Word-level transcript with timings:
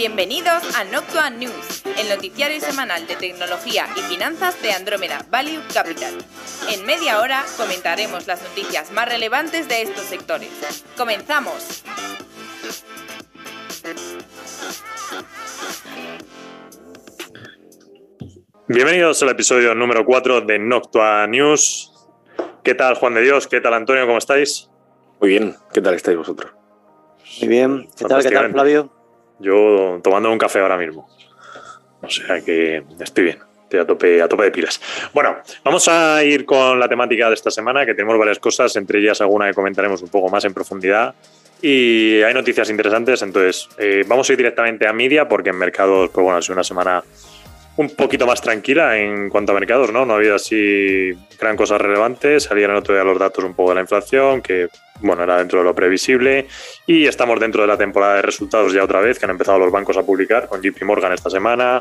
Bienvenidos 0.00 0.62
a 0.78 0.84
Noctua 0.84 1.28
News, 1.28 1.82
el 1.98 2.08
noticiario 2.08 2.58
semanal 2.58 3.06
de 3.06 3.16
tecnología 3.16 3.84
y 3.94 4.00
finanzas 4.00 4.62
de 4.62 4.72
Andrómeda 4.72 5.26
Value 5.30 5.60
Capital. 5.74 6.14
En 6.70 6.86
media 6.86 7.20
hora 7.20 7.44
comentaremos 7.58 8.26
las 8.26 8.42
noticias 8.42 8.90
más 8.92 9.06
relevantes 9.10 9.68
de 9.68 9.82
estos 9.82 10.04
sectores. 10.04 10.48
¡Comenzamos! 10.96 11.84
Bienvenidos 18.68 19.22
al 19.22 19.28
episodio 19.28 19.74
número 19.74 20.06
4 20.06 20.40
de 20.40 20.58
Noctua 20.58 21.26
News. 21.26 21.92
¿Qué 22.64 22.74
tal 22.74 22.94
Juan 22.94 23.12
de 23.12 23.20
Dios? 23.20 23.46
¿Qué 23.46 23.60
tal 23.60 23.74
Antonio? 23.74 24.06
¿Cómo 24.06 24.16
estáis? 24.16 24.70
Muy 25.20 25.28
bien, 25.28 25.56
¿qué 25.74 25.82
tal 25.82 25.92
estáis 25.92 26.16
vosotros? 26.16 26.52
Muy 27.40 27.48
bien, 27.48 27.86
¿qué 27.98 28.06
tal, 28.06 28.22
¿qué 28.22 28.30
tal 28.30 28.50
Flavio? 28.50 28.99
Yo 29.40 30.00
tomando 30.02 30.30
un 30.30 30.38
café 30.38 30.60
ahora 30.60 30.76
mismo. 30.76 31.08
O 32.02 32.08
sea 32.08 32.40
que 32.40 32.82
estoy 33.00 33.24
bien, 33.24 33.38
estoy 33.64 33.80
a 33.80 33.86
tope, 33.86 34.22
a 34.22 34.28
tope 34.28 34.44
de 34.44 34.50
pilas. 34.50 34.80
Bueno, 35.12 35.36
vamos 35.64 35.88
a 35.88 36.22
ir 36.24 36.44
con 36.44 36.78
la 36.78 36.88
temática 36.88 37.28
de 37.28 37.34
esta 37.34 37.50
semana, 37.50 37.84
que 37.84 37.94
tenemos 37.94 38.18
varias 38.18 38.38
cosas, 38.38 38.74
entre 38.76 39.00
ellas 39.00 39.20
alguna 39.20 39.48
que 39.48 39.54
comentaremos 39.54 40.02
un 40.02 40.08
poco 40.08 40.28
más 40.28 40.44
en 40.44 40.54
profundidad. 40.54 41.14
Y 41.62 42.22
hay 42.22 42.32
noticias 42.32 42.70
interesantes, 42.70 43.20
entonces 43.20 43.68
eh, 43.76 44.04
vamos 44.06 44.28
a 44.28 44.32
ir 44.32 44.38
directamente 44.38 44.86
a 44.86 44.94
media, 44.94 45.28
porque 45.28 45.50
en 45.50 45.56
mercados, 45.56 46.08
pues 46.10 46.22
bueno, 46.22 46.38
ha 46.38 46.42
sido 46.42 46.54
una 46.54 46.64
semana 46.64 47.04
un 47.80 47.88
poquito 47.88 48.26
más 48.26 48.42
tranquila 48.42 48.98
en 48.98 49.30
cuanto 49.30 49.52
a 49.52 49.54
mercados, 49.54 49.90
¿no? 49.90 50.04
No 50.04 50.12
ha 50.12 50.16
habido 50.16 50.34
así 50.34 51.12
gran 51.38 51.56
cosas 51.56 51.80
relevantes. 51.80 52.42
Salieron 52.42 52.76
otro 52.76 52.94
día 52.94 53.02
los 53.02 53.18
datos 53.18 53.42
un 53.42 53.54
poco 53.54 53.70
de 53.70 53.76
la 53.76 53.80
inflación, 53.80 54.42
que 54.42 54.68
bueno, 55.00 55.22
era 55.22 55.38
dentro 55.38 55.60
de 55.60 55.64
lo 55.64 55.74
previsible. 55.74 56.46
Y 56.86 57.06
estamos 57.06 57.40
dentro 57.40 57.62
de 57.62 57.68
la 57.68 57.78
temporada 57.78 58.16
de 58.16 58.22
resultados 58.22 58.74
ya 58.74 58.84
otra 58.84 59.00
vez, 59.00 59.18
que 59.18 59.24
han 59.24 59.30
empezado 59.30 59.58
los 59.58 59.72
bancos 59.72 59.96
a 59.96 60.02
publicar, 60.02 60.46
con 60.46 60.60
JP 60.60 60.82
Morgan 60.82 61.14
esta 61.14 61.30
semana, 61.30 61.80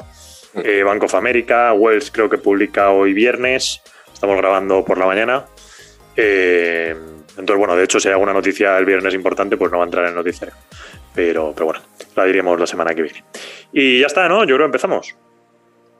eh, 0.54 0.84
Bank 0.84 1.04
of 1.04 1.16
America, 1.16 1.74
Wells 1.74 2.12
creo 2.12 2.30
que 2.30 2.38
publica 2.38 2.92
hoy 2.92 3.12
viernes. 3.12 3.82
Estamos 4.14 4.38
grabando 4.38 4.86
por 4.86 4.98
la 4.98 5.06
mañana. 5.06 5.48
Eh, 6.16 6.96
entonces, 7.32 7.58
bueno, 7.58 7.76
de 7.76 7.84
hecho, 7.84 8.00
si 8.00 8.08
hay 8.08 8.14
alguna 8.14 8.32
noticia 8.32 8.78
el 8.78 8.86
viernes 8.86 9.14
importante, 9.14 9.58
pues 9.58 9.70
no 9.70 9.80
va 9.80 9.84
a 9.84 9.88
entrar 9.88 10.06
en 10.06 10.12
el 10.12 10.16
noticiario. 10.16 10.56
Pero, 11.14 11.52
pero 11.54 11.66
bueno, 11.66 11.82
la 12.16 12.24
diríamos 12.24 12.58
la 12.58 12.68
semana 12.68 12.96
que 12.96 13.02
viene. 13.02 13.26
Y 13.74 14.00
ya 14.00 14.08
está, 14.08 14.30
¿no? 14.30 14.46
Yo 14.46 14.56
creo 14.56 14.60
que 14.60 14.66
empezamos. 14.78 15.14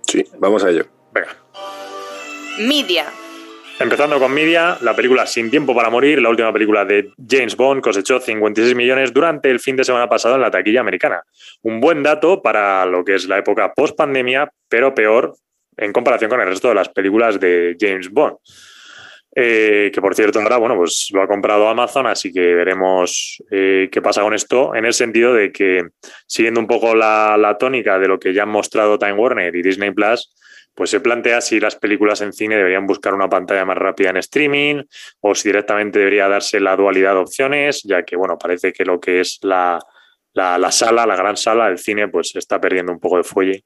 Sí, 0.10 0.26
vamos 0.40 0.64
a 0.64 0.72
ello. 0.72 0.86
Venga. 1.14 1.36
Media. 2.58 3.06
Empezando 3.80 4.20
con 4.20 4.34
Media, 4.34 4.76
la 4.82 4.96
película 4.96 5.28
Sin 5.28 5.52
Tiempo 5.52 5.76
para 5.76 5.92
Morir, 5.92 6.20
la 6.20 6.30
última 6.30 6.52
película 6.52 6.84
de 6.84 7.14
James 7.30 7.56
Bond, 7.56 7.82
cosechó 7.82 8.20
56 8.20 8.76
millones 8.76 9.14
durante 9.14 9.52
el 9.52 9.60
fin 9.60 9.76
de 9.76 9.84
semana 9.84 10.10
pasado 10.10 10.34
en 10.36 10.42
la 10.42 10.50
taquilla 10.50 10.82
americana. 10.82 11.22
Un 11.62 11.80
buen 11.80 12.02
dato 12.02 12.42
para 12.42 12.88
lo 12.88 13.06
que 13.06 13.16
es 13.16 13.28
la 13.28 13.38
época 13.38 13.72
post-pandemia, 13.74 14.52
pero 14.68 14.96
peor 14.96 15.36
en 15.78 15.94
comparación 15.94 16.32
con 16.32 16.42
el 16.42 16.48
resto 16.48 16.70
de 16.70 16.76
las 16.76 16.90
películas 16.90 17.40
de 17.40 17.78
James 17.80 18.10
Bond. 18.10 18.38
Eh, 19.36 19.92
que 19.94 20.02
por 20.02 20.16
cierto 20.16 20.40
ahora, 20.40 20.58
bueno, 20.58 20.76
pues 20.76 21.10
lo 21.14 21.22
ha 21.22 21.28
comprado 21.28 21.70
Amazon, 21.70 22.08
así 22.08 22.32
que 22.32 22.56
veremos 22.56 23.42
eh, 23.52 23.88
qué 23.92 24.02
pasa 24.02 24.22
con 24.22 24.34
esto, 24.34 24.74
en 24.74 24.86
el 24.86 24.94
sentido 24.94 25.34
de 25.34 25.52
que, 25.52 25.84
siguiendo 26.26 26.60
un 26.60 26.68
poco 26.68 26.96
la, 26.96 27.56
tónica 27.60 28.00
de 28.00 28.08
lo 28.08 28.20
que 28.20 28.34
ya 28.34 28.44
han 28.44 28.50
mostrado 28.50 28.98
Time 28.98 29.14
Warner 29.14 29.56
y 29.56 29.62
Disney 29.62 29.92
Plus, 29.92 30.34
pues 30.74 30.90
se 30.90 31.00
plantea 31.00 31.42
si 31.42 31.60
las 31.60 31.76
películas 31.76 32.22
en 32.22 32.34
cine 32.34 32.56
deberían 32.56 32.88
buscar 32.88 33.14
una 33.14 33.30
pantalla 33.30 33.66
más 33.66 33.78
rápida 33.78 34.12
en 34.12 34.18
streaming 34.18 34.84
o 35.20 35.36
si 35.36 35.50
directamente 35.50 36.00
debería 36.00 36.28
darse 36.28 36.60
la 36.60 36.76
dualidad 36.76 37.14
de 37.14 37.20
opciones, 37.20 37.84
ya 37.84 38.04
que, 38.04 38.16
bueno, 38.16 38.38
parece 38.38 38.72
que 38.72 38.86
lo 38.86 39.00
que 39.00 39.20
es 39.20 39.40
la, 39.44 39.80
la, 40.34 40.58
la 40.58 40.72
sala, 40.72 41.06
la 41.06 41.16
gran 41.16 41.38
sala, 41.38 41.68
el 41.68 41.78
cine, 41.78 42.08
pues 42.08 42.36
está 42.36 42.60
perdiendo 42.60 42.92
un 42.92 43.00
poco 43.00 43.18
de 43.18 43.24
fuelle. 43.24 43.64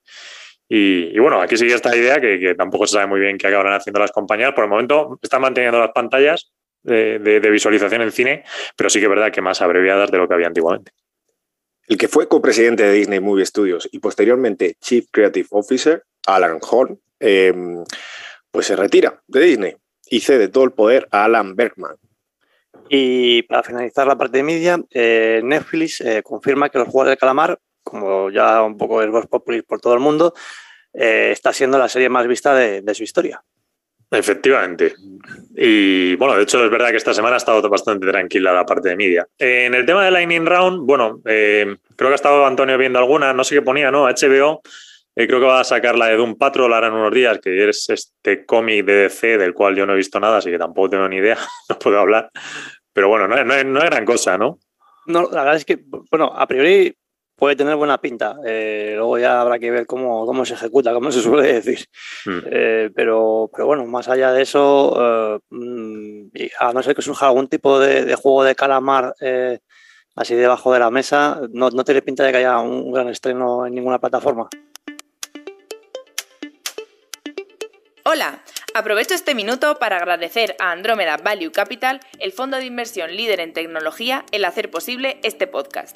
Y, 0.69 1.16
y, 1.16 1.19
bueno, 1.19 1.41
aquí 1.41 1.57
sigue 1.57 1.74
esta 1.75 1.96
idea 1.96 2.19
que, 2.19 2.40
que, 2.40 2.56
tampoco 2.56 2.88
se 2.88 2.94
sabe 2.94 3.07
muy 3.07 3.19
bien 3.19 3.38
qué 3.38 3.47
acabarán 3.47 3.74
haciendo 3.74 4.00
las 4.00 4.12
compañías. 4.12 4.53
Por 4.53 4.63
el 4.63 4.69
momento 4.69 5.19
están 5.22 5.41
manteniendo 5.41 5.79
las 5.79 5.91
pantallas 5.91 6.51
de, 6.84 7.19
de, 7.19 7.40
de, 7.40 7.50
visualización 7.50 8.01
en 8.01 8.12
cine, 8.12 8.44
pero 8.75 8.90
sí 8.90 9.00
que 9.00 9.06
es 9.06 9.09
verdad 9.09 9.31
que 9.31 9.41
más 9.41 9.62
abreviadas 9.62 10.09
de 10.09 10.18
lo 10.18 10.28
que 10.28 10.34
había 10.34 10.47
antiguamente. 10.47 10.91
El 11.88 11.97
que 11.97 12.07
fue 12.07 12.28
copresidente 12.28 12.84
de 12.84 12.94
Disney 12.94 13.19
Movie 13.19 13.46
Studios 13.46 13.90
y 13.91 14.00
posteriormente 14.00 14.78
Chief 14.79 15.06
Creative 15.12 15.47
Officer, 15.51 16.03
Alan 16.25 16.59
Horn, 16.62 17.00
eh, 17.19 17.53
pues 18.50 18.68
se 18.68 18.75
retira 18.75 19.22
de 19.28 19.40
Disney 19.41 19.75
y 20.09 20.22
cede 20.22 20.47
todo 20.47 20.63
el 20.63 20.72
poder 20.72 21.07
a 21.12 21.25
Alan 21.25 21.56
Bergman. 21.56 21.95
Y 22.90 23.44
para 23.44 23.63
finalizar 23.63 24.06
la 24.07 24.18
parte 24.18 24.38
de 24.38 24.44
media, 24.44 24.80
eh, 24.91 25.41
Netflix 25.44 26.01
eh, 26.01 26.22
confirma 26.24 26.69
que 26.69 26.78
los 26.78 26.88
Juegos 26.88 27.09
de 27.09 27.18
Calamar, 27.18 27.59
como 27.83 28.29
ya 28.29 28.63
un 28.63 28.77
poco 28.77 29.01
es 29.01 29.09
voz 29.09 29.27
popular 29.27 29.63
por 29.63 29.79
todo 29.79 29.94
el 29.94 29.99
mundo, 29.99 30.33
eh, 30.94 31.29
está 31.31 31.53
siendo 31.53 31.77
la 31.77 31.89
serie 31.89 32.09
más 32.09 32.27
vista 32.27 32.53
de, 32.55 32.81
de, 32.81 32.95
su 32.95 33.03
historia. 33.03 33.44
Efectivamente. 34.11 34.94
Y 35.55 36.16
bueno, 36.16 36.35
de 36.35 36.44
hecho 36.44 36.63
es 36.63 36.69
verdad 36.69 36.91
que 36.91 36.97
esta 36.97 37.13
semana 37.13 37.35
ha 37.35 37.38
estado 37.38 37.67
bastante 37.67 38.07
tranquila 38.07 38.53
la 38.53 38.66
parte 38.66 38.89
de 38.89 38.95
media. 38.95 39.27
en 39.39 39.73
el 39.73 39.85
tema 39.85 40.05
de 40.05 40.11
Lightning 40.11 40.45
Round, 40.45 40.85
bueno, 40.85 41.19
creo 41.23 41.77
que 41.97 42.05
ha 42.07 42.16
estado 42.16 42.45
Antonio 42.45 42.77
viendo 42.77 42.99
alguna, 42.99 43.33
no 43.33 43.44
sé 43.44 43.55
qué 43.55 43.61
ponía, 43.61 43.89
¿no? 43.89 44.05
HBO. 44.05 44.61
Eh, 45.15 45.27
creo 45.27 45.39
que 45.39 45.45
va 45.45 45.59
a 45.59 45.63
sacar 45.63 45.95
la 45.95 46.07
de 46.07 46.17
Doom 46.17 46.38
Patrol 46.38 46.73
ahora 46.73 46.88
en 46.88 46.94
unos 46.94 47.13
días, 47.13 47.39
que 47.39 47.69
es 47.69 47.89
este 47.89 48.45
cómic 48.45 48.85
de 48.85 48.94
DC 48.94 49.38
del 49.38 49.53
cual 49.53 49.75
yo 49.75 49.85
no 49.85 49.94
he 49.94 49.97
visto 49.97 50.19
nada, 50.19 50.38
así 50.38 50.50
que 50.50 50.57
tampoco 50.57 50.91
tengo 50.91 51.07
ni 51.07 51.17
idea, 51.17 51.38
no 51.69 51.77
puedo 51.77 52.00
hablar. 52.00 52.31
Pero 52.91 53.09
bueno, 53.09 53.27
no, 53.27 53.44
no, 53.44 53.63
no 53.63 53.79
es 53.79 53.85
gran 53.85 54.05
cosa, 54.05 54.38
¿no? 54.38 54.59
No, 55.05 55.23
la 55.31 55.44
verdad 55.44 55.55
es 55.55 55.65
que, 55.65 55.79
bueno, 56.09 56.31
a 56.35 56.47
priori 56.47 56.95
puede 57.35 57.55
tener 57.55 57.75
buena 57.75 57.99
pinta. 57.99 58.38
Eh, 58.45 58.94
luego 58.95 59.17
ya 59.17 59.41
habrá 59.41 59.59
que 59.59 59.71
ver 59.71 59.85
cómo, 59.85 60.25
cómo 60.25 60.45
se 60.45 60.53
ejecuta, 60.53 60.94
como 60.94 61.11
se 61.11 61.21
suele 61.21 61.53
decir. 61.53 61.85
Mm. 62.25 62.39
Eh, 62.45 62.89
pero, 62.95 63.49
pero 63.51 63.67
bueno, 63.67 63.85
más 63.85 64.07
allá 64.07 64.31
de 64.31 64.41
eso, 64.41 65.39
eh, 65.51 66.49
a 66.59 66.73
no 66.73 66.83
ser 66.83 66.95
que 66.95 67.01
surja 67.01 67.27
algún 67.27 67.47
tipo 67.47 67.79
de, 67.79 68.05
de 68.05 68.16
juego 68.16 68.44
de 68.44 68.55
calamar 68.55 69.16
eh, 69.21 69.59
así 70.16 70.35
debajo 70.35 70.73
de 70.73 70.79
la 70.79 70.91
mesa, 70.91 71.41
no, 71.51 71.69
no 71.69 71.83
tiene 71.83 72.01
pinta 72.01 72.23
de 72.23 72.31
que 72.31 72.38
haya 72.38 72.59
un 72.59 72.91
gran 72.91 73.09
estreno 73.09 73.65
en 73.65 73.73
ninguna 73.73 74.00
plataforma. 74.00 74.50
Hola, 78.05 78.44
aprovecho 78.75 79.15
este 79.15 79.33
minuto 79.33 79.79
para 79.79 79.97
agradecer 79.97 80.55
a 80.59 80.71
Andrómeda 80.71 81.17
Value 81.17 81.51
Capital, 81.51 82.01
el 82.19 82.33
fondo 82.33 82.57
de 82.57 82.65
inversión 82.65 83.15
líder 83.15 83.39
en 83.39 83.53
tecnología, 83.53 84.25
el 84.31 84.44
hacer 84.44 84.69
posible 84.69 85.19
este 85.23 85.47
podcast. 85.47 85.95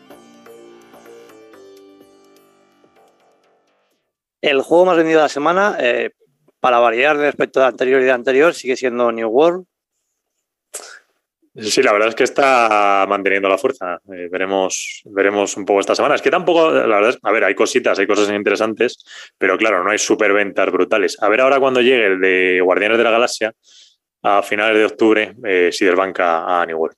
El 4.41 4.61
juego 4.61 4.85
más 4.85 4.97
vendido 4.97 5.19
de 5.19 5.25
la 5.25 5.29
semana, 5.29 5.77
eh, 5.79 6.11
para 6.59 6.79
variar 6.79 7.17
respecto 7.17 7.59
de 7.59 7.67
anterior 7.67 8.01
y 8.01 8.05
de 8.05 8.11
anterior, 8.11 8.53
sigue 8.53 8.75
siendo 8.75 9.11
New 9.11 9.29
World, 9.29 9.65
Sí, 11.53 11.83
la 11.83 11.91
verdad 11.91 12.07
es 12.07 12.15
que 12.15 12.23
está 12.23 13.05
manteniendo 13.09 13.49
la 13.49 13.57
fuerza. 13.57 13.99
Eh, 14.13 14.29
veremos, 14.31 15.01
veremos 15.05 15.57
un 15.57 15.65
poco 15.65 15.81
esta 15.81 15.95
semana. 15.95 16.15
Es 16.15 16.21
que 16.21 16.31
tampoco, 16.31 16.71
la 16.71 16.95
verdad 16.95 17.09
es, 17.09 17.19
a 17.21 17.31
ver, 17.31 17.43
hay 17.43 17.55
cositas, 17.55 17.99
hay 17.99 18.07
cosas 18.07 18.29
interesantes, 18.29 19.03
pero 19.37 19.57
claro, 19.57 19.83
no 19.83 19.91
hay 19.91 19.97
superventas 19.97 20.71
brutales. 20.71 21.21
A 21.21 21.27
ver 21.27 21.41
ahora 21.41 21.59
cuando 21.59 21.81
llegue 21.81 22.05
el 22.05 22.21
de 22.21 22.61
Guardianes 22.63 22.97
de 22.97 23.03
la 23.03 23.11
Galaxia, 23.11 23.53
a 24.23 24.43
finales 24.43 24.77
de 24.77 24.85
octubre, 24.85 25.35
eh, 25.45 25.69
si 25.71 25.85
desbanca 25.85 26.61
a 26.61 26.65
World. 26.65 26.95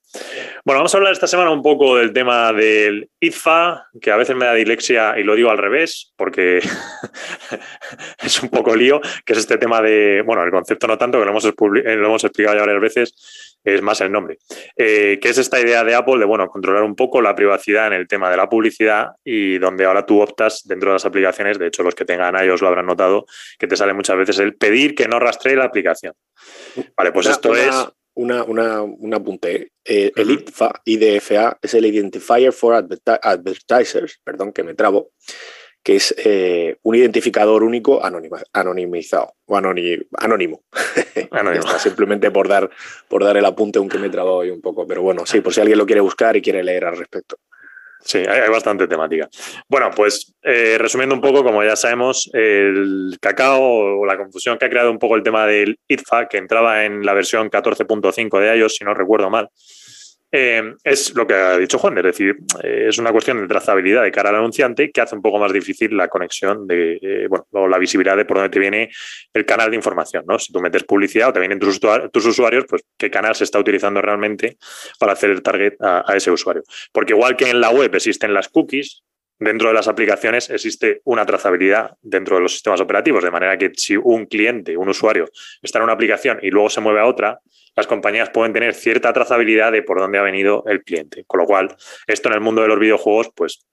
Bueno, 0.66 0.80
vamos 0.80 0.94
a 0.94 0.98
hablar 0.98 1.14
esta 1.14 1.28
semana 1.28 1.52
un 1.52 1.62
poco 1.62 1.98
del 1.98 2.12
tema 2.12 2.52
del 2.52 3.10
IFA, 3.20 3.88
que 4.02 4.12
a 4.12 4.18
veces 4.18 4.36
me 4.36 4.46
da 4.46 4.54
dilexia 4.54 5.18
y 5.18 5.24
lo 5.24 5.36
digo 5.36 5.50
al 5.50 5.58
revés, 5.58 6.14
porque 6.18 6.60
es 8.24 8.44
un 8.44 8.50
poco 8.50 8.76
lío, 8.76 9.00
que 9.26 9.34
es 9.34 9.40
este 9.40 9.58
tema 9.58 9.82
de, 9.82 10.22
bueno, 10.26 10.44
el 10.44 10.52
concepto 10.52 10.88
no 10.88 10.98
tanto, 10.98 11.20
que 11.20 11.26
lo 11.26 11.32
hemos, 11.32 11.46
lo 11.46 12.06
hemos 12.06 12.24
explicado 12.24 12.58
ya 12.58 12.66
varias 12.66 12.82
veces, 12.82 13.53
es 13.64 13.82
más 13.82 14.02
el 14.02 14.12
nombre, 14.12 14.38
eh, 14.76 15.20
que 15.22 15.30
es 15.30 15.38
esta 15.38 15.60
idea 15.60 15.84
de 15.84 15.96
Apple 15.96 16.20
de 16.20 16.26
bueno, 16.26 16.48
controlar 16.48 16.84
un 16.84 16.96
poco 16.96 17.22
la 17.22 17.36
privacidad 17.36 17.88
en 17.88 17.94
el 17.94 18.08
tema 18.08 18.30
de 18.30 18.38
la 18.38 18.50
publicidad 18.50 19.12
y 19.24 19.58
donde 19.58 19.86
ahora 19.86 20.06
tú 20.06 20.22
optas 20.22 20.62
dentro 20.66 20.90
de 20.90 20.96
las 20.96 21.06
aplicaciones, 21.06 21.60
de 21.60 21.68
hecho 21.68 21.84
los 21.84 21.96
que 21.96 22.06
tengan 22.06 22.36
iOS 22.44 22.62
lo 22.62 22.68
habrán 22.68 22.86
notado, 22.86 23.26
que 23.58 23.68
te 23.68 23.76
sale 23.76 23.94
muchas 23.94 24.18
veces 24.18 24.40
el 24.40 24.56
pedir 24.56 24.96
que 24.96 25.08
no 25.08 25.20
rastree 25.20 25.56
la 25.56 25.66
aplicación. 25.66 26.14
Vale, 26.98 27.12
pues 27.12 27.26
una, 27.26 27.36
esto 27.36 27.52
una, 28.16 28.42
es... 28.42 28.48
una, 28.48 28.82
un 28.82 29.14
apunte. 29.14 29.72
Eh, 29.86 30.12
el 30.16 30.32
IDFA, 30.32 30.82
IDFA 30.86 31.58
es 31.62 31.74
el 31.74 31.86
Identifier 31.86 32.52
for 32.52 32.74
Advertisers, 32.74 34.20
perdón 34.24 34.52
que 34.52 34.64
me 34.64 34.74
trabo, 34.74 35.12
que 35.84 35.98
es 35.98 36.16
eh, 36.18 36.78
un 36.84 36.96
identificador 36.96 37.64
único 37.64 38.02
anonimizado 38.54 39.34
o 39.46 39.58
anónimo. 39.58 40.64
simplemente 41.80 42.32
por 42.32 42.48
dar, 42.48 42.70
por 43.08 43.24
dar 43.24 43.36
el 43.36 43.46
apunte, 43.46 43.80
aunque 43.80 44.00
me 44.00 44.08
he 44.08 44.10
trabado 44.10 44.38
hoy 44.38 44.50
un 44.50 44.62
poco. 44.62 44.88
Pero 44.88 45.02
bueno, 45.02 45.26
sí, 45.26 45.42
por 45.42 45.54
si 45.54 45.62
alguien 45.62 45.78
lo 45.78 45.86
quiere 45.86 46.02
buscar 46.02 46.38
y 46.38 46.42
quiere 46.42 46.64
leer 46.64 46.86
al 46.86 46.98
respecto. 46.98 47.38
Sí, 48.00 48.18
hay, 48.18 48.50
bastante 48.50 48.88
temática. 48.88 49.30
Bueno, 49.70 49.90
pues 49.96 50.34
eh, 50.42 50.78
resumiendo 50.78 51.16
un 51.16 51.22
poco, 51.22 51.42
como 51.42 51.64
ya 51.64 51.78
sabemos, 51.78 52.30
el 52.34 53.18
cacao 53.22 53.62
o 53.62 54.06
la 54.06 54.18
confusión 54.18 54.58
que 54.58 54.66
ha 54.66 54.70
creado 54.70 54.92
un 54.92 55.00
poco 55.00 55.16
el 55.16 55.24
tema 55.24 55.48
del 55.48 55.80
ITFA, 55.88 56.28
que 56.28 56.38
entraba 56.38 56.84
en 56.84 57.06
la 57.06 57.14
versión 57.14 57.50
14.5 57.50 58.40
de 58.40 58.58
iOS, 58.58 58.76
si 58.76 58.84
no 58.84 58.94
recuerdo 58.94 59.30
mal, 59.30 59.50
eh, 60.36 60.74
es 60.84 61.14
lo 61.14 61.28
que 61.28 61.36
ha 61.36 61.58
dicho 61.60 61.78
Juan, 61.78 61.96
es 62.00 62.04
decir, 62.04 62.36
eh, 62.64 62.88
es 62.90 62.98
una 62.98 63.12
cuestión 63.12 63.40
de 63.40 63.48
trazabilidad 63.48 64.02
de 64.02 64.12
cara 64.12 64.32
al 64.32 64.38
anunciante 64.38 64.90
que 64.90 65.00
hace 65.00 65.16
un 65.16 65.22
poco 65.22 65.38
más 65.38 65.54
difícil 65.54 65.96
la 65.96 66.08
conexión 66.08 66.66
de, 66.66 66.98
eh, 67.04 67.28
bueno, 67.30 67.46
o 67.52 67.68
la 67.68 67.78
visibilidad 67.78 68.18
de 68.18 68.26
por 68.26 68.38
dónde 68.38 68.50
te 68.50 68.58
viene 68.58 68.90
el 69.32 69.46
canal 69.46 69.70
de 69.70 69.76
información, 69.76 70.24
¿no? 70.28 70.40
Si 70.40 70.52
tú 70.52 70.60
metes 70.60 70.86
publicidad 70.86 71.30
o 71.30 71.34
te 71.34 71.40
vienen 71.40 71.60
tus, 71.60 72.26
usuarios, 72.26 72.66
pues 72.68 72.82
qué 72.98 73.12
canal 73.12 73.36
se 73.36 73.44
está 73.44 73.60
utilizando 73.60 74.02
realmente 74.02 74.58
para 74.98 75.14
hacer 75.14 75.30
el 75.30 75.44
target 75.44 75.76
a, 75.80 76.04
ese 76.16 76.32
usuario. 76.32 76.64
Porque 76.92 77.14
igual 77.14 77.38
que 77.38 77.52
en 77.52 77.62
la 77.62 77.70
web 77.70 77.94
existen 77.94 78.34
las 78.34 78.50
cookies, 78.50 79.04
dentro 79.44 79.68
de 79.68 79.74
las 79.74 79.88
aplicaciones 79.88 80.50
existe 80.50 81.02
una 81.04 81.26
trazabilidad 81.26 81.98
dentro 82.02 82.38
de 82.38 82.44
los 82.44 82.54
sistemas 82.54 82.82
operativos, 82.82 83.24
de 83.24 83.32
manera 83.32 83.58
que 83.58 83.72
si 83.76 83.96
un 83.98 84.26
cliente, 84.26 84.78
un 84.78 84.90
usuario, 84.90 85.30
está 85.62 85.80
en 85.80 85.84
una 85.84 85.94
aplicación 85.94 86.40
y 86.42 86.50
luego 86.50 86.70
se 86.70 86.82
mueve 86.82 87.02
a 87.02 87.06
otra, 87.06 87.40
las 87.76 87.88
compañías 87.88 88.30
pueden 88.30 88.54
tener 88.54 88.74
cierta 88.74 89.12
trazabilidad 89.14 89.72
de 89.72 89.82
por 89.82 90.00
dónde 90.00 90.20
ha 90.20 90.22
venido 90.22 90.64
el 90.68 90.84
cliente. 90.84 91.24
Con 91.26 91.40
lo 91.40 91.46
cual, 91.46 91.76
esto 92.08 92.30
en 92.30 92.36
el 92.36 92.42
mundo 92.42 92.62
de 92.62 92.68
los 92.68 92.80
videojuegos, 92.80 93.32
pues 93.36 93.66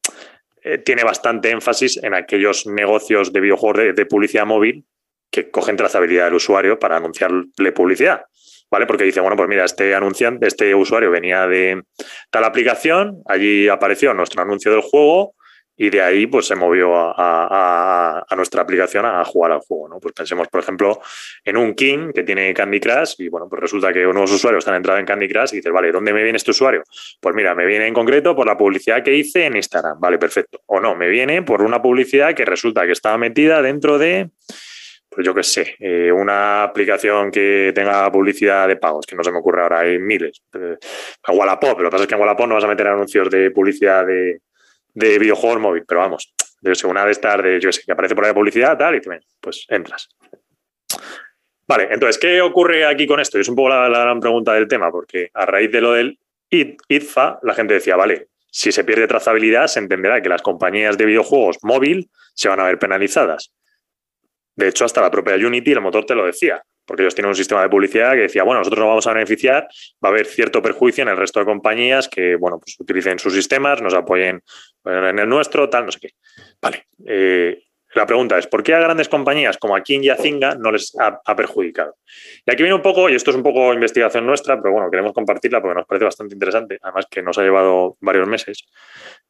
eh, 0.62 0.78
tiene 0.78 1.04
bastante 1.04 1.50
énfasis 1.50 2.02
en 2.02 2.14
aquellos 2.14 2.66
negocios 2.66 3.32
de 3.32 3.40
videojuegos 3.40 3.94
de, 3.94 4.06
publicidad 4.06 4.46
móvil 4.46 4.84
que 5.30 5.50
cogen 5.50 5.76
trazabilidad 5.76 6.24
del 6.26 6.34
usuario 6.34 6.78
para 6.78 6.96
anunciarle 6.96 7.72
publicidad. 7.72 8.24
¿Vale? 8.70 8.86
Porque 8.86 9.02
dice, 9.02 9.20
bueno, 9.20 9.36
pues 9.36 9.48
mira, 9.48 9.64
este 9.64 9.94
anunciante, 9.96 10.46
este 10.46 10.74
usuario 10.76 11.10
venía 11.10 11.48
de 11.48 11.82
tal 12.30 12.44
aplicación, 12.44 13.20
allí 13.26 13.68
apareció 13.68 14.14
nuestro 14.14 14.42
anuncio 14.42 14.70
del 14.70 14.80
juego, 14.80 15.34
y 15.82 15.88
de 15.88 16.02
ahí 16.02 16.26
pues 16.26 16.46
se 16.46 16.54
movió 16.54 16.92
a, 16.94 18.26
nuestra 18.36 18.60
aplicación 18.60 19.06
a 19.06 19.24
jugar 19.24 19.52
al 19.52 19.60
juego. 19.60 19.88
¿no? 19.88 19.98
Pues 19.98 20.12
pensemos, 20.12 20.46
por 20.48 20.60
ejemplo, 20.60 21.00
en 21.42 21.56
un 21.56 21.72
King 21.72 22.12
que 22.14 22.22
tiene 22.22 22.52
Candy 22.52 22.78
Crush 22.78 23.14
y 23.16 23.30
bueno, 23.30 23.48
pues 23.48 23.62
resulta 23.62 23.90
que 23.90 24.06
unos 24.06 24.30
usuarios 24.30 24.60
están 24.60 24.74
entrado 24.74 24.98
en 24.98 25.06
Candy 25.06 25.26
Crush 25.26 25.54
y 25.54 25.56
dices, 25.56 25.72
vale, 25.72 25.90
¿dónde 25.90 26.12
me 26.12 26.22
viene 26.22 26.36
este 26.36 26.50
usuario? 26.50 26.82
Pues 27.18 27.34
mira, 27.34 27.54
me 27.54 27.64
viene 27.64 27.86
en 27.86 27.94
concreto 27.94 28.36
por 28.36 28.46
la 28.46 28.58
publicidad 28.58 29.02
que 29.02 29.14
hice 29.14 29.46
en 29.46 29.56
Instagram, 29.56 29.98
vale, 29.98 30.18
perfecto. 30.18 30.60
O 30.66 30.80
no, 30.80 30.94
me 30.94 31.08
viene 31.08 31.40
por 31.40 31.62
una 31.62 31.80
publicidad 31.80 32.34
que 32.34 32.44
resulta 32.44 32.84
que 32.84 32.92
estaba 32.92 33.16
metida 33.16 33.62
dentro 33.62 33.96
de 33.96 34.28
pues 35.08 35.26
yo 35.26 35.34
qué 35.34 35.42
sé, 35.42 35.76
eh, 35.80 36.12
una 36.12 36.62
aplicación 36.62 37.32
que 37.32 37.72
tenga 37.74 38.12
publicidad 38.12 38.68
de 38.68 38.76
pagos, 38.76 39.06
que 39.06 39.16
no 39.16 39.24
se 39.24 39.32
me 39.32 39.38
ocurre 39.38 39.62
ahora, 39.62 39.80
hay 39.80 39.98
miles. 39.98 40.42
Eh, 40.54 40.76
Wallapop, 41.26 41.80
lo 41.80 41.88
que 41.88 41.90
pasa 41.90 42.04
es 42.04 42.08
que 42.08 42.14
en 42.14 42.20
Wallapop 42.20 42.46
no 42.46 42.54
vas 42.54 42.62
a 42.62 42.68
meter 42.68 42.86
anuncios 42.86 43.28
de 43.28 43.50
publicidad 43.50 44.06
de, 44.06 44.40
de 44.94 45.18
videojuegos 45.18 45.60
móvil, 45.60 45.84
pero 45.86 46.00
vamos, 46.00 46.34
de 46.60 46.72
una 46.84 47.04
de 47.04 47.12
estas 47.12 47.42
de, 47.42 47.60
yo 47.60 47.72
sé, 47.72 47.82
que 47.84 47.92
aparece 47.92 48.14
por 48.14 48.24
ahí 48.24 48.32
publicidad, 48.32 48.76
tal, 48.76 48.96
y 48.96 49.00
pues 49.40 49.66
entras. 49.68 50.08
Vale, 51.66 51.88
entonces, 51.90 52.18
¿qué 52.18 52.40
ocurre 52.40 52.84
aquí 52.84 53.06
con 53.06 53.20
esto? 53.20 53.38
Es 53.38 53.48
un 53.48 53.54
poco 53.54 53.68
la, 53.68 53.88
gran 53.88 54.20
pregunta 54.20 54.52
del 54.54 54.68
tema, 54.68 54.90
porque 54.90 55.30
a 55.32 55.46
raíz 55.46 55.70
de 55.70 55.80
lo 55.80 55.92
del 55.92 56.18
IDFA, 56.50 57.38
la 57.42 57.54
gente 57.54 57.74
decía, 57.74 57.96
vale, 57.96 58.28
si 58.50 58.72
se 58.72 58.82
pierde 58.82 59.06
trazabilidad, 59.06 59.68
se 59.68 59.78
entenderá 59.78 60.20
que 60.20 60.28
las 60.28 60.42
compañías 60.42 60.98
de 60.98 61.06
videojuegos 61.06 61.58
móvil 61.62 62.10
se 62.34 62.48
van 62.48 62.58
a 62.58 62.64
ver 62.64 62.78
penalizadas. 62.78 63.52
De 64.56 64.68
hecho, 64.68 64.84
hasta 64.84 65.00
la 65.00 65.10
propia 65.10 65.36
Unity, 65.36 65.72
el 65.72 65.80
motor 65.80 66.04
te 66.04 66.16
lo 66.16 66.26
decía 66.26 66.62
porque 66.90 67.04
ellos 67.04 67.14
tienen 67.14 67.28
un 67.28 67.36
sistema 67.36 67.62
de 67.62 67.68
publicidad 67.68 68.14
que 68.14 68.22
decía, 68.22 68.42
bueno, 68.42 68.58
nosotros 68.58 68.80
nos 68.80 68.88
vamos 68.88 69.06
a 69.06 69.12
beneficiar, 69.12 69.68
va 70.04 70.08
a 70.08 70.12
haber 70.12 70.26
cierto 70.26 70.60
perjuicio 70.60 71.02
en 71.02 71.08
el 71.08 71.16
resto 71.16 71.38
de 71.38 71.46
compañías 71.46 72.08
que, 72.08 72.34
bueno, 72.34 72.58
pues 72.58 72.74
utilicen 72.80 73.16
sus 73.20 73.32
sistemas, 73.32 73.80
nos 73.80 73.94
apoyen 73.94 74.42
en 74.84 75.18
el 75.18 75.28
nuestro, 75.28 75.68
tal, 75.68 75.86
no 75.86 75.92
sé 75.92 76.00
qué. 76.00 76.10
Vale. 76.60 76.86
Eh, 77.06 77.62
la 77.94 78.06
pregunta 78.06 78.38
es, 78.38 78.46
¿por 78.46 78.62
qué 78.62 78.74
a 78.74 78.78
grandes 78.78 79.08
compañías 79.08 79.58
como 79.58 79.74
aquí 79.74 79.96
en 79.96 80.04
Yacinga 80.04 80.54
no 80.54 80.70
les 80.70 80.92
ha, 80.98 81.34
perjudicado? 81.34 81.96
Y 82.46 82.52
aquí 82.52 82.62
viene 82.62 82.76
un 82.76 82.82
poco, 82.82 83.08
y 83.08 83.16
esto 83.16 83.30
es 83.30 83.36
un 83.36 83.42
poco 83.42 83.74
investigación 83.74 84.26
nuestra, 84.26 84.60
pero 84.62 84.72
bueno, 84.72 84.88
queremos 84.90 85.12
compartirla 85.12 85.60
porque 85.60 85.74
nos 85.74 85.86
parece 85.86 86.04
bastante 86.04 86.34
interesante, 86.34 86.78
además 86.80 87.06
que 87.10 87.20
nos 87.20 87.36
ha 87.38 87.42
llevado 87.42 87.96
varios 88.00 88.28
meses, 88.28 88.64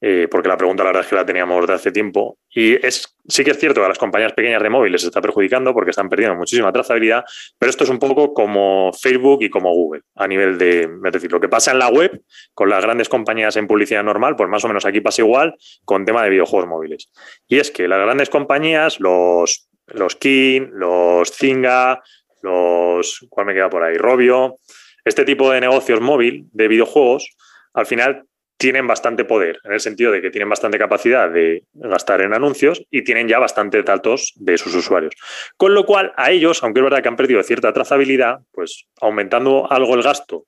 eh, 0.01 0.29
porque 0.31 0.49
la 0.49 0.59
pregunta 0.59 0.83
la 0.83 0.91
verdad 0.91 1.05
es 1.05 1.09
que 1.09 1.17
la 1.17 1.25
teníamos 1.25 1.67
de 1.67 1.73
hace 1.73 1.91
tiempo. 1.91 2.37
Y 2.51 2.75
es, 2.87 3.17
sí 3.31 3.45
que 3.45 3.53
es 3.53 3.59
cierto 3.59 3.81
que 3.81 3.87
a 3.87 3.89
las 3.89 3.99
compañías 3.99 4.33
pequeñas 4.33 4.63
de 4.63 4.69
móviles 4.69 5.01
se 5.01 5.07
está 5.09 5.21
perjudicando 5.21 5.73
porque 5.73 5.91
están 5.91 6.09
perdiendo 6.09 6.37
muchísima 6.37 6.73
trazabilidad, 6.73 7.25
pero 7.59 7.71
esto 7.71 7.85
es 7.85 7.91
un 7.91 7.99
poco 7.99 8.35
como 8.35 8.93
Facebook 8.93 9.43
y 9.43 9.51
como 9.51 9.73
Google, 9.73 10.03
a 10.17 10.27
nivel 10.27 10.59
de, 10.59 10.83
es 10.83 11.13
decir, 11.13 11.31
lo 11.31 11.41
que 11.41 11.49
pasa 11.49 11.73
en 11.73 11.79
la 11.79 11.89
web 11.89 12.23
con 12.55 12.69
las 12.69 12.85
grandes 12.85 13.09
compañías 13.09 13.57
en 13.57 13.67
publicidad 13.67 14.03
normal, 14.03 14.37
pues 14.37 14.49
más 14.49 14.65
o 14.65 14.69
menos 14.69 14.85
aquí 14.85 15.01
pasa 15.01 15.23
igual 15.23 15.55
con 15.85 16.05
tema 16.05 16.23
de 16.23 16.31
videojuegos 16.31 16.69
móviles. 16.69 17.11
Y 17.49 17.59
es 17.59 17.71
que 17.71 17.89
las 17.89 18.01
grandes 18.01 18.29
compañías 18.29 19.01
los, 19.01 19.69
los 19.87 20.17
King, 20.17 20.69
los 20.73 21.33
Zinga, 21.33 22.03
los, 22.43 23.27
¿cuál 23.29 23.47
me 23.47 23.55
queda 23.55 23.71
por 23.71 23.83
ahí? 23.83 23.97
Robio, 23.97 24.57
este 25.05 25.25
tipo 25.25 25.51
de 25.51 25.61
negocios 25.61 26.01
móvil 26.01 26.47
de 26.53 26.69
videojuegos, 26.69 27.37
al 27.73 27.87
final 27.87 28.25
tienen 28.61 28.87
bastante 28.87 29.25
poder, 29.25 29.59
en 29.65 29.73
el 29.73 29.81
sentido 29.81 30.13
de 30.13 30.21
que 30.21 30.29
tienen 30.29 30.51
bastante 30.51 30.77
capacidad 30.77 31.31
de 31.31 31.65
gastar 31.73 32.21
en 32.21 32.35
anuncios 32.35 32.85
y 32.91 33.05
tienen 33.05 33.27
ya 33.27 33.39
bastante 33.39 33.83
datos 33.83 34.35
de 34.37 34.59
sus 34.59 34.75
usuarios. 34.75 35.15
Con 35.57 35.73
lo 35.73 35.87
cual, 35.87 36.13
a 36.19 36.31
ellos, 36.31 36.63
aunque 36.63 36.81
es 36.81 36.85
verdad 36.85 37.03
que 37.03 37.09
han 37.09 37.17
perdido 37.17 37.43
cierta 37.43 37.73
trazabilidad, 37.73 38.41
pues 38.53 38.87
aumentando 39.01 39.67
algo 39.73 39.95
el 39.95 40.03
gasto 40.03 40.45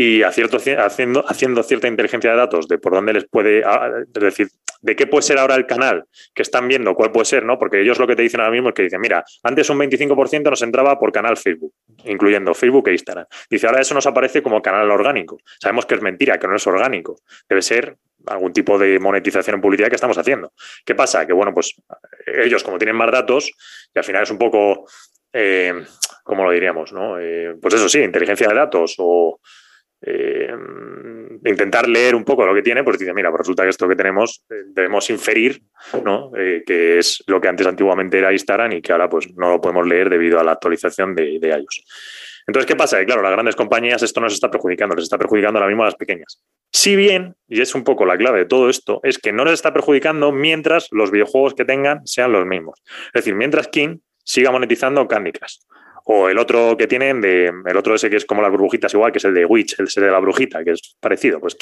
y 0.00 0.22
haciendo, 0.22 0.58
haciendo 1.26 1.62
cierta 1.64 1.88
inteligencia 1.88 2.30
de 2.30 2.36
datos 2.36 2.68
de 2.68 2.78
por 2.78 2.92
dónde 2.92 3.14
les 3.14 3.26
puede, 3.26 3.64
es 3.64 4.22
decir, 4.22 4.46
de 4.80 4.94
qué 4.94 5.08
puede 5.08 5.22
ser 5.22 5.38
ahora 5.38 5.56
el 5.56 5.66
canal 5.66 6.04
que 6.32 6.42
están 6.42 6.68
viendo, 6.68 6.94
cuál 6.94 7.10
puede 7.10 7.24
ser, 7.24 7.44
¿no? 7.44 7.58
Porque 7.58 7.80
ellos 7.80 7.98
lo 7.98 8.06
que 8.06 8.14
te 8.14 8.22
dicen 8.22 8.38
ahora 8.38 8.52
mismo 8.52 8.68
es 8.68 8.76
que 8.76 8.84
dicen, 8.84 9.00
mira, 9.00 9.24
antes 9.42 9.68
un 9.70 9.78
25% 9.80 10.50
nos 10.50 10.62
entraba 10.62 11.00
por 11.00 11.10
canal 11.10 11.36
Facebook, 11.36 11.74
incluyendo 12.04 12.54
Facebook 12.54 12.86
e 12.86 12.92
Instagram. 12.92 13.26
Dice, 13.50 13.66
ahora 13.66 13.80
eso 13.80 13.92
nos 13.92 14.06
aparece 14.06 14.40
como 14.40 14.62
canal 14.62 14.88
orgánico. 14.88 15.40
Sabemos 15.60 15.84
que 15.84 15.96
es 15.96 16.00
mentira, 16.00 16.38
que 16.38 16.46
no 16.46 16.54
es 16.54 16.64
orgánico. 16.68 17.16
Debe 17.48 17.60
ser 17.60 17.96
algún 18.28 18.52
tipo 18.52 18.78
de 18.78 19.00
monetización 19.00 19.56
en 19.56 19.60
publicidad 19.60 19.88
que 19.88 19.96
estamos 19.96 20.16
haciendo. 20.16 20.52
¿Qué 20.84 20.94
pasa? 20.94 21.26
Que, 21.26 21.32
bueno, 21.32 21.52
pues 21.52 21.74
ellos 22.24 22.62
como 22.62 22.78
tienen 22.78 22.94
más 22.94 23.10
datos, 23.10 23.50
y 23.92 23.98
al 23.98 24.04
final 24.04 24.22
es 24.22 24.30
un 24.30 24.38
poco, 24.38 24.86
eh, 25.32 25.74
¿cómo 26.22 26.44
lo 26.44 26.52
diríamos? 26.52 26.92
¿no? 26.92 27.18
Eh, 27.18 27.56
pues 27.60 27.74
eso 27.74 27.88
sí, 27.88 27.98
inteligencia 27.98 28.46
de 28.46 28.54
datos 28.54 28.94
o 28.98 29.40
eh, 30.00 30.48
intentar 31.44 31.88
leer 31.88 32.14
un 32.14 32.24
poco 32.24 32.46
lo 32.46 32.54
que 32.54 32.62
tiene, 32.62 32.84
pues 32.84 32.98
dice, 32.98 33.12
mira, 33.12 33.30
pues 33.30 33.40
resulta 33.40 33.64
que 33.64 33.70
esto 33.70 33.88
que 33.88 33.96
tenemos 33.96 34.44
eh, 34.50 34.62
debemos 34.68 35.10
inferir, 35.10 35.62
¿no? 36.04 36.30
Eh, 36.36 36.62
que 36.66 36.98
es 36.98 37.22
lo 37.26 37.40
que 37.40 37.48
antes 37.48 37.66
antiguamente 37.66 38.18
era 38.18 38.32
Instagram 38.32 38.72
y 38.72 38.82
que 38.82 38.92
ahora 38.92 39.08
pues 39.08 39.28
no 39.36 39.50
lo 39.50 39.60
podemos 39.60 39.86
leer 39.86 40.08
debido 40.10 40.38
a 40.38 40.44
la 40.44 40.52
actualización 40.52 41.14
de, 41.14 41.38
de 41.40 41.48
iOS. 41.48 41.84
Entonces, 42.46 42.66
¿qué 42.66 42.76
pasa? 42.76 42.98
Que 42.98 43.04
claro, 43.04 43.20
las 43.22 43.32
grandes 43.32 43.56
compañías 43.56 44.02
esto 44.02 44.20
no 44.20 44.28
se 44.30 44.34
está 44.34 44.50
perjudicando, 44.50 44.94
les 44.94 45.04
está 45.04 45.18
perjudicando 45.18 45.58
ahora 45.58 45.68
mismo 45.68 45.82
a 45.82 45.86
las 45.86 45.96
pequeñas. 45.96 46.42
Si 46.72 46.96
bien, 46.96 47.34
y 47.46 47.60
es 47.60 47.74
un 47.74 47.84
poco 47.84 48.06
la 48.06 48.16
clave 48.16 48.38
de 48.38 48.46
todo 48.46 48.70
esto, 48.70 49.00
es 49.02 49.18
que 49.18 49.32
no 49.32 49.44
les 49.44 49.54
está 49.54 49.72
perjudicando 49.72 50.32
mientras 50.32 50.88
los 50.90 51.10
videojuegos 51.10 51.54
que 51.54 51.64
tengan 51.64 52.06
sean 52.06 52.32
los 52.32 52.46
mismos. 52.46 52.80
Es 53.06 53.24
decir, 53.24 53.34
mientras 53.34 53.68
King 53.68 53.98
siga 54.24 54.50
monetizando 54.50 55.06
Candy 55.08 55.32
Crush 55.32 55.58
o 56.10 56.30
el 56.30 56.38
otro 56.38 56.74
que 56.78 56.86
tienen, 56.86 57.20
de, 57.20 57.52
el 57.66 57.76
otro 57.76 57.94
ese 57.94 58.08
que 58.08 58.16
es 58.16 58.24
como 58.24 58.40
las 58.40 58.50
burbujitas 58.50 58.94
igual, 58.94 59.12
que 59.12 59.18
es 59.18 59.24
el 59.26 59.34
de 59.34 59.44
Witch, 59.44 59.78
el 59.78 59.86
de 59.86 60.10
la 60.10 60.18
brujita, 60.18 60.64
que 60.64 60.70
es 60.70 60.96
parecido. 60.98 61.38
Pues 61.38 61.54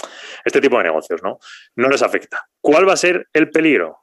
este 0.45 0.61
tipo 0.61 0.79
de 0.79 0.85
negocios, 0.85 1.21
¿no? 1.21 1.41
No 1.75 1.89
les 1.89 2.01
afecta. 2.01 2.47
¿Cuál 2.61 2.89
va 2.89 2.93
a 2.93 2.97
ser 2.97 3.27
el 3.33 3.51
peligro? 3.51 3.99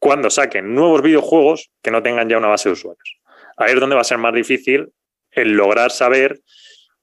Cuando 0.00 0.30
saquen 0.30 0.74
nuevos 0.74 1.00
videojuegos 1.02 1.70
que 1.80 1.92
no 1.92 2.02
tengan 2.02 2.28
ya 2.28 2.38
una 2.38 2.48
base 2.48 2.68
de 2.68 2.72
usuarios. 2.72 3.20
Ahí 3.56 3.72
es 3.72 3.78
donde 3.78 3.94
va 3.94 4.00
a 4.00 4.04
ser 4.04 4.18
más 4.18 4.34
difícil 4.34 4.88
el 5.30 5.52
lograr 5.52 5.92
saber 5.92 6.40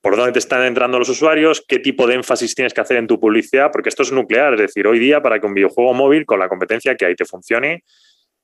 por 0.01 0.17
dónde 0.17 0.33
te 0.33 0.39
están 0.39 0.63
entrando 0.63 0.99
los 0.99 1.07
usuarios, 1.07 1.63
qué 1.65 1.79
tipo 1.79 2.05
de 2.07 2.15
énfasis 2.15 2.55
tienes 2.55 2.73
que 2.73 2.81
hacer 2.81 2.97
en 2.97 3.07
tu 3.07 3.21
publicidad, 3.21 3.71
porque 3.71 3.87
esto 3.87 4.03
es 4.03 4.11
nuclear. 4.11 4.53
Es 4.53 4.59
decir, 4.59 4.85
hoy 4.85 4.99
día 4.99 5.21
para 5.21 5.39
que 5.39 5.47
un 5.47 5.53
videojuego 5.53 5.93
móvil 5.93 6.25
con 6.25 6.39
la 6.39 6.49
competencia 6.49 6.95
que 6.95 7.05
hay 7.05 7.15
te 7.15 7.23
funcione, 7.23 7.85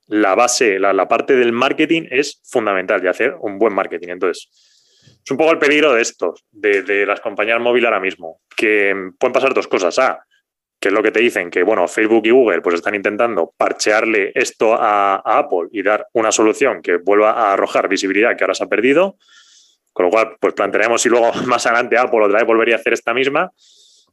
la 0.08 0.36
base, 0.36 0.80
la, 0.80 1.08
parte 1.08 1.36
del 1.36 1.52
marketing 1.52 2.04
es 2.10 2.42
fundamental 2.44 3.04
y 3.04 3.08
hacer 3.08 3.36
un 3.40 3.58
buen 3.58 3.74
marketing. 3.74 4.10
Entonces, 4.10 4.50
es 5.24 5.32
un 5.32 5.38
poco 5.38 5.52
el 5.52 5.60
peligro 5.60 5.94
de 5.94 6.02
esto, 6.02 6.34
de, 6.52 7.06
las 7.06 7.22
compañías 7.22 7.60
móviles 7.60 7.86
ahora 7.88 8.00
mismo, 8.00 8.42
que 8.56 8.94
pueden 9.18 9.34
pasar 9.34 9.54
dos 9.54 9.68
cosas. 9.68 9.98
A, 10.00 10.26
que 10.82 10.88
es 10.88 10.94
lo 10.96 11.04
que 11.04 11.12
te 11.12 11.20
dicen, 11.20 11.52
que 11.52 11.62
bueno, 11.62 11.88
Facebook 11.88 12.26
y 12.26 12.32
Google 12.32 12.62
pues 12.62 12.74
están 12.74 12.96
intentando 12.96 13.54
parchearle 13.56 14.32
esto 14.34 14.74
a, 14.74 15.22
Apple 15.24 15.68
y 15.72 15.84
dar 15.84 16.08
una 16.14 16.32
solución 16.32 16.82
que 16.82 16.98
vuelva 16.98 17.34
a 17.34 17.54
arrojar 17.54 17.88
visibilidad 17.88 18.36
que 18.36 18.44
ahora 18.44 18.56
se 18.56 18.64
ha 18.64 18.68
perdido. 18.68 19.16
Con 19.94 20.06
lo 20.06 20.10
cual, 20.10 20.38
pues 20.40 20.56
plantearemos 20.56 21.04
si 21.04 21.10
luego 21.10 21.32
más 21.46 21.68
adelante 21.68 22.00
Apple 22.00 22.24
otra 22.24 22.40
vez 22.40 22.48
volvería 22.48 22.76
a 22.76 22.80
hacer 22.80 22.94
esta 22.94 23.14
misma, 23.14 23.52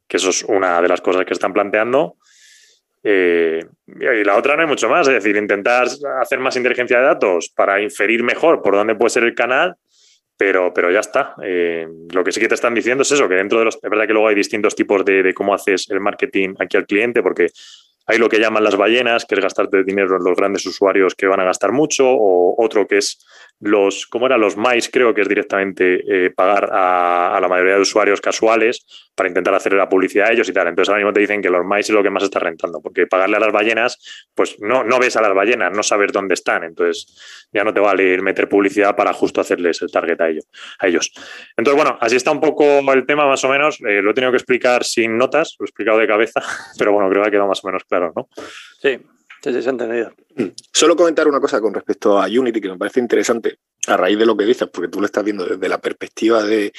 que 0.07 0.19
eso 0.19 0.29
es 0.29 0.43
una 0.43 0.83
de 0.83 0.89
las 0.89 1.01
cosas 1.01 1.25
que 1.25 1.33
están 1.33 1.55
planteando. 1.55 2.18
Eh, 3.03 3.65
y 3.87 4.25
la 4.25 4.37
otra 4.37 4.57
no 4.57 4.63
hay 4.63 4.69
mucho 4.69 4.89
más, 4.89 5.07
es 5.09 5.15
decir, 5.15 5.37
intentar 5.37 5.87
hacer 6.21 6.39
más 6.39 6.57
inteligencia 6.57 6.99
de 6.99 7.05
datos 7.05 7.53
para 7.55 7.81
inferir 7.81 8.23
mejor 8.23 8.63
por 8.63 8.75
dónde 8.75 8.95
puede 8.95 9.11
ser 9.11 9.25
el 9.25 9.35
canal, 9.35 9.77
pero, 10.37 10.73
pero 10.73 10.91
ya 10.91 11.01
está. 11.01 11.35
Eh, 11.43 11.87
lo 12.13 12.23
que 12.23 12.33
sí 12.33 12.41
que 12.41 12.49
te 12.49 12.55
están 12.55 12.75
diciendo 12.75 13.03
es 13.03 13.11
eso, 13.11 13.29
que 13.29 13.35
dentro 13.35 13.59
de 13.59 13.67
los... 13.67 13.77
Es 13.77 13.91
verdad 13.91 14.07
que 14.07 14.13
luego 14.13 14.29
hay 14.29 14.35
distintos 14.35 14.75
tipos 14.75 15.05
de, 15.05 15.23
de 15.23 15.35
cómo 15.35 15.55
haces 15.55 15.89
el 15.91 16.01
marketing 16.01 16.55
aquí 16.59 16.77
al 16.77 16.87
cliente, 16.87 17.23
porque 17.23 17.49
hay 18.09 18.19
lo 18.19 18.29
que 18.29 18.41
llaman 18.41 18.65
las 18.65 18.77
ballenas, 18.77 19.27
que 19.27 19.35
es 19.35 19.41
gastarte 19.41 19.85
dinero 19.85 20.17
en 20.17 20.25
los 20.25 20.35
grandes 20.35 20.65
usuarios 20.65 21.15
que 21.15 21.27
van 21.27 21.41
a 21.41 21.45
gastar 21.45 21.73
mucho, 21.73 22.05
o 22.09 22.55
otro 22.57 22.87
que 22.87 22.97
es 22.97 23.25
los, 23.61 24.07
¿cómo 24.07 24.27
era? 24.27 24.39
Los 24.39 24.57
mais, 24.57 24.89
creo 24.89 25.13
que 25.13 25.23
es 25.23 25.29
directamente 25.29 26.01
eh, 26.07 26.31
pagar 26.31 26.71
a, 26.73 27.39
la 27.41 27.49
mayoría 27.49 27.75
de 27.75 27.81
usuarios 27.81 28.21
casuales 28.21 29.11
para 29.15 29.29
intentar 29.29 29.53
hacer 29.55 29.73
la 29.73 29.89
publicidad 29.89 30.29
a 30.29 30.33
ellos 30.33 30.49
y 30.49 30.53
tal. 30.53 30.69
Entonces 30.69 30.89
ahora 30.89 31.01
mismo 31.01 31.13
te 31.13 31.21
dicen 31.21 31.43
que 31.43 31.51
los 31.51 31.65
mais 31.65 31.89
es 31.89 31.95
lo 31.95 32.03
que 32.03 32.11
más 32.11 32.23
está 32.23 32.39
rentando, 32.39 32.81
porque 32.81 33.07
pagarle 33.07 33.37
a 33.37 33.41
las 33.41 33.53
ballenas, 33.53 33.99
pues 34.35 34.57
no, 34.61 34.85
no 34.85 34.99
ves 35.01 35.17
a 35.17 35.23
las 35.23 35.35
ballenas, 35.35 35.73
no 35.73 35.83
sabes 35.83 36.13
dónde 36.13 36.35
están. 36.35 36.63
Entonces 36.63 37.49
ya 37.53 37.65
no 37.65 37.75
te 37.75 37.81
vale 37.81 38.21
meter 38.23 38.49
publicidad 38.49 38.95
para 38.95 39.13
justo 39.13 39.41
hacerles 39.41 39.83
el 39.83 39.91
target 39.91 40.21
a 40.21 40.29
ellos. 40.29 40.45
A 40.79 40.87
ellos. 40.87 41.13
Entonces, 41.57 41.83
bueno, 41.83 41.99
así 42.01 42.15
está 42.15 42.31
un 42.31 42.41
poco 42.41 42.65
el 42.93 43.07
tema 43.07 43.27
más 43.27 43.43
o 43.45 43.49
menos. 43.49 43.81
Eh, 43.81 44.03
lo 44.03 44.13
he 44.13 44.15
tenido 44.15 44.31
que 44.31 44.37
explicar 44.37 44.85
sin 44.85 45.19
notas, 45.19 45.57
lo 45.59 45.65
he 45.65 45.69
explicado 45.69 45.99
de 45.99 46.07
cabeza, 46.07 46.41
pero 46.79 46.93
bueno, 46.93 47.11
creo 47.11 47.23
que 47.23 47.29
ha 47.29 47.33
quedado 47.33 47.49
más 47.49 47.65
o 47.65 47.67
menos 47.67 47.83
claro, 47.85 47.98
¿no? 48.01 48.29
Sí, 48.81 48.99
Sí, 49.43 49.53
sí, 49.53 49.63
se 49.63 49.69
ha 49.69 49.73
entendido. 49.73 50.13
Solo 50.73 50.97
comentar 50.97 51.29
una 51.29 51.41
cosa 51.41 51.61
con 51.61 51.73
respecto 51.73 52.21
a 52.21 52.27
Unity 52.27 52.61
que 52.61 52.69
me 52.69 52.79
parece 52.79 53.01
interesante 53.01 53.59
a 53.87 53.97
raíz 53.97 54.19
de 54.19 54.27
lo 54.27 54.37
que 54.37 54.45
dices, 54.45 54.69
porque 54.73 54.89
tú 54.89 55.01
lo 55.01 55.07
estás 55.07 55.25
viendo 55.25 55.45
desde 55.45 55.69
la 55.69 55.81
perspectiva 55.81 56.43
de 56.43 56.73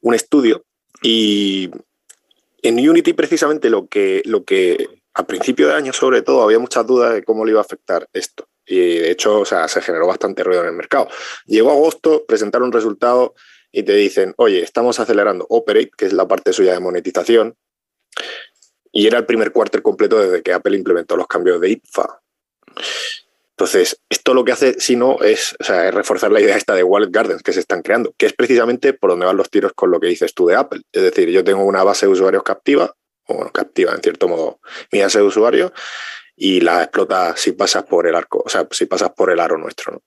un 0.00 0.14
estudio. 0.14 0.64
Y 1.02 1.70
en 2.62 2.88
Unity, 2.88 3.12
precisamente, 3.12 3.70
lo 3.70 3.86
que, 3.86 4.22
lo 4.24 4.44
que 4.44 5.02
a 5.14 5.26
principio 5.26 5.68
de 5.68 5.74
año, 5.74 5.92
sobre 5.92 6.22
todo, 6.22 6.42
había 6.42 6.58
muchas 6.58 6.86
dudas 6.86 7.14
de 7.14 7.22
cómo 7.22 7.44
le 7.44 7.52
iba 7.52 7.60
a 7.60 7.64
afectar 7.64 8.08
esto. 8.12 8.48
Y 8.66 8.98
de 8.98 9.10
hecho, 9.12 9.40
o 9.40 9.44
sea, 9.44 9.68
se 9.68 9.80
generó 9.80 10.08
bastante 10.08 10.42
ruido 10.42 10.62
en 10.62 10.68
el 10.68 10.74
mercado. 10.74 11.08
Llegó 11.46 11.70
agosto, 11.70 12.24
presentaron 12.26 12.72
resultados 12.72 13.30
y 13.70 13.84
te 13.84 13.94
dicen, 13.94 14.34
oye, 14.38 14.60
estamos 14.62 14.98
acelerando 14.98 15.46
Operate, 15.48 15.90
que 15.96 16.06
es 16.06 16.12
la 16.12 16.26
parte 16.26 16.52
suya 16.52 16.72
de 16.72 16.80
monetización, 16.80 17.56
y 18.96 19.06
era 19.06 19.18
el 19.18 19.26
primer 19.26 19.52
cuarter 19.52 19.82
completo 19.82 20.18
desde 20.18 20.42
que 20.42 20.54
Apple 20.54 20.74
implementó 20.74 21.16
los 21.16 21.26
cambios 21.26 21.60
de 21.60 21.68
IPFA. 21.68 22.22
Entonces, 23.50 24.00
esto 24.08 24.32
lo 24.32 24.42
que 24.42 24.52
hace, 24.52 24.80
si 24.80 24.96
no, 24.96 25.18
es, 25.22 25.54
reforzar 25.60 26.32
la 26.32 26.40
idea 26.40 26.56
esta 26.56 26.74
de 26.74 26.82
Wallet 26.82 27.10
Gardens 27.10 27.42
que 27.42 27.52
se 27.52 27.60
están 27.60 27.82
creando, 27.82 28.14
que 28.16 28.24
es 28.24 28.32
precisamente 28.32 28.94
por 28.94 29.10
donde 29.10 29.26
van 29.26 29.36
los 29.36 29.50
tiros 29.50 29.74
con 29.74 29.90
lo 29.90 30.00
que 30.00 30.06
dices 30.06 30.32
tú 30.32 30.46
de 30.46 30.56
Apple. 30.56 30.80
Es 30.92 31.02
decir, 31.02 31.28
yo 31.28 31.44
tengo 31.44 31.62
una 31.64 31.84
base 31.84 32.06
de 32.06 32.12
usuarios 32.12 32.42
captiva, 32.42 32.94
o 33.26 33.34
bueno, 33.34 33.52
captiva 33.52 33.92
en 33.92 34.00
cierto 34.00 34.28
modo, 34.28 34.60
mi 34.90 35.02
base 35.02 35.18
de 35.18 35.24
usuarios, 35.24 35.72
y 36.34 36.62
la 36.62 36.82
explota 36.82 37.36
si 37.36 37.52
pasas 37.52 37.84
por 37.84 38.06
el 38.06 38.14
arco, 38.14 38.42
o 38.46 38.48
sea, 38.48 38.66
si 38.70 38.86
pasas 38.86 39.10
por 39.10 39.30
el 39.30 39.40
aro 39.40 39.58
nuestro. 39.58 40.02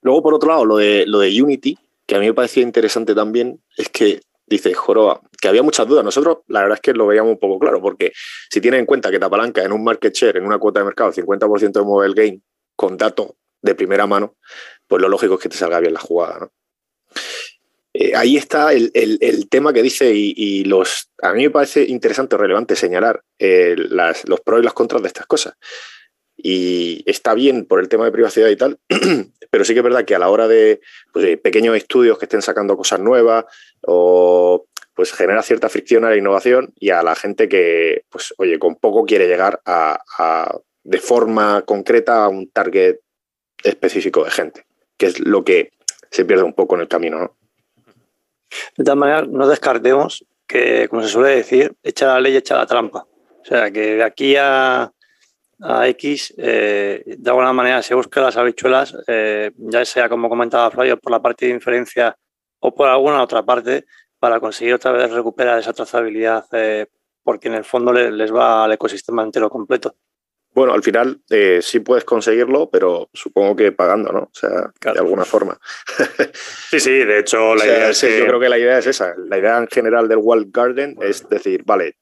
Luego, 0.00 0.22
por 0.22 0.34
otro 0.34 0.48
lado, 0.48 0.64
lo 0.64 0.78
de, 0.78 1.04
lo 1.06 1.18
de 1.18 1.42
Unity, 1.42 1.78
que 2.06 2.14
a 2.14 2.18
mí 2.18 2.26
me 2.26 2.34
parecía 2.34 2.62
interesante 2.62 3.14
también, 3.14 3.62
es 3.76 3.90
que 3.90 4.22
dice 4.46 4.72
Joroba, 4.74 5.20
que 5.40 5.48
había 5.48 5.62
muchas 5.62 5.86
dudas. 5.86 6.04
Nosotros, 6.04 6.38
la 6.48 6.62
verdad 6.62 6.76
es 6.76 6.80
que 6.80 6.92
lo 6.92 7.06
veíamos 7.06 7.32
un 7.32 7.38
poco 7.38 7.58
claro, 7.58 7.80
porque 7.80 8.12
si 8.50 8.60
tienes 8.60 8.80
en 8.80 8.86
cuenta 8.86 9.10
que 9.10 9.18
te 9.18 9.24
apalanca 9.24 9.62
en 9.62 9.72
un 9.72 9.84
market 9.84 10.14
share, 10.14 10.36
en 10.36 10.46
una 10.46 10.58
cuota 10.58 10.80
de 10.80 10.86
mercado, 10.86 11.12
50% 11.12 11.72
de 11.72 11.84
mobile 11.84 12.14
game, 12.14 12.40
con 12.74 12.96
datos 12.96 13.32
de 13.62 13.74
primera 13.74 14.06
mano, 14.06 14.36
pues 14.86 15.02
lo 15.02 15.08
lógico 15.08 15.34
es 15.34 15.40
que 15.40 15.48
te 15.48 15.56
salga 15.56 15.80
bien 15.80 15.94
la 15.94 16.00
jugada, 16.00 16.38
¿no? 16.40 16.52
Eh, 17.98 18.14
ahí 18.14 18.36
está 18.36 18.74
el, 18.74 19.48
tema 19.48 19.72
que 19.72 19.82
dice 19.82 20.12
y, 20.14 20.64
los 20.64 21.10
a 21.22 21.32
mí 21.32 21.44
me 21.44 21.50
parece 21.50 21.82
interesante 21.82 22.34
o 22.34 22.38
relevante 22.38 22.76
señalar 22.76 23.22
eh, 23.38 23.74
los 23.74 24.40
pros 24.42 24.60
y 24.60 24.64
las 24.64 24.74
contras 24.74 25.00
de 25.00 25.08
estas 25.08 25.26
cosas. 25.26 25.54
Y 26.36 27.02
está 27.06 27.34
bien 27.34 27.64
por 27.64 27.80
el 27.80 27.88
tema 27.88 28.04
de 28.04 28.12
privacidad 28.12 28.48
y 28.48 28.56
tal, 28.56 28.78
pero 29.50 29.64
sí 29.64 29.72
que 29.72 29.80
es 29.80 29.84
verdad 29.84 30.04
que 30.04 30.14
a 30.14 30.18
la 30.18 30.28
hora 30.28 30.48
de, 30.48 30.80
pues, 31.12 31.38
pequeños 31.38 31.76
estudios 31.76 32.18
que 32.18 32.26
estén 32.26 32.42
sacando 32.42 32.76
cosas 32.76 33.00
nuevas 33.00 33.44
o 33.82 34.66
pues 34.94 35.12
genera 35.12 35.42
cierta 35.42 35.68
fricción 35.68 36.04
a 36.04 36.10
la 36.10 36.16
innovación 36.16 36.72
y 36.74 36.88
a 36.88 37.02
la 37.02 37.14
gente 37.14 37.48
que, 37.48 38.04
pues, 38.08 38.32
oye, 38.38 38.58
con 38.58 38.76
poco 38.76 39.04
quiere 39.04 39.28
llegar 39.28 39.60
a, 39.66 40.58
de 40.84 40.98
forma 40.98 41.62
concreta 41.62 42.24
a 42.24 42.28
un 42.28 42.50
target 42.50 42.96
específico 43.62 44.24
de 44.24 44.30
gente, 44.30 44.64
que 44.96 45.06
es 45.06 45.20
lo 45.20 45.44
que 45.44 45.72
se 46.10 46.24
pierde 46.24 46.44
un 46.44 46.54
poco 46.54 46.76
en 46.76 46.80
el 46.80 46.88
camino, 46.88 47.18
¿no? 47.18 47.36
De 48.76 48.84
todas 48.84 48.96
maneras, 48.96 49.28
no 49.28 49.46
descartemos 49.46 50.24
que, 50.46 50.88
como 50.88 51.02
se 51.02 51.08
suele 51.08 51.36
decir, 51.36 51.74
echa 51.82 52.06
la 52.06 52.20
ley, 52.20 52.34
echa 52.34 52.56
la 52.56 52.66
trampa. 52.66 53.06
O 53.42 53.44
sea, 53.44 53.70
que 53.70 53.96
de 53.96 54.02
aquí 54.02 54.36
a, 54.36 54.92
a 55.60 55.88
X, 55.88 56.34
eh, 56.36 57.02
de 57.06 57.30
alguna 57.30 57.52
manera 57.52 57.82
se 57.82 57.94
busca 57.94 58.20
las 58.20 58.36
habichuelas, 58.36 58.96
eh, 59.06 59.50
ya 59.56 59.84
sea 59.84 60.08
como 60.08 60.28
comentaba 60.28 60.70
Flavio, 60.70 60.98
por 60.98 61.12
la 61.12 61.22
parte 61.22 61.46
de 61.46 61.52
inferencia 61.52 62.16
o 62.60 62.74
por 62.74 62.88
alguna 62.88 63.22
otra 63.22 63.44
parte, 63.44 63.84
para 64.18 64.40
conseguir 64.40 64.74
otra 64.74 64.92
vez 64.92 65.10
recuperar 65.10 65.58
esa 65.58 65.72
trazabilidad, 65.72 66.44
eh, 66.52 66.86
porque 67.22 67.48
en 67.48 67.54
el 67.54 67.64
fondo 67.64 67.92
les 67.92 68.34
va 68.34 68.64
al 68.64 68.72
ecosistema 68.72 69.22
entero 69.22 69.50
completo. 69.50 69.94
Bueno, 70.54 70.72
al 70.72 70.82
final 70.82 71.20
sí 71.60 71.80
puedes 71.80 72.04
conseguirlo, 72.04 72.70
pero 72.70 73.10
supongo 73.12 73.54
que 73.56 73.72
pagando, 73.72 74.10
¿no? 74.10 74.20
O 74.20 74.30
sea, 74.32 74.72
de 74.80 74.98
alguna 74.98 75.26
forma. 75.26 75.58
sí, 76.70 76.80
sí, 76.80 77.04
de 77.04 77.18
hecho 77.18 77.54
la 77.54 77.66
idea 77.66 77.90
es 77.90 78.00
Yo 78.00 78.26
creo 78.26 78.40
que 78.40 78.48
la 78.48 78.58
idea 78.58 78.78
es 78.78 78.86
esa. 78.86 79.14
La 79.18 79.36
idea 79.36 79.58
en 79.58 79.66
general 79.66 80.08
del 80.08 80.16
Wall 80.16 80.46
Garden 80.48 80.96
es 81.02 81.28
decir, 81.28 81.62
vale, 81.66 81.98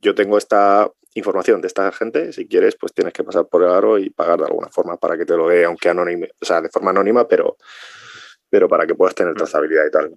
yo 0.00 0.14
tengo 0.14 0.38
esta 0.38 0.88
información 1.14 1.60
de 1.60 1.66
esta 1.66 1.90
gente, 1.92 2.32
si 2.32 2.46
quieres, 2.46 2.76
pues 2.76 2.92
tienes 2.92 3.12
que 3.12 3.24
pasar 3.24 3.46
por 3.46 3.62
el 3.62 3.68
aro 3.68 3.98
y 3.98 4.10
pagar 4.10 4.38
de 4.38 4.46
alguna 4.46 4.68
forma 4.68 4.96
para 4.96 5.16
que 5.16 5.24
te 5.24 5.36
lo 5.36 5.48
dé, 5.48 5.64
aunque 5.64 5.88
anónimo, 5.88 6.26
o 6.40 6.44
sea, 6.44 6.60
de 6.60 6.68
forma 6.68 6.90
anónima, 6.90 7.26
pero, 7.28 7.56
pero 8.48 8.68
para 8.68 8.86
que 8.86 8.94
puedas 8.94 9.14
tener 9.14 9.32
mm. 9.32 9.36
trazabilidad 9.36 9.86
y 9.86 9.90
tal. 9.90 10.14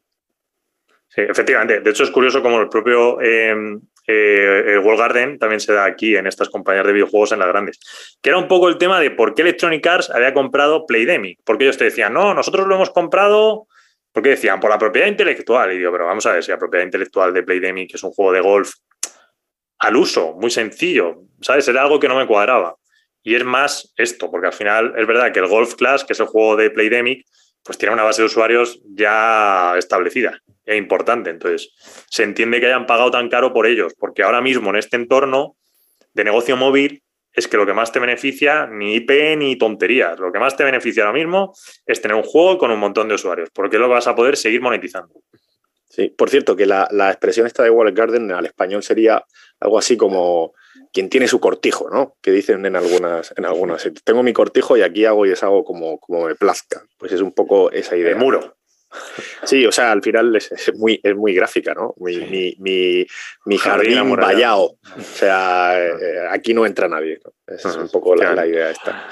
Sí, 1.08 1.22
efectivamente. 1.22 1.80
De 1.80 1.90
hecho, 1.90 2.04
es 2.04 2.12
curioso 2.12 2.42
como 2.42 2.60
el 2.60 2.68
propio 2.68 3.22
em, 3.22 3.80
eh, 4.08 4.80
World 4.84 5.00
Garden 5.00 5.40
también 5.40 5.60
se 5.60 5.74
da 5.74 5.86
aquí 5.86 6.16
en 6.16 6.28
estas 6.28 6.50
compañías 6.50 6.86
de 6.86 6.94
videojuegos 6.94 7.32
en 7.32 7.40
las 7.40 7.48
grandes. 7.48 7.80
Que 8.22 8.30
era 8.30 8.38
un 8.38 8.48
poco 8.48 8.68
el 8.68 8.78
tema 8.78 9.00
de 9.00 9.12
por 9.12 9.34
qué 9.34 9.44
Electronic 9.44 9.86
Arts 9.86 10.10
había 10.10 10.34
comprado 10.34 10.86
Playdemic. 10.86 11.40
Porque 11.46 11.64
ellos 11.66 11.78
te 11.78 11.86
decían, 11.86 12.14
no, 12.14 12.34
nosotros 12.34 12.68
lo 12.68 12.76
hemos 12.76 12.90
comprado. 12.90 13.68
Porque 14.12 14.30
decían, 14.30 14.60
por 14.60 14.70
la 14.70 14.78
propiedad 14.78 15.08
intelectual. 15.08 15.72
Y 15.72 15.78
digo, 15.78 15.92
pero 15.92 16.06
vamos 16.06 16.26
a 16.26 16.34
ver 16.34 16.44
si 16.44 16.52
la 16.52 16.58
propiedad 16.58 16.86
intelectual 16.86 17.34
de 17.34 17.44
Playdemic 17.44 17.96
es 17.96 18.04
un 18.04 18.12
juego 18.12 18.32
de 18.34 18.42
golf 18.42 18.74
al 19.86 19.96
uso, 19.96 20.34
muy 20.34 20.50
sencillo, 20.50 21.22
¿sabes? 21.42 21.68
Era 21.68 21.84
algo 21.84 22.00
que 22.00 22.08
no 22.08 22.16
me 22.16 22.26
cuadraba. 22.26 22.76
Y 23.22 23.36
es 23.36 23.44
más 23.44 23.94
esto, 23.98 24.32
porque 24.32 24.48
al 24.48 24.54
final 24.54 24.94
es 24.98 25.06
verdad 25.06 25.32
que 25.32 25.40
el 25.40 25.48
Golf 25.48 25.76
Class, 25.76 26.04
que 26.04 26.14
es 26.14 26.20
el 26.20 26.26
juego 26.26 26.56
de 26.56 26.72
Playdemic, 26.72 27.26
pues 27.64 27.78
tiene 27.78 27.94
una 27.94 28.04
base 28.04 28.22
de 28.22 28.28
usuarios 28.28 28.82
ya 28.84 29.76
establecida 29.78 30.42
e 30.66 30.76
importante. 30.78 31.30
Entonces, 31.30 31.72
se 32.10 32.24
entiende 32.24 32.60
que 32.60 32.68
hayan 32.68 32.88
pagado 32.88 33.12
tan 33.12 33.30
caro 33.30 33.54
por 33.54 33.68
ellos, 33.68 33.94
porque 34.00 34.24
ahora 34.24 34.42
mismo 34.42 34.72
en 34.72 34.78
este 34.78 34.96
entorno 34.96 35.56
de 36.14 36.24
negocio 36.24 36.58
móvil 36.58 37.04
es 37.32 37.48
que 37.48 37.58
lo 37.58 37.66
que 37.66 37.74
más 37.74 37.92
te 37.92 38.00
beneficia, 38.00 38.66
ni 38.66 38.96
IP 38.96 39.38
ni 39.38 39.56
tonterías, 39.56 40.18
lo 40.20 40.32
que 40.32 40.40
más 40.40 40.56
te 40.56 40.64
beneficia 40.64 41.04
ahora 41.04 41.18
mismo 41.18 41.54
es 41.86 42.02
tener 42.02 42.16
un 42.16 42.24
juego 42.24 42.58
con 42.58 42.72
un 42.72 42.80
montón 42.80 43.08
de 43.08 43.16
usuarios, 43.16 43.50
porque 43.54 43.78
lo 43.78 43.88
vas 43.88 44.08
a 44.08 44.16
poder 44.16 44.36
seguir 44.36 44.62
monetizando. 44.62 45.14
Sí, 45.96 46.10
por 46.10 46.30
cierto, 46.30 46.58
que 46.58 46.66
la, 46.66 46.90
expresión 47.10 47.48
esta 47.48 47.64
de 47.64 47.70
Wall 47.70 47.94
Garden 47.94 48.30
al 48.34 48.46
español 48.46 48.84
sería 48.84 49.24
algo 49.62 49.80
así 49.80 49.96
como 49.96 50.54
quien 50.92 51.08
tiene 51.08 51.30
su 51.30 51.40
cortijo, 51.40 51.90
¿no? 51.90 52.18
Que 52.22 52.32
dicen 52.32 52.66
en 52.66 52.76
algunas, 52.76 53.34
en 53.38 53.46
algunas. 53.46 53.90
Tengo 54.04 54.22
mi 54.22 54.34
cortijo 54.34 54.76
y 54.76 54.82
aquí 54.82 55.06
hago 55.06 55.26
y 55.26 55.30
deshago 55.30 55.64
como, 55.64 55.98
como 56.00 56.26
me 56.26 56.36
plazca. 56.36 56.86
Pues 56.98 57.14
es 57.14 57.22
un 57.22 57.32
poco 57.32 57.72
esa 57.72 57.96
idea. 57.96 58.10
El 58.10 58.18
muro. 58.18 58.58
Sí, 59.46 59.66
o 59.66 59.72
sea, 59.72 59.94
al 59.94 60.02
final 60.02 60.36
es, 60.36 60.74
muy, 60.76 61.00
es 61.02 61.16
muy 61.16 61.34
gráfica, 61.34 61.74
¿no? 61.74 61.94
Mi, 61.98 62.58
mi, 62.60 63.58
jardín, 63.58 64.18
vallado. 64.18 64.78
O 64.98 65.02
sea, 65.02 65.82
eh, 65.82 66.28
aquí 66.30 66.54
no 66.54 66.66
entra 66.66 66.90
nadie. 66.90 67.22
Esa 67.48 67.70
es 67.70 67.78
un 67.78 67.88
poco 67.88 68.18
la, 68.18 68.36
la 68.36 68.46
idea 68.46 68.70
esta. 68.70 69.08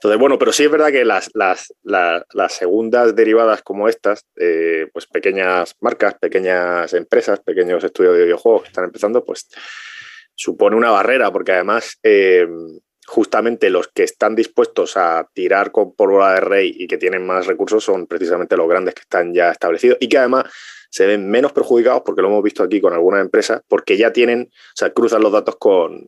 Entonces, 0.00 0.18
bueno, 0.18 0.38
pero 0.38 0.50
sí 0.50 0.64
es 0.64 0.70
verdad 0.70 0.90
que 0.90 1.04
las, 1.04 1.28
las, 1.34 1.74
las, 1.82 2.54
segundas 2.54 3.14
derivadas 3.14 3.60
como 3.60 3.86
estas, 3.86 4.24
eh, 4.36 4.88
pues 4.94 5.06
pequeñas 5.06 5.76
marcas, 5.80 6.14
pequeñas 6.14 6.94
empresas, 6.94 7.40
pequeños 7.40 7.84
estudios 7.84 8.16
de 8.16 8.24
videojuegos 8.24 8.62
que 8.62 8.68
están 8.68 8.84
empezando, 8.84 9.22
pues 9.22 9.46
supone 10.34 10.74
una 10.74 10.90
barrera, 10.90 11.30
porque 11.30 11.52
además 11.52 11.98
eh, 12.02 12.48
justamente 13.10 13.70
los 13.70 13.88
que 13.88 14.04
están 14.04 14.36
dispuestos 14.36 14.96
a 14.96 15.28
tirar 15.34 15.72
con 15.72 15.96
pólvora 15.96 16.34
de 16.34 16.40
rey 16.40 16.72
y 16.78 16.86
que 16.86 16.96
tienen 16.96 17.26
más 17.26 17.48
recursos 17.48 17.82
son 17.82 18.06
precisamente 18.06 18.56
los 18.56 18.68
grandes 18.68 18.94
que 18.94 19.00
están 19.00 19.34
ya 19.34 19.50
establecidos 19.50 19.98
y 20.00 20.08
que 20.08 20.18
además 20.18 20.44
se 20.90 21.06
ven 21.06 21.28
menos 21.28 21.52
perjudicados, 21.52 22.02
porque 22.06 22.22
lo 22.22 22.28
hemos 22.28 22.44
visto 22.44 22.62
aquí 22.62 22.80
con 22.80 22.92
algunas 22.92 23.20
empresas, 23.20 23.62
porque 23.66 23.96
ya 23.96 24.12
tienen, 24.12 24.48
o 24.52 24.76
sea, 24.76 24.90
cruzan 24.90 25.22
los 25.22 25.32
datos 25.32 25.56
con, 25.56 26.06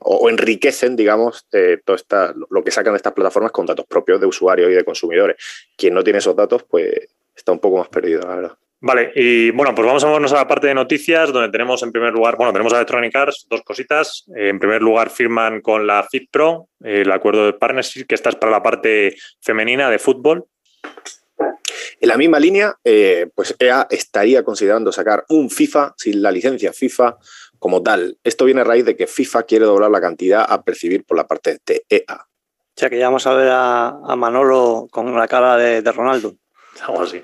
o, 0.00 0.28
enriquecen, 0.28 0.94
digamos, 0.94 1.46
eh, 1.52 1.78
todo 1.82 1.96
esta, 1.96 2.34
lo 2.50 2.62
que 2.62 2.70
sacan 2.70 2.92
de 2.92 2.98
estas 2.98 3.14
plataformas 3.14 3.52
con 3.52 3.64
datos 3.64 3.86
propios 3.86 4.20
de 4.20 4.26
usuarios 4.26 4.70
y 4.70 4.74
de 4.74 4.84
consumidores. 4.84 5.36
Quien 5.76 5.94
no 5.94 6.04
tiene 6.04 6.18
esos 6.18 6.36
datos, 6.36 6.64
pues, 6.64 6.92
está 7.34 7.52
un 7.52 7.60
poco 7.60 7.78
más 7.78 7.88
perdido, 7.88 8.20
la 8.22 8.36
verdad. 8.36 8.58
Vale, 8.84 9.12
y 9.14 9.52
bueno, 9.52 9.76
pues 9.76 9.86
vamos 9.86 10.02
a 10.02 10.08
movernos 10.08 10.32
a 10.32 10.38
la 10.38 10.48
parte 10.48 10.66
de 10.66 10.74
noticias, 10.74 11.32
donde 11.32 11.50
tenemos 11.50 11.84
en 11.84 11.92
primer 11.92 12.12
lugar, 12.12 12.36
bueno, 12.36 12.52
tenemos 12.52 12.72
a 12.72 12.78
Electronic 12.78 13.14
Arts, 13.14 13.46
dos 13.48 13.62
cositas. 13.62 14.24
En 14.34 14.58
primer 14.58 14.82
lugar, 14.82 15.08
firman 15.08 15.60
con 15.60 15.86
la 15.86 16.02
FitPro 16.02 16.66
el 16.80 17.12
acuerdo 17.12 17.46
de 17.46 17.52
partnership, 17.52 18.06
que 18.08 18.16
esta 18.16 18.30
es 18.30 18.34
para 18.34 18.50
la 18.50 18.60
parte 18.60 19.14
femenina 19.40 19.88
de 19.88 20.00
fútbol. 20.00 20.46
En 22.00 22.08
la 22.08 22.16
misma 22.16 22.40
línea, 22.40 22.74
eh, 22.82 23.28
pues 23.32 23.54
EA 23.60 23.86
estaría 23.88 24.42
considerando 24.42 24.90
sacar 24.90 25.24
un 25.28 25.48
FIFA 25.48 25.94
sin 25.96 26.20
la 26.20 26.32
licencia 26.32 26.72
FIFA 26.72 27.18
como 27.60 27.84
tal. 27.84 28.18
Esto 28.24 28.44
viene 28.46 28.62
a 28.62 28.64
raíz 28.64 28.84
de 28.84 28.96
que 28.96 29.06
FIFA 29.06 29.44
quiere 29.44 29.64
doblar 29.64 29.92
la 29.92 30.00
cantidad 30.00 30.44
a 30.48 30.64
percibir 30.64 31.04
por 31.04 31.16
la 31.16 31.28
parte 31.28 31.60
de 31.64 31.84
EA. 31.88 32.16
O 32.16 32.74
sea 32.76 32.90
que 32.90 32.98
ya 32.98 33.04
vamos 33.04 33.28
a 33.28 33.34
ver 33.34 33.48
a, 33.52 34.16
Manolo 34.16 34.88
con 34.90 35.14
la 35.14 35.28
cara 35.28 35.56
de, 35.56 35.82
de 35.82 35.92
Ronaldo. 35.92 36.34
Algo 36.84 37.02
así. 37.02 37.22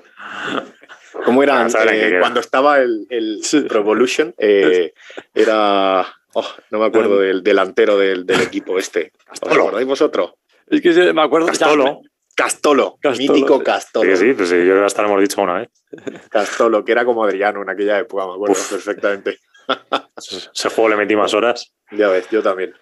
¿Cómo 1.28 1.42
era? 1.42 1.66
Eh, 1.66 2.16
cuando 2.20 2.40
estaba 2.40 2.78
el, 2.78 3.06
el 3.10 3.42
Revolution, 3.68 4.34
eh, 4.38 4.94
era. 5.34 6.06
Oh, 6.32 6.46
no 6.70 6.78
me 6.78 6.86
acuerdo 6.86 7.18
del 7.18 7.42
delantero 7.42 7.98
del, 7.98 8.24
equipo 8.40 8.78
este. 8.78 9.12
¿Os 9.30 9.42
acordáis 9.42 9.86
vosotros? 9.86 10.32
Es 10.66 10.80
que 10.80 11.12
me 11.12 11.22
acuerdo. 11.22 11.48
Castolo. 11.48 12.00
Castolo, 12.34 12.98
mítico 13.18 13.62
Castolo. 13.64 14.16
Sí, 14.16 14.28
sí, 14.28 14.32
pues 14.32 14.48
sí, 14.48 14.64
yo 14.64 14.84
hasta 14.84 15.02
lo 15.02 15.08
hemos 15.08 15.20
dicho 15.20 15.42
una 15.42 15.54
vez. 15.54 15.70
Castolo, 16.30 16.84
que 16.84 16.92
era 16.92 17.04
como 17.04 17.24
Adriano 17.24 17.62
en 17.62 17.68
aquella 17.68 17.98
época, 17.98 18.26
me 18.26 18.34
acuerdo 18.34 18.54
perfectamente. 18.70 19.38
Ese 20.16 20.68
juego 20.70 20.88
le 20.90 20.96
metí 20.96 21.16
más 21.16 21.34
horas. 21.34 21.74
Ya 21.90 22.08
ves, 22.08 22.28
yo 22.30 22.40
también. 22.40 22.74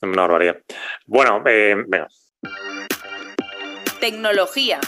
Una 0.00 0.22
barbaridad. 0.22 0.56
Bueno, 1.06 1.42
eh, 1.46 1.76
venga. 1.86 2.08
Tecnología. 4.00 4.80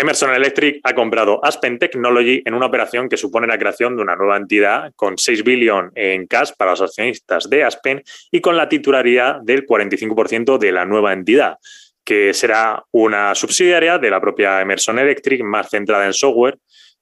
Emerson 0.00 0.32
Electric 0.32 0.78
ha 0.84 0.94
comprado 0.94 1.44
Aspen 1.44 1.76
Technology 1.76 2.40
en 2.44 2.54
una 2.54 2.66
operación 2.66 3.08
que 3.08 3.16
supone 3.16 3.48
la 3.48 3.58
creación 3.58 3.96
de 3.96 4.02
una 4.02 4.14
nueva 4.14 4.36
entidad 4.36 4.92
con 4.94 5.18
6 5.18 5.42
billones 5.42 5.90
en 5.96 6.28
cash 6.28 6.52
para 6.56 6.70
los 6.70 6.82
accionistas 6.82 7.50
de 7.50 7.64
Aspen 7.64 8.04
y 8.30 8.40
con 8.40 8.56
la 8.56 8.68
titularidad 8.68 9.40
del 9.42 9.66
45% 9.66 10.56
de 10.56 10.70
la 10.70 10.84
nueva 10.84 11.12
entidad, 11.12 11.58
que 12.04 12.32
será 12.32 12.84
una 12.92 13.34
subsidiaria 13.34 13.98
de 13.98 14.08
la 14.08 14.20
propia 14.20 14.60
Emerson 14.60 15.00
Electric 15.00 15.42
más 15.42 15.68
centrada 15.68 16.06
en 16.06 16.12
software, 16.12 16.58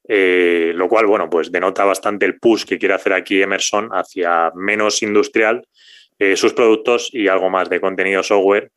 eh, 0.09 0.73
lo 0.75 0.89
cual, 0.89 1.05
bueno, 1.05 1.29
pues 1.29 1.53
denota 1.53 1.85
bastante 1.85 2.25
el 2.25 2.39
push 2.39 2.65
que 2.65 2.79
quiere 2.79 2.95
hacer 2.95 3.13
aquí 3.13 3.43
Emerson 3.43 3.91
hacia 3.91 4.53
menos 4.55 5.03
industrial 5.03 5.69
eh, 6.19 6.35
sus 6.35 6.55
productos 6.55 7.11
y 7.13 7.29
algo 7.29 7.51
más 7.51 7.69
de 7.69 7.79
contenido 7.79 8.23
software 8.23 8.71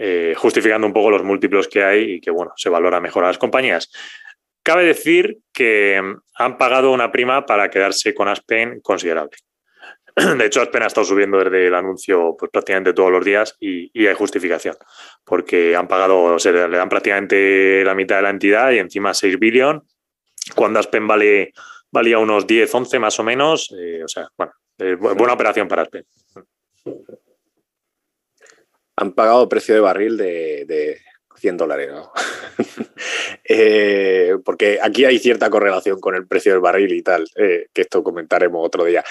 eh, 0.00 0.32
justificando 0.36 0.86
un 0.86 0.92
poco 0.92 1.10
los 1.10 1.24
múltiplos 1.24 1.66
que 1.66 1.82
hay 1.82 2.12
y 2.12 2.20
que, 2.20 2.30
bueno, 2.30 2.52
se 2.54 2.68
valora 2.68 3.00
mejor 3.00 3.24
a 3.24 3.26
las 3.26 3.38
compañías. 3.38 3.90
Cabe 4.62 4.84
decir 4.84 5.38
que 5.52 6.00
mm, 6.00 6.20
han 6.36 6.56
pagado 6.56 6.92
una 6.92 7.10
prima 7.10 7.44
para 7.44 7.68
quedarse 7.68 8.14
con 8.14 8.28
Aspen 8.28 8.80
considerable. 8.80 9.36
De 10.38 10.46
hecho, 10.46 10.62
Aspen 10.62 10.84
ha 10.84 10.86
estado 10.86 11.04
subiendo 11.04 11.38
desde 11.42 11.66
el 11.66 11.74
anuncio 11.74 12.36
pues, 12.38 12.48
prácticamente 12.52 12.92
todos 12.92 13.10
los 13.10 13.24
días 13.24 13.56
y, 13.58 14.06
hay 14.06 14.14
justificación, 14.14 14.76
porque 15.24 15.74
han 15.74 15.88
pagado, 15.88 16.22
o 16.34 16.38
sea, 16.38 16.52
le 16.52 16.76
dan 16.76 16.88
prácticamente 16.88 17.82
la 17.84 17.96
mitad 17.96 18.16
de 18.16 18.22
la 18.22 18.30
entidad 18.30 18.70
y 18.70 18.78
encima 18.78 19.12
6 19.12 19.36
billones, 19.40 19.82
cuando 20.54 20.78
Aspen 20.78 21.08
vale, 21.08 21.52
valía 21.90 22.20
unos 22.20 22.46
10, 22.46 22.72
11 22.72 22.98
más 23.00 23.18
o 23.18 23.24
menos. 23.24 23.74
Eh, 23.76 24.04
o 24.04 24.08
sea, 24.08 24.28
bueno, 24.36 24.52
buena 25.16 25.32
operación 25.32 25.66
para 25.66 25.82
Aspen 25.82 26.04
han 28.98 29.12
pagado 29.12 29.48
precio 29.48 29.74
de 29.74 29.80
barril 29.80 30.16
de, 30.16 31.00
100 31.36 31.56
dólares. 31.56 31.90
Eh, 33.50 34.36
porque 34.44 34.78
aquí 34.82 35.06
hay 35.06 35.18
cierta 35.18 35.48
correlación 35.48 36.00
con 36.00 36.14
el 36.14 36.26
precio 36.26 36.52
del 36.52 36.60
barril 36.60 36.92
y 36.92 37.02
tal, 37.02 37.26
eh, 37.36 37.68
que 37.72 37.80
esto 37.82 38.02
comentaremos 38.02 38.60
otro 38.66 38.84
día. 38.84 39.02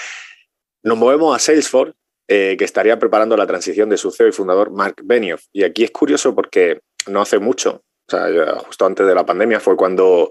Nos 0.84 0.96
movemos 0.96 1.34
a 1.34 1.40
Salesforce, 1.40 1.94
eh, 2.28 2.54
que 2.56 2.64
estaría 2.64 3.00
preparando 3.00 3.36
la 3.36 3.48
transición 3.48 3.88
de 3.88 3.96
su 3.96 4.12
CEO 4.12 4.28
y 4.28 4.32
fundador 4.32 4.70
Mark 4.70 4.96
Benioff. 5.02 5.46
Y 5.52 5.64
aquí 5.64 5.82
es 5.82 5.90
curioso 5.90 6.36
porque 6.36 6.80
no 7.08 7.20
hace 7.20 7.40
mucho, 7.40 7.82
o 8.06 8.10
sea, 8.10 8.28
justo 8.58 8.86
antes 8.86 9.06
de 9.06 9.14
la 9.14 9.26
pandemia, 9.26 9.58
fue 9.58 9.76
cuando 9.76 10.30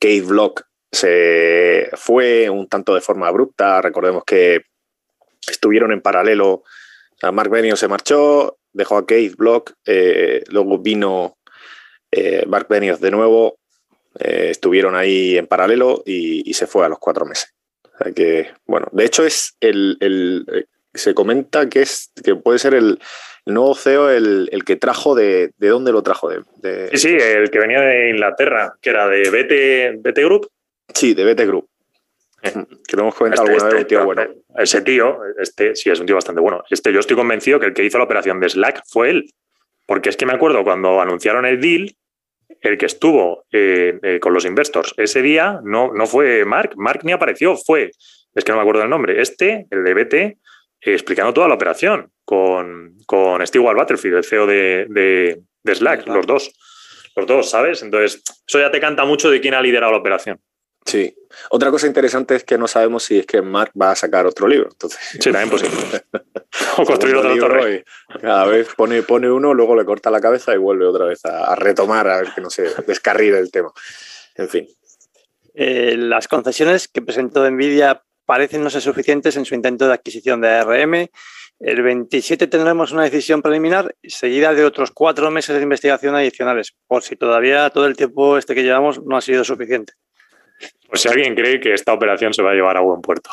Kate 0.00 0.22
Block 0.22 0.62
se 0.90 1.90
fue 1.94 2.48
un 2.48 2.68
tanto 2.68 2.94
de 2.94 3.02
forma 3.02 3.28
abrupta. 3.28 3.82
Recordemos 3.82 4.24
que 4.24 4.62
estuvieron 5.46 5.92
en 5.92 6.00
paralelo. 6.00 6.62
Mark 7.32 7.50
Benioff 7.50 7.78
se 7.78 7.88
marchó, 7.88 8.56
dejó 8.72 8.96
a 8.96 9.06
Keith 9.06 9.36
Block, 9.36 9.72
eh, 9.86 10.42
luego 10.48 10.78
vino 10.78 11.36
eh, 12.10 12.44
Mark 12.46 12.66
Benioff 12.68 13.00
de 13.00 13.10
nuevo, 13.10 13.58
eh, 14.18 14.48
estuvieron 14.50 14.94
ahí 14.94 15.38
en 15.38 15.46
paralelo 15.46 16.02
y, 16.04 16.52
se 16.54 16.66
fue 16.66 16.84
a 16.84 16.88
los 16.88 16.98
cuatro 16.98 17.24
meses. 17.24 17.54
que, 18.14 18.48
bueno, 18.66 18.88
de 18.92 19.04
hecho 19.04 19.24
es 19.24 19.56
el, 19.60 20.66
se 20.94 21.14
comenta 21.14 21.68
que 21.68 21.82
es 21.82 22.12
que 22.22 22.34
puede 22.34 22.58
ser 22.58 22.74
el, 22.74 22.98
nuevo 23.46 23.74
CEO 23.74 24.10
el, 24.10 24.62
que 24.64 24.76
trajo 24.76 25.14
de, 25.14 25.50
¿de 25.56 25.68
dónde 25.68 25.92
lo 25.92 26.02
trajo? 26.02 26.28
De, 26.28 26.90
Sí, 26.92 26.98
sí, 26.98 27.16
el 27.18 27.50
que 27.50 27.58
venía 27.58 27.80
de 27.80 28.10
Inglaterra, 28.10 28.74
que 28.80 28.90
era 28.90 29.08
de 29.08 29.30
BT, 29.30 30.02
BT 30.02 30.18
Group. 30.24 30.48
Sí, 30.94 31.14
de 31.14 31.24
BT 31.24 31.46
Group. 31.46 31.68
Que 32.88 32.96
lo 32.96 33.02
hemos 33.02 33.14
comentado 33.14 33.48
este, 33.48 33.62
alguna 33.62 33.78
vez, 33.78 33.86
tío 33.86 34.04
bueno. 34.04 34.22
Ese 34.58 34.82
tío, 34.82 35.18
este 35.38 35.74
sí 35.76 35.90
es 35.90 36.00
un 36.00 36.06
tío 36.06 36.16
bastante 36.16 36.40
bueno. 36.40 36.62
Este, 36.68 36.92
yo 36.92 37.00
estoy 37.00 37.16
convencido 37.16 37.60
que 37.60 37.66
el 37.66 37.74
que 37.74 37.84
hizo 37.84 37.98
la 37.98 38.04
operación 38.04 38.40
de 38.40 38.48
Slack 38.48 38.82
fue 38.86 39.10
él. 39.10 39.30
Porque 39.86 40.08
es 40.08 40.16
que 40.16 40.26
me 40.26 40.32
acuerdo 40.32 40.64
cuando 40.64 41.00
anunciaron 41.00 41.44
el 41.44 41.60
deal, 41.60 41.96
el 42.60 42.78
que 42.78 42.86
estuvo 42.86 43.44
eh, 43.52 43.98
eh, 44.02 44.20
con 44.20 44.32
los 44.32 44.44
investors 44.44 44.94
ese 44.96 45.22
día 45.22 45.60
no, 45.64 45.92
no 45.92 46.06
fue 46.06 46.44
Mark. 46.44 46.74
Mark 46.76 47.00
ni 47.04 47.12
apareció, 47.12 47.56
fue, 47.56 47.90
es 48.34 48.44
que 48.44 48.52
no 48.52 48.56
me 48.56 48.62
acuerdo 48.62 48.82
el 48.82 48.90
nombre, 48.90 49.20
este, 49.20 49.66
el 49.70 49.84
de 49.84 49.94
BT, 49.94 50.14
eh, 50.14 50.38
explicando 50.80 51.32
toda 51.32 51.48
la 51.48 51.54
operación 51.54 52.10
con, 52.24 52.96
con 53.06 53.44
Stewart 53.46 53.76
Butterfield, 53.76 54.16
el 54.16 54.24
CEO 54.24 54.46
de, 54.46 54.86
de 54.88 55.74
Slack, 55.74 56.06
los 56.06 56.26
dos. 56.26 56.52
Los 57.14 57.26
dos, 57.26 57.50
¿sabes? 57.50 57.82
Entonces, 57.82 58.22
eso 58.46 58.58
ya 58.58 58.70
te 58.70 58.80
canta 58.80 59.04
mucho 59.04 59.30
de 59.30 59.40
quién 59.40 59.52
ha 59.52 59.60
liderado 59.60 59.92
la 59.92 59.98
operación. 59.98 60.40
Sí. 60.84 61.14
Otra 61.50 61.70
cosa 61.70 61.86
interesante 61.86 62.36
es 62.36 62.44
que 62.44 62.58
no 62.58 62.68
sabemos 62.68 63.04
si 63.04 63.18
es 63.18 63.26
que 63.26 63.40
Mark 63.40 63.72
va 63.80 63.92
a 63.92 63.96
sacar 63.96 64.26
otro 64.26 64.46
libro. 64.46 64.68
Entonces, 64.70 65.00
sí, 65.12 65.18
también 65.18 65.50
posible. 65.50 65.76
o 66.76 66.84
construir 66.84 67.16
otro 67.16 67.36
torre. 67.36 67.84
Cada 68.20 68.46
vez 68.46 68.68
pone, 68.76 69.02
pone 69.02 69.30
uno, 69.30 69.54
luego 69.54 69.76
le 69.76 69.84
corta 69.84 70.10
la 70.10 70.20
cabeza 70.20 70.54
y 70.54 70.58
vuelve 70.58 70.86
otra 70.86 71.06
vez 71.06 71.24
a, 71.24 71.54
retomar, 71.54 72.08
a 72.08 72.18
ver 72.18 72.32
que 72.34 72.40
no 72.40 72.50
se 72.50 72.74
descarrile 72.86 73.38
el 73.38 73.50
tema. 73.50 73.72
En 74.34 74.48
fin. 74.48 74.68
Eh, 75.54 75.96
las 75.98 76.28
concesiones 76.28 76.88
que 76.88 77.02
presentó 77.02 77.48
Nvidia 77.50 78.02
parecen 78.24 78.62
no 78.62 78.70
ser 78.70 78.82
suficientes 78.82 79.36
en 79.36 79.44
su 79.44 79.54
intento 79.54 79.86
de 79.86 79.94
adquisición 79.94 80.40
de 80.40 80.48
ARM. 80.48 81.08
El 81.60 81.82
27 81.82 82.48
tendremos 82.48 82.92
una 82.92 83.04
decisión 83.04 83.40
preliminar 83.40 83.94
seguida 84.02 84.52
de 84.52 84.64
otros 84.64 84.90
cuatro 84.90 85.30
meses 85.30 85.54
de 85.54 85.62
investigación 85.62 86.14
adicionales, 86.16 86.74
por 86.88 87.02
si 87.02 87.14
todavía 87.14 87.70
todo 87.70 87.86
el 87.86 87.96
tiempo 87.96 88.36
este 88.36 88.54
que 88.54 88.64
llevamos 88.64 89.00
no 89.04 89.16
ha 89.16 89.20
sido 89.20 89.44
suficiente. 89.44 89.92
Pues 90.92 91.00
si 91.00 91.08
alguien 91.08 91.34
cree 91.34 91.58
que 91.58 91.72
esta 91.72 91.94
operación 91.94 92.34
se 92.34 92.42
va 92.42 92.50
a 92.50 92.54
llevar 92.54 92.76
a 92.76 92.80
buen 92.80 93.00
puerto. 93.00 93.30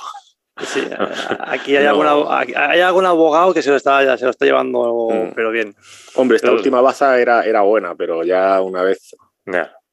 Sí, 0.66 0.82
aquí 1.42 1.76
hay, 1.76 1.86
hay 1.86 2.80
algún 2.80 3.06
abogado 3.06 3.54
que 3.54 3.62
se 3.62 3.70
lo 3.70 3.76
está, 3.76 4.18
se 4.18 4.24
lo 4.24 4.32
está 4.32 4.46
llevando, 4.46 5.10
mm. 5.12 5.34
pero 5.36 5.52
bien. 5.52 5.76
Hombre, 6.16 6.38
esta 6.38 6.54
última 6.54 6.80
baza 6.80 7.20
era, 7.20 7.44
era 7.44 7.60
buena, 7.60 7.96
pero 7.96 8.24
ya 8.24 8.62
una 8.62 8.82
vez 8.82 9.14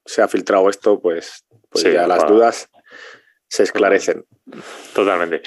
se 0.04 0.22
ha 0.22 0.28
filtrado 0.28 0.70
esto, 0.70 1.00
pues, 1.00 1.44
pues 1.68 1.82
ya 1.82 2.06
las 2.06 2.24
dudas 2.28 2.70
se 3.48 3.64
esclarecen. 3.64 4.24
Totalmente. 4.94 5.42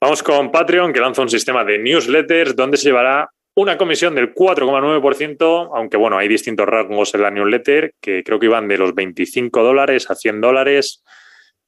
Vamos 0.00 0.24
con 0.24 0.50
Patreon, 0.50 0.92
que 0.92 0.98
lanza 0.98 1.22
un 1.22 1.30
sistema 1.30 1.64
de 1.64 1.78
newsletters 1.78 2.56
donde 2.56 2.78
se 2.78 2.88
llevará 2.88 3.30
una 3.54 3.78
comisión 3.78 4.16
del 4.16 4.34
4,9%, 4.34 5.70
aunque 5.72 5.96
bueno, 5.96 6.18
hay 6.18 6.26
distintos 6.26 6.66
rangos 6.66 7.14
en 7.14 7.22
la 7.22 7.30
newsletter 7.30 7.94
que 8.00 8.24
creo 8.24 8.40
que 8.40 8.46
iban 8.46 8.66
de 8.66 8.76
los 8.76 8.92
25 8.92 9.62
dólares 9.62 10.10
a 10.10 10.16
100 10.16 10.40
dólares. 10.40 11.04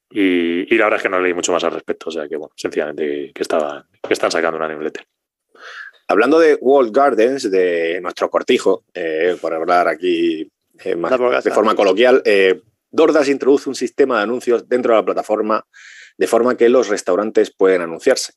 Y, 0.09 0.75
la 0.77 0.85
verdad 0.85 0.97
es 0.97 1.03
que 1.03 1.09
no 1.09 1.19
leí 1.19 1.33
mucho 1.33 1.51
más 1.51 1.63
al 1.63 1.73
respecto. 1.73 2.09
O 2.09 2.11
sea 2.11 2.27
que, 2.27 2.37
bueno, 2.37 2.53
sencillamente 2.55 3.31
que, 3.33 3.41
estaba, 3.41 3.85
que 4.01 4.13
están 4.13 4.31
sacando 4.31 4.57
una 4.57 4.67
newsletter. 4.67 5.05
Hablando 6.07 6.39
de 6.39 6.57
World 6.61 6.95
Gardens, 6.95 7.51
de 7.51 7.99
nuestro 8.01 8.29
cortijo, 8.29 8.85
eh, 8.93 9.35
por 9.41 9.53
hablar 9.53 9.89
aquí 9.89 10.49
eh, 10.83 10.95
de 10.95 11.51
forma 11.51 11.75
coloquial, 11.75 12.21
eh, 12.23 12.61
Dordas 12.89 13.27
introduce 13.27 13.67
un 13.67 13.75
sistema 13.75 14.17
de 14.17 14.23
anuncios 14.23 14.67
dentro 14.69 14.93
de 14.93 14.99
la 14.99 15.05
plataforma 15.05 15.65
de 16.17 16.27
forma 16.27 16.55
que 16.55 16.69
los 16.69 16.87
restaurantes 16.87 17.53
pueden 17.53 17.81
anunciarse. 17.81 18.33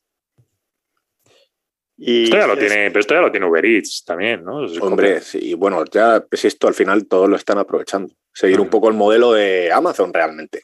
esto 1.97 2.37
ya 2.37 2.47
lo 2.47 2.57
tiene, 2.57 2.89
pero 2.89 2.99
esto 2.99 3.13
ya 3.15 3.21
lo 3.21 3.31
tiene 3.31 3.47
Uber 3.47 3.65
Eats 3.65 4.03
también, 4.05 4.43
¿no? 4.43 4.57
Hombre, 4.81 5.21
sí, 5.21 5.53
bueno, 5.55 5.83
ya 5.85 6.23
es 6.29 6.45
esto 6.45 6.67
al 6.67 6.73
final 6.73 7.07
todos 7.07 7.29
lo 7.29 7.37
están 7.37 7.57
aprovechando. 7.57 8.13
Seguir 8.33 8.59
un 8.59 8.69
poco 8.69 8.89
el 8.89 8.95
modelo 8.95 9.33
de 9.33 9.71
Amazon 9.71 10.13
realmente. 10.13 10.61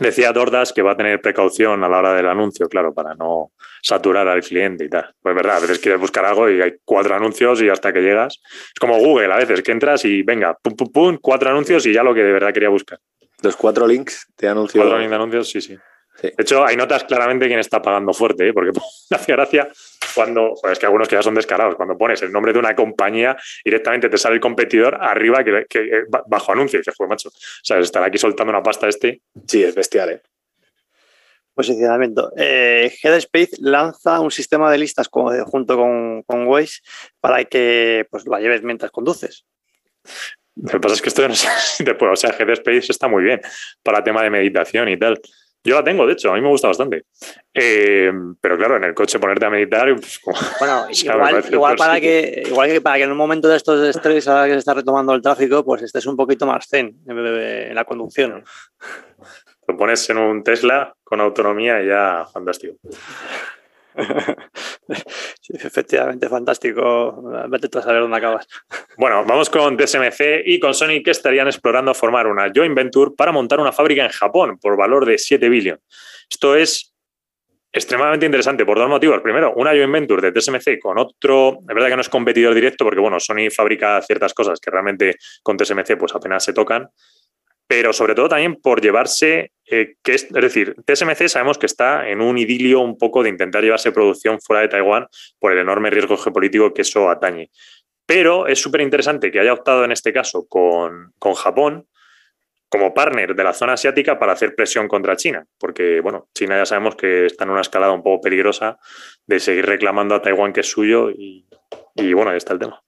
Decía 0.00 0.32
Dordas 0.32 0.72
que 0.72 0.82
va 0.82 0.92
a 0.92 0.96
tener 0.96 1.20
precaución 1.20 1.82
a 1.82 1.88
la 1.88 1.98
hora 1.98 2.14
del 2.14 2.28
anuncio, 2.28 2.68
claro, 2.68 2.94
para 2.94 3.14
no 3.14 3.52
saturar 3.82 4.28
al 4.28 4.42
cliente 4.42 4.84
y 4.84 4.88
tal. 4.88 5.14
Pues 5.20 5.34
verdad, 5.34 5.56
a 5.56 5.60
veces 5.60 5.78
quieres 5.78 6.00
buscar 6.00 6.24
algo 6.24 6.48
y 6.48 6.60
hay 6.60 6.74
cuatro 6.84 7.14
anuncios 7.14 7.60
y 7.62 7.68
hasta 7.68 7.92
que 7.92 8.00
llegas. 8.00 8.40
Es 8.44 8.80
como 8.80 8.98
Google, 8.98 9.32
a 9.32 9.36
veces 9.36 9.62
que 9.62 9.72
entras 9.72 10.04
y 10.04 10.22
venga, 10.22 10.56
pum, 10.62 10.76
pum, 10.76 10.92
pum, 10.92 11.18
cuatro 11.20 11.50
anuncios 11.50 11.86
y 11.86 11.92
ya 11.92 12.02
lo 12.02 12.14
que 12.14 12.22
de 12.22 12.32
verdad 12.32 12.52
quería 12.52 12.68
buscar. 12.68 12.98
Los 13.42 13.56
cuatro 13.56 13.86
links 13.86 14.26
de 14.36 14.48
anuncios. 14.48 14.82
Cuatro 14.82 14.98
links 14.98 15.10
de 15.10 15.16
anuncios, 15.16 15.48
sí, 15.50 15.60
sí. 15.60 15.78
De 16.22 16.34
hecho, 16.36 16.64
hay 16.64 16.76
notas 16.76 17.04
claramente 17.04 17.46
quién 17.46 17.60
está 17.60 17.80
pagando 17.80 18.12
fuerte, 18.12 18.48
¿eh? 18.48 18.52
porque 18.52 18.78
hace 19.10 19.32
gracia 19.32 19.68
cuando, 20.14 20.54
pues 20.60 20.72
es 20.72 20.78
que 20.78 20.86
algunos 20.86 21.08
que 21.08 21.16
ya 21.16 21.22
son 21.22 21.34
descarados, 21.34 21.76
cuando 21.76 21.96
pones 21.96 22.20
el 22.22 22.32
nombre 22.32 22.52
de 22.52 22.58
una 22.58 22.74
compañía, 22.74 23.36
directamente 23.64 24.08
te 24.08 24.18
sale 24.18 24.34
el 24.34 24.40
competidor 24.40 24.96
arriba 25.00 25.44
que, 25.44 25.66
que 25.68 26.04
bajo 26.26 26.52
anuncio 26.52 26.78
y 26.78 26.80
dices, 26.80 26.94
pues 26.96 27.08
macho, 27.08 27.28
o 27.28 27.32
sea, 27.62 27.78
estar 27.78 28.02
aquí 28.02 28.18
soltando 28.18 28.50
una 28.50 28.62
pasta 28.62 28.88
este. 28.88 29.22
Sí, 29.46 29.62
es 29.62 29.74
bestial, 29.74 30.10
¿eh? 30.10 30.22
Posicionamiento. 31.54 32.32
Eh, 32.36 32.92
Headspace 33.02 33.56
lanza 33.58 34.20
un 34.20 34.30
sistema 34.30 34.70
de 34.70 34.78
listas 34.78 35.08
junto 35.08 35.76
con, 35.76 36.22
con 36.22 36.46
Waze 36.46 36.82
para 37.20 37.44
que 37.46 38.06
pues, 38.12 38.28
la 38.28 38.38
lleves 38.38 38.62
mientras 38.62 38.92
conduces. 38.92 39.44
Lo 40.54 40.70
que 40.70 40.78
pasa 40.78 40.94
es 40.94 41.02
que 41.02 41.08
esto 41.08 41.26
no 41.26 41.34
sé 41.34 41.48
si 41.58 41.82
te 41.82 41.96
puedo. 41.96 42.12
O 42.12 42.16
sea, 42.16 42.30
Headspace 42.30 42.92
está 42.92 43.08
muy 43.08 43.24
bien 43.24 43.40
para 43.82 44.04
tema 44.04 44.22
de 44.22 44.30
meditación 44.30 44.88
y 44.88 44.96
tal. 44.96 45.20
Yo 45.68 45.74
la 45.74 45.84
tengo, 45.84 46.06
de 46.06 46.14
hecho, 46.14 46.30
a 46.30 46.34
mí 46.34 46.40
me 46.40 46.48
gusta 46.48 46.68
bastante. 46.68 47.04
Eh, 47.52 48.10
pero 48.40 48.56
claro, 48.56 48.76
en 48.76 48.84
el 48.84 48.94
coche 48.94 49.18
ponerte 49.18 49.44
a 49.44 49.50
meditar. 49.50 49.94
Pues, 49.94 50.18
bueno, 50.58 50.86
igual, 51.52 51.76
para 51.76 52.00
que, 52.00 52.42
igual 52.46 52.70
que 52.70 52.80
para 52.80 52.96
que 52.96 53.02
en 53.02 53.10
un 53.10 53.18
momento 53.18 53.48
de 53.48 53.56
estos 53.56 53.82
de 53.82 53.90
estrés, 53.90 54.26
ahora 54.28 54.46
que 54.46 54.52
se 54.52 54.58
está 54.60 54.72
retomando 54.72 55.14
el 55.14 55.20
tráfico, 55.20 55.62
pues 55.64 55.82
estés 55.82 56.06
un 56.06 56.16
poquito 56.16 56.46
más 56.46 56.66
zen 56.66 56.96
en 57.06 57.74
la 57.74 57.84
conducción. 57.84 58.42
Lo 59.66 59.76
pones 59.76 60.08
en 60.08 60.16
un 60.16 60.42
Tesla 60.42 60.94
con 61.04 61.20
autonomía 61.20 61.82
y 61.82 61.88
ya 61.88 62.26
fantástico. 62.32 62.76
Efectivamente, 65.48 66.28
fantástico. 66.28 67.22
Vete 67.48 67.78
a 67.78 67.82
saber 67.82 68.02
dónde 68.02 68.16
acabas. 68.16 68.46
Bueno, 68.96 69.24
vamos 69.24 69.50
con 69.50 69.76
TSMC 69.76 70.42
y 70.44 70.60
con 70.60 70.74
Sony 70.74 71.02
que 71.04 71.10
estarían 71.10 71.46
explorando 71.48 71.94
formar 71.94 72.26
una 72.26 72.50
joint 72.54 72.74
venture 72.74 73.12
para 73.16 73.32
montar 73.32 73.60
una 73.60 73.72
fábrica 73.72 74.04
en 74.04 74.10
Japón 74.10 74.58
por 74.58 74.76
valor 74.76 75.06
de 75.06 75.18
7 75.18 75.48
billones. 75.48 75.82
Esto 76.30 76.54
es 76.54 76.94
extremadamente 77.72 78.26
interesante 78.26 78.64
por 78.64 78.78
dos 78.78 78.88
motivos. 78.88 79.20
Primero, 79.20 79.52
una 79.56 79.70
joint 79.70 79.92
venture 79.92 80.22
de 80.22 80.32
TSMC 80.32 80.78
con 80.80 80.98
otro, 80.98 81.58
es 81.60 81.74
verdad 81.74 81.88
que 81.88 81.96
no 81.96 82.02
es 82.02 82.08
competidor 82.08 82.54
directo 82.54 82.84
porque, 82.84 83.00
bueno, 83.00 83.18
Sony 83.20 83.50
fabrica 83.54 84.00
ciertas 84.02 84.32
cosas 84.34 84.60
que 84.60 84.70
realmente 84.70 85.16
con 85.42 85.56
TSMC 85.56 85.96
pues 85.98 86.14
apenas 86.14 86.44
se 86.44 86.52
tocan 86.52 86.88
pero 87.68 87.92
sobre 87.92 88.14
todo 88.14 88.30
también 88.30 88.56
por 88.56 88.80
llevarse, 88.80 89.52
eh, 89.70 89.96
que 90.02 90.14
es, 90.14 90.28
decir, 90.30 90.74
TSMC 90.86 91.28
sabemos 91.28 91.58
que 91.58 91.66
está 91.66 92.08
en 92.08 92.22
un 92.22 92.38
idilio 92.38 92.80
un 92.80 92.96
poco 92.96 93.22
de 93.22 93.28
intentar 93.28 93.62
llevarse 93.62 93.92
producción 93.92 94.40
fuera 94.40 94.62
de 94.62 94.68
Taiwán 94.68 95.06
por 95.38 95.52
el 95.52 95.58
enorme 95.58 95.90
riesgo 95.90 96.16
geopolítico 96.16 96.72
que 96.72 96.82
eso 96.82 97.10
atañe. 97.10 97.50
Pero 98.06 98.46
es 98.46 98.58
súper 98.58 98.80
interesante 98.80 99.30
que 99.30 99.38
haya 99.38 99.52
optado 99.52 99.84
en 99.84 99.92
este 99.92 100.14
caso 100.14 100.46
con, 100.48 101.12
con, 101.18 101.34
Japón 101.34 101.86
como 102.70 102.94
partner 102.94 103.34
de 103.34 103.44
la 103.44 103.52
zona 103.52 103.74
asiática 103.74 104.18
para 104.18 104.32
hacer 104.32 104.54
presión 104.54 104.88
contra 104.88 105.16
China, 105.16 105.44
porque 105.58 106.00
bueno, 106.00 106.28
China 106.34 106.56
ya 106.56 106.64
sabemos 106.64 106.96
que 106.96 107.26
está 107.26 107.44
en 107.44 107.50
una 107.50 107.60
escalada 107.60 107.92
un 107.92 108.02
poco 108.02 108.22
peligrosa 108.22 108.78
de 109.26 109.40
seguir 109.40 109.66
reclamando 109.66 110.14
a 110.14 110.22
Taiwán 110.22 110.54
que 110.54 110.60
es 110.60 110.70
suyo 110.70 111.10
y, 111.10 111.46
y 111.96 112.12
bueno, 112.14 112.30
ahí 112.30 112.38
está 112.38 112.54
el 112.54 112.60
tema. 112.60 112.82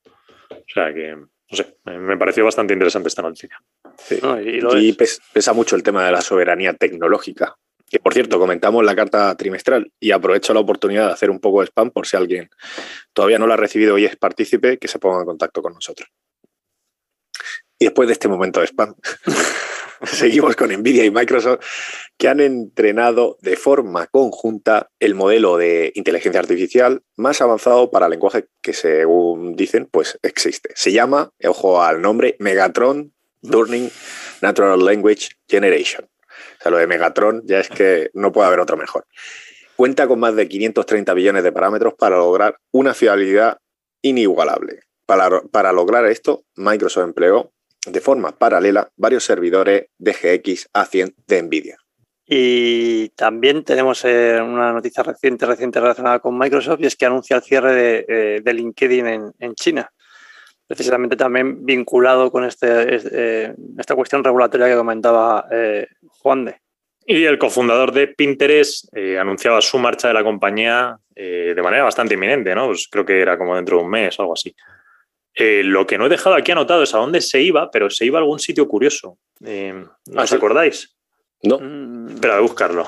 O 0.51 0.73
sea 0.73 0.95
que 0.95 1.17
no 1.51 1.57
sé, 1.57 1.77
me 1.85 2.17
pareció 2.17 2.45
bastante 2.45 2.73
interesante 2.73 3.09
esta 3.09 3.23
noticia. 3.23 3.61
Y, 4.11 4.93
pesa 4.93 5.53
mucho 5.53 5.77
el 5.77 5.83
tema 5.83 6.05
de 6.05 6.13
la 6.13 6.21
soberanía 6.21 6.75
tecnológica. 6.75 7.57
Que 7.89 7.99
por 7.99 8.15
cierto, 8.15 8.39
comentamos 8.39 8.85
la 8.85 8.95
carta 8.95 9.37
trimestral 9.37 9.93
y 9.99 10.13
aprovecho 10.13 10.55
la 10.55 10.61
oportunidad 10.61 11.07
de 11.09 11.13
hacer 11.13 11.29
un 11.29 11.41
poco 11.41 11.61
de 11.61 11.67
spam 11.67 11.91
por 11.91 12.07
si 12.07 12.17
alguien 12.17 12.49
todavía 13.13 13.39
no 13.39 13.49
la 13.49 13.55
ha 13.55 13.57
recibido 13.57 13.99
y 13.99 14.05
es 14.05 14.17
partícipe, 14.17 14.79
que 14.79 14.87
se 14.87 15.01
ponga 15.01 15.21
en 15.21 15.27
contacto 15.27 15.61
con 15.61 15.75
nosotros. 15.75 16.09
Y 17.81 17.87
después 17.87 18.07
de 18.07 18.13
este 18.13 18.29
momento 18.29 18.61
de 18.61 18.67
spam, 18.67 18.95
seguimos 20.05 20.55
con 20.55 20.71
Nvidia 20.71 21.05
y 21.05 21.11
Microsoft, 21.11 21.65
que 22.17 22.29
han 22.29 22.41
entrenado 22.41 23.39
de 23.41 23.57
forma 23.57 24.07
conjunta 24.07 24.91
el 25.01 25.15
modelo 25.15 25.57
de 25.57 25.91
inteligencia 25.95 26.41
artificial 26.41 27.03
más 27.17 27.41
avanzado 27.41 27.91
para 27.91 28.09
lenguaje 28.09 28.47
que, 28.63 28.73
según 28.73 29.57
dicen, 29.57 29.89
pues 29.91 30.19
existe. 30.23 30.71
Se 30.75 30.93
llama, 30.93 31.31
ojo 31.43 31.83
al 31.83 32.03
nombre, 32.03 32.37
Megatron 32.39 33.15
Learning 33.43 33.91
Natural 34.43 34.83
Language 34.85 35.29
Generation. 35.49 36.05
O 36.05 36.63
sea, 36.63 36.71
lo 36.71 36.79
de 36.79 36.87
Megatron 36.87 37.43
ya 37.47 37.61
es 37.61 37.69
que 37.69 38.11
no 38.15 38.33
puede 38.33 38.49
haber 38.49 38.61
otro 38.61 38.77
mejor. 38.77 39.07
Cuenta 39.77 40.07
con 40.07 40.21
más 40.21 40.37
de 40.37 40.49
530 40.49 41.15
billones 41.15 41.43
de 41.43 41.53
parámetros 41.53 41.95
para 41.95 42.17
lograr 42.17 42.59
una 42.71 42.95
fiabilidad 42.95 43.59
inigualable. 44.03 44.81
Para, 45.07 45.41
para 45.43 45.73
lograr 45.73 46.07
esto, 46.07 46.45
Microsoft 46.57 47.05
empleó 47.05 47.53
de 47.87 48.01
forma 48.01 48.33
paralela 48.33 48.91
varios 48.97 49.25
servidores 49.25 49.87
de 49.99 50.13
GX 50.13 50.69
A100 50.73 51.15
de 51.27 51.43
NVIDIA. 51.43 51.77
Y 52.33 53.09
también 53.11 53.65
tenemos 53.65 54.05
eh, 54.05 54.39
una 54.41 54.73
noticia 54.73 55.03
reciente, 55.03 55.47
reciente 55.47 55.81
relacionada 55.81 56.21
con 56.21 56.39
Microsoft 56.39 56.79
y 56.81 56.87
es 56.87 56.95
que 56.95 57.07
anuncia 57.07 57.37
el 57.37 57.43
cierre 57.43 57.75
de, 57.75 58.43
eh, 58.47 58.53
LinkedIn 58.55 59.33
en, 59.37 59.55
China. 59.55 59.91
Precisamente 60.77 61.17
también 61.17 61.67
vinculado 61.67 62.31
con 62.31 62.45
este, 62.45 62.69
eh, 62.69 63.55
esta 63.77 63.97
cuestión 63.97 64.23
regulatoria 64.23 64.69
que 64.69 64.77
comentaba 64.77 65.47
Juan 66.21 66.45
de. 66.45 66.57
Y 67.07 67.25
el 67.25 67.39
cofundador 67.39 67.93
de 67.93 68.07
Pinterest 68.07 68.87
anunciaba 69.19 69.61
su 69.61 69.79
marcha 69.79 70.07
de 70.07 70.15
la 70.15 70.23
compañía 70.23 70.97
de 71.15 71.61
manera 71.61 71.83
bastante 71.83 72.15
inminente, 72.15 72.55
¿no? 72.55 72.67
Pues 72.67 72.87
creo 72.89 73.05
que 73.05 73.21
era 73.21 73.37
como 73.37 73.57
dentro 73.57 73.79
de 73.79 73.83
un 73.83 73.91
mes 73.91 74.17
o 74.19 74.23
algo 74.23 74.35
así. 74.35 74.55
Eh, 75.35 75.63
lo 75.65 75.87
que 75.87 75.97
no 75.97 76.07
he 76.07 76.09
dejado 76.09 76.35
aquí 76.35 76.53
anotado 76.53 76.83
es 76.83 76.95
a 76.95 76.99
dónde 76.99 77.21
se 77.21 77.41
iba, 77.41 77.71
pero 77.71 77.89
se 77.89 78.05
iba 78.05 78.19
a 78.19 78.23
algún 78.23 78.39
sitio 78.39 78.67
curioso. 78.67 79.19
Eh, 79.45 79.85
¿Os 80.15 80.33
acordáis? 80.33 80.97
No. 81.43 81.59
Mm. 81.59 82.09
Espera, 82.15 82.37
a 82.37 82.41
buscarlo. 82.41 82.83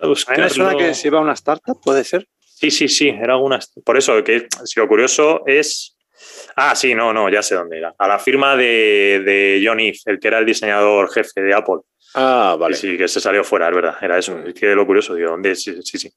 A, 0.00 0.06
mí 0.06 0.38
me 0.38 0.50
suena 0.50 0.76
que 0.76 0.94
se 0.94 1.08
iba 1.08 1.18
a 1.18 1.22
una 1.22 1.32
startup, 1.32 1.80
¿puede 1.82 2.04
ser? 2.04 2.28
Sí, 2.38 2.70
sí, 2.70 2.88
sí, 2.88 3.08
era 3.08 3.34
alguna. 3.34 3.58
Por 3.84 3.96
eso, 3.96 4.22
que 4.22 4.46
si 4.64 4.78
lo 4.78 4.86
curioso 4.86 5.42
es. 5.46 5.96
Ah, 6.56 6.74
sí, 6.74 6.94
no, 6.94 7.12
no, 7.12 7.28
ya 7.28 7.42
sé 7.42 7.54
dónde 7.54 7.78
era. 7.78 7.94
A 7.98 8.08
la 8.08 8.18
firma 8.18 8.56
de, 8.56 9.22
de 9.24 9.62
John 9.64 9.80
Eve, 9.80 9.98
el 10.06 10.20
que 10.20 10.28
era 10.28 10.38
el 10.38 10.46
diseñador 10.46 11.10
jefe 11.12 11.40
de 11.40 11.54
Apple. 11.54 11.80
Ah, 12.14 12.56
vale. 12.58 12.76
Sí, 12.76 12.96
que 12.96 13.08
se 13.08 13.20
salió 13.20 13.42
fuera, 13.42 13.68
es 13.68 13.74
verdad. 13.74 13.96
Era 14.00 14.18
eso. 14.18 14.38
Es 14.46 14.54
que 14.54 14.74
lo 14.74 14.86
curioso, 14.86 15.14
digo, 15.14 15.30
¿dónde? 15.30 15.56
Sí, 15.56 15.82
sí, 15.82 15.98
sí. 15.98 16.12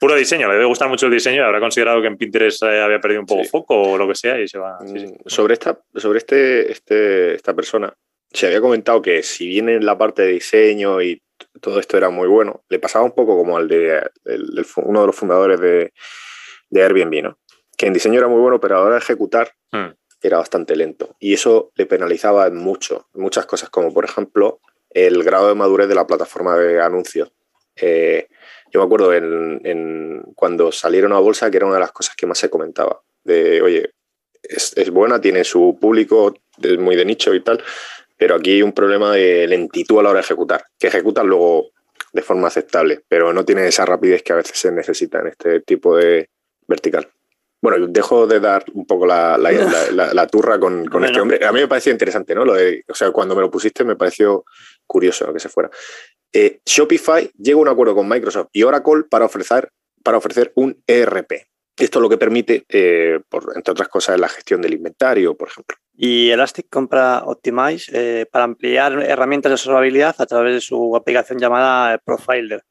Puro 0.00 0.16
diseño, 0.16 0.48
le 0.48 0.54
debe 0.54 0.64
gustar 0.64 0.88
mucho 0.88 1.06
el 1.06 1.12
diseño 1.12 1.42
y 1.42 1.44
habrá 1.44 1.60
considerado 1.60 2.00
que 2.00 2.08
en 2.08 2.16
Pinterest 2.16 2.64
eh, 2.64 2.80
había 2.80 3.00
perdido 3.00 3.20
un 3.20 3.26
poco 3.26 3.44
foco 3.44 3.82
o 3.82 3.96
lo 3.96 4.08
que 4.08 4.16
sea 4.16 4.40
y 4.40 4.48
se 4.48 4.58
va. 4.58 4.78
Mm, 4.80 5.14
sobre 5.26 5.54
esta, 5.54 5.78
sobre 5.94 6.18
este, 6.18 6.72
este, 6.72 7.34
esta 7.34 7.54
persona, 7.54 7.94
se 8.32 8.46
había 8.46 8.60
comentado 8.60 9.00
que 9.00 9.22
si 9.22 9.46
bien 9.46 9.68
en 9.68 9.86
la 9.86 9.96
parte 9.96 10.22
de 10.22 10.32
diseño 10.32 11.00
y 11.00 11.22
todo 11.60 11.78
esto 11.78 11.96
era 11.96 12.10
muy 12.10 12.26
bueno, 12.26 12.64
le 12.68 12.80
pasaba 12.80 13.04
un 13.04 13.12
poco 13.12 13.36
como 13.36 13.56
al 13.56 13.68
de 13.68 14.02
uno 14.76 15.00
de 15.02 15.06
los 15.06 15.16
fundadores 15.16 15.60
de, 15.60 15.92
de, 16.70 16.82
Airbnb, 16.82 17.22
¿no? 17.22 17.38
Que 17.82 17.88
en 17.88 17.94
diseño 17.94 18.20
era 18.20 18.28
muy 18.28 18.40
bueno, 18.40 18.60
pero 18.60 18.76
ahora 18.76 18.96
ejecutar 18.96 19.56
hmm. 19.72 19.88
era 20.22 20.38
bastante 20.38 20.76
lento. 20.76 21.16
Y 21.18 21.34
eso 21.34 21.72
le 21.74 21.84
penalizaba 21.84 22.46
en 22.46 22.54
mucho, 22.54 23.08
muchas 23.12 23.44
cosas, 23.44 23.70
como 23.70 23.92
por 23.92 24.04
ejemplo 24.04 24.60
el 24.90 25.24
grado 25.24 25.48
de 25.48 25.56
madurez 25.56 25.88
de 25.88 25.96
la 25.96 26.06
plataforma 26.06 26.56
de 26.56 26.80
anuncios. 26.80 27.32
Eh, 27.74 28.28
yo 28.70 28.78
me 28.78 28.86
acuerdo 28.86 29.12
en, 29.12 30.22
cuando 30.36 30.70
salieron 30.70 31.12
a 31.12 31.18
bolsa 31.18 31.50
que 31.50 31.56
era 31.56 31.66
una 31.66 31.74
de 31.74 31.80
las 31.80 31.90
cosas 31.90 32.14
que 32.14 32.24
más 32.24 32.38
se 32.38 32.50
comentaba. 32.50 33.02
De, 33.24 33.60
oye, 33.60 33.90
es, 34.44 34.90
buena, 34.90 35.20
tiene 35.20 35.42
su 35.42 35.76
público 35.80 36.36
muy 36.78 36.94
de 36.94 37.04
nicho 37.04 37.34
y 37.34 37.40
tal, 37.40 37.64
pero 38.16 38.36
aquí 38.36 38.52
hay 38.52 38.62
un 38.62 38.74
problema 38.74 39.10
de 39.10 39.48
lentitud 39.48 39.98
a 39.98 40.04
la 40.04 40.10
hora 40.10 40.20
de 40.20 40.24
ejecutar, 40.24 40.66
que 40.78 40.86
ejecutan 40.86 41.26
luego 41.26 41.70
de 42.12 42.22
forma 42.22 42.46
aceptable, 42.46 43.00
pero 43.08 43.32
no 43.32 43.44
tiene 43.44 43.66
esa 43.66 43.84
rapidez 43.84 44.22
que 44.22 44.34
a 44.34 44.36
veces 44.36 44.56
se 44.56 44.70
necesita 44.70 45.18
en 45.18 45.26
este 45.26 45.58
tipo 45.62 45.96
de 45.96 46.28
vertical. 46.68 47.08
Bueno, 47.62 47.86
dejo 47.86 48.26
de 48.26 48.40
dar 48.40 48.64
un 48.74 48.84
poco 48.84 49.06
la, 49.06 49.38
turra 50.30 50.58
con, 50.58 51.04
este 51.04 51.20
hombre. 51.20 51.44
A 51.46 51.52
mí 51.52 51.60
me 51.60 51.68
pareció 51.68 51.92
interesante, 51.92 52.34
¿no? 52.34 52.44
Lo 52.44 52.54
o 52.54 52.94
sea, 52.94 53.12
cuando 53.12 53.36
me 53.36 53.40
lo 53.40 53.50
pusiste 53.50 53.84
me 53.84 53.94
pareció 53.94 54.44
curioso 54.86 55.32
que 55.32 55.38
se 55.38 55.48
fuera. 55.48 55.70
Eh, 56.32 56.60
Shopify 56.66 57.30
llega 57.38 57.58
a 57.58 57.62
un 57.62 57.68
acuerdo 57.68 57.94
con 57.94 58.08
Microsoft 58.08 58.48
y 58.52 58.64
Oracle 58.64 59.04
para 59.08 59.26
ofrecer, 59.26 59.70
para 60.02 60.18
ofrecer 60.18 60.52
un 60.56 60.82
ERP. 60.86 61.46
Esto 61.78 62.00
lo 62.00 62.08
que 62.08 62.18
permite, 62.18 62.64
eh, 62.68 63.20
por, 63.28 63.52
entre 63.54 63.72
otras 63.72 63.88
cosas, 63.88 64.18
la 64.18 64.28
gestión 64.28 64.60
del 64.60 64.74
inventario, 64.74 65.36
por 65.36 65.48
ejemplo. 65.48 65.76
Y 65.94 66.30
Elastic 66.30 66.68
compra 66.68 67.22
Optimize 67.24 67.90
eh, 67.92 68.26
para 68.26 68.44
ampliar 68.44 68.92
herramientas 69.02 69.50
de 69.50 69.54
observabilidad 69.54 70.16
a 70.18 70.26
través 70.26 70.54
de 70.54 70.60
su 70.60 70.96
aplicación 70.96 71.38
llamada 71.38 71.98
Profiler. 71.98 72.64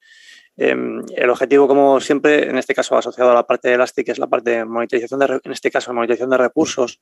Em, 0.58 1.02
el 1.16 1.30
objetivo, 1.30 1.68
como 1.68 2.00
siempre, 2.00 2.50
en 2.50 2.58
este 2.58 2.76
caso 2.76 2.98
asociado 2.98 3.32
a 3.32 3.34
la 3.34 3.48
parte 3.48 3.70
de 3.70 3.76
Elastic, 3.76 4.10
es 4.10 4.20
la 4.20 4.28
parte 4.28 4.52
de 4.52 4.66
monitorización 4.66 5.20
de, 5.20 5.40
en 5.44 5.52
este 5.52 5.72
caso, 5.72 5.94
monitorización 5.94 6.30
de 6.30 6.38
recursos, 6.38 7.00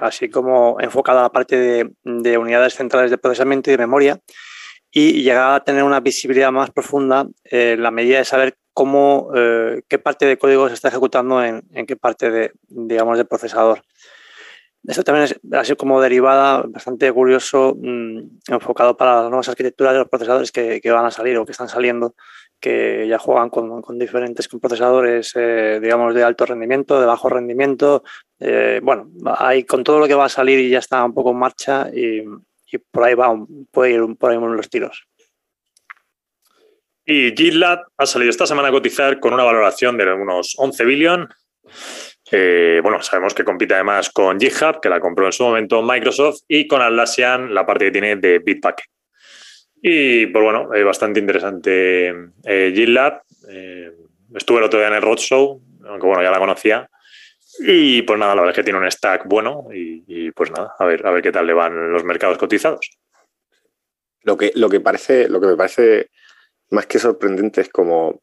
así 0.00 0.28
como 0.28 0.76
enfocada 0.80 1.20
a 1.20 1.22
la 1.24 1.32
parte 1.32 1.56
de, 1.56 1.90
de 2.04 2.38
unidades 2.38 2.74
centrales 2.74 3.10
de 3.10 3.18
procesamiento 3.18 3.70
y 3.70 3.72
de 3.72 3.78
memoria 3.78 4.20
y 4.90 5.22
llegar 5.22 5.54
a 5.54 5.64
tener 5.64 5.82
una 5.84 6.00
visibilidad 6.00 6.50
más 6.50 6.70
profunda 6.70 7.26
en 7.44 7.82
la 7.82 7.90
medida 7.90 8.18
de 8.18 8.24
saber 8.24 8.56
cómo, 8.72 9.30
eh, 9.34 9.82
qué 9.88 9.98
parte 9.98 10.24
de 10.24 10.38
código 10.38 10.68
se 10.68 10.74
está 10.74 10.88
ejecutando 10.88 11.42
en, 11.42 11.62
qué 11.86 11.96
parte 11.96 12.30
de, 12.30 12.52
digamos, 12.68 13.18
del 13.18 13.26
procesador. 13.26 13.82
Esto 14.86 15.02
también 15.02 15.24
es 15.24 15.40
así 15.52 15.74
como 15.74 16.00
derivada, 16.00 16.62
bastante 16.66 17.10
curioso, 17.12 17.76
mmm, 17.76 18.20
enfocado 18.46 18.96
para 18.96 19.22
las 19.22 19.30
nuevas 19.30 19.48
arquitecturas 19.48 19.92
de 19.92 19.98
los 19.98 20.08
procesadores 20.08 20.52
que, 20.52 20.80
van 20.92 21.04
a 21.04 21.10
salir 21.10 21.36
o 21.36 21.44
que 21.44 21.52
están 21.52 21.68
saliendo, 21.68 22.14
que 22.60 23.06
ya 23.08 23.18
juegan 23.18 23.50
con, 23.50 23.98
diferentes 23.98 24.48
procesadores, 24.48 25.32
eh, 25.36 25.78
digamos, 25.80 26.14
de 26.14 26.24
alto 26.24 26.46
rendimiento, 26.46 27.00
de 27.00 27.06
bajo 27.06 27.28
rendimiento. 27.28 28.02
Eh, 28.40 28.80
bueno, 28.82 29.10
hay 29.36 29.64
con 29.64 29.84
todo 29.84 30.00
lo 30.00 30.08
que 30.08 30.14
va 30.14 30.26
a 30.26 30.30
salir 30.30 30.58
y 30.58 30.70
ya 30.70 30.78
está 30.78 31.04
un 31.04 31.14
poco 31.14 31.30
en 31.30 31.38
marcha 31.38 31.88
y, 31.92 32.24
por 32.90 33.04
ahí 33.04 33.14
va, 33.14 33.34
puede 33.70 33.92
ir 33.92 34.16
por 34.18 34.30
ahí 34.30 34.38
los 34.38 34.68
tiros. 34.68 35.06
Y 37.04 37.34
GitLab 37.34 37.84
ha 37.96 38.06
salido 38.06 38.30
esta 38.30 38.46
semana 38.46 38.68
a 38.68 38.72
cotizar 38.72 39.18
con 39.18 39.32
una 39.32 39.44
valoración 39.44 39.96
de 39.96 40.12
unos 40.12 40.54
11 40.58 40.84
billones. 40.84 41.28
Eh, 42.30 42.80
bueno, 42.82 43.00
sabemos 43.02 43.32
que 43.32 43.44
compite 43.44 43.74
además 43.74 44.10
con 44.10 44.38
GitHub, 44.38 44.80
que 44.82 44.90
la 44.90 45.00
compró 45.00 45.24
en 45.26 45.32
su 45.32 45.44
momento 45.44 45.82
Microsoft, 45.82 46.40
y 46.46 46.66
con 46.66 46.82
Atlassian, 46.82 47.54
la 47.54 47.64
parte 47.64 47.86
que 47.86 47.90
tiene 47.92 48.16
de 48.16 48.40
Bitbucket. 48.40 48.84
Y 49.82 50.26
pues 50.26 50.44
bueno, 50.44 50.72
es 50.74 50.84
bastante 50.84 51.20
interesante 51.20 52.08
eh, 52.44 52.72
GitLab. 52.74 53.22
Eh, 53.48 53.92
estuve 54.34 54.58
el 54.58 54.64
otro 54.64 54.78
día 54.78 54.88
en 54.88 54.94
el 54.94 55.02
Roadshow, 55.02 55.62
aunque 55.86 56.06
bueno, 56.06 56.22
ya 56.22 56.30
la 56.30 56.38
conocía. 56.38 56.88
Y 57.60 58.02
pues 58.02 58.18
nada, 58.18 58.34
la 58.34 58.42
verdad 58.42 58.52
es 58.52 58.56
que 58.56 58.64
tiene 58.64 58.78
un 58.78 58.90
stack 58.90 59.26
bueno 59.26 59.66
y, 59.72 60.04
y, 60.06 60.30
pues 60.30 60.50
nada, 60.50 60.74
a 60.78 60.84
ver, 60.84 61.04
a 61.06 61.10
ver 61.10 61.22
qué 61.22 61.32
tal 61.32 61.46
le 61.46 61.54
van 61.54 61.92
los 61.92 62.04
mercados 62.04 62.38
cotizados. 62.38 62.90
Lo 64.22 64.36
que, 64.36 64.52
lo 64.54 64.68
que 64.68 64.80
parece, 64.80 65.28
lo 65.28 65.40
que 65.40 65.46
me 65.46 65.56
parece 65.56 66.10
más 66.70 66.86
que 66.86 66.98
sorprendente 66.98 67.62
es 67.62 67.68
como 67.68 68.20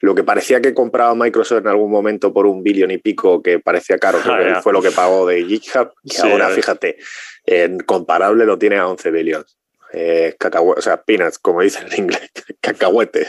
lo 0.00 0.14
que 0.14 0.24
parecía 0.24 0.60
que 0.60 0.74
compraba 0.74 1.14
Microsoft 1.14 1.60
en 1.60 1.68
algún 1.68 1.90
momento 1.90 2.32
por 2.32 2.46
un 2.46 2.62
billón 2.62 2.90
y 2.90 2.98
pico, 2.98 3.42
que 3.42 3.58
parecía 3.58 3.98
caro, 3.98 4.18
que 4.22 4.30
ah, 4.30 4.62
fue 4.62 4.72
lo 4.72 4.82
que 4.82 4.90
pagó 4.90 5.26
de 5.26 5.44
GitHub, 5.44 5.92
y 6.02 6.10
sí, 6.10 6.22
ahora, 6.22 6.48
fíjate, 6.50 6.96
en 7.44 7.78
comparable 7.80 8.44
lo 8.44 8.58
tiene 8.58 8.76
a 8.76 8.86
11 8.88 9.10
billones. 9.10 9.58
Eh, 9.92 10.36
o 10.60 10.80
sea, 10.80 11.02
peanuts, 11.02 11.38
como 11.38 11.62
dicen 11.62 11.86
en 11.90 12.04
inglés, 12.04 12.30
cacahuete. 12.60 13.28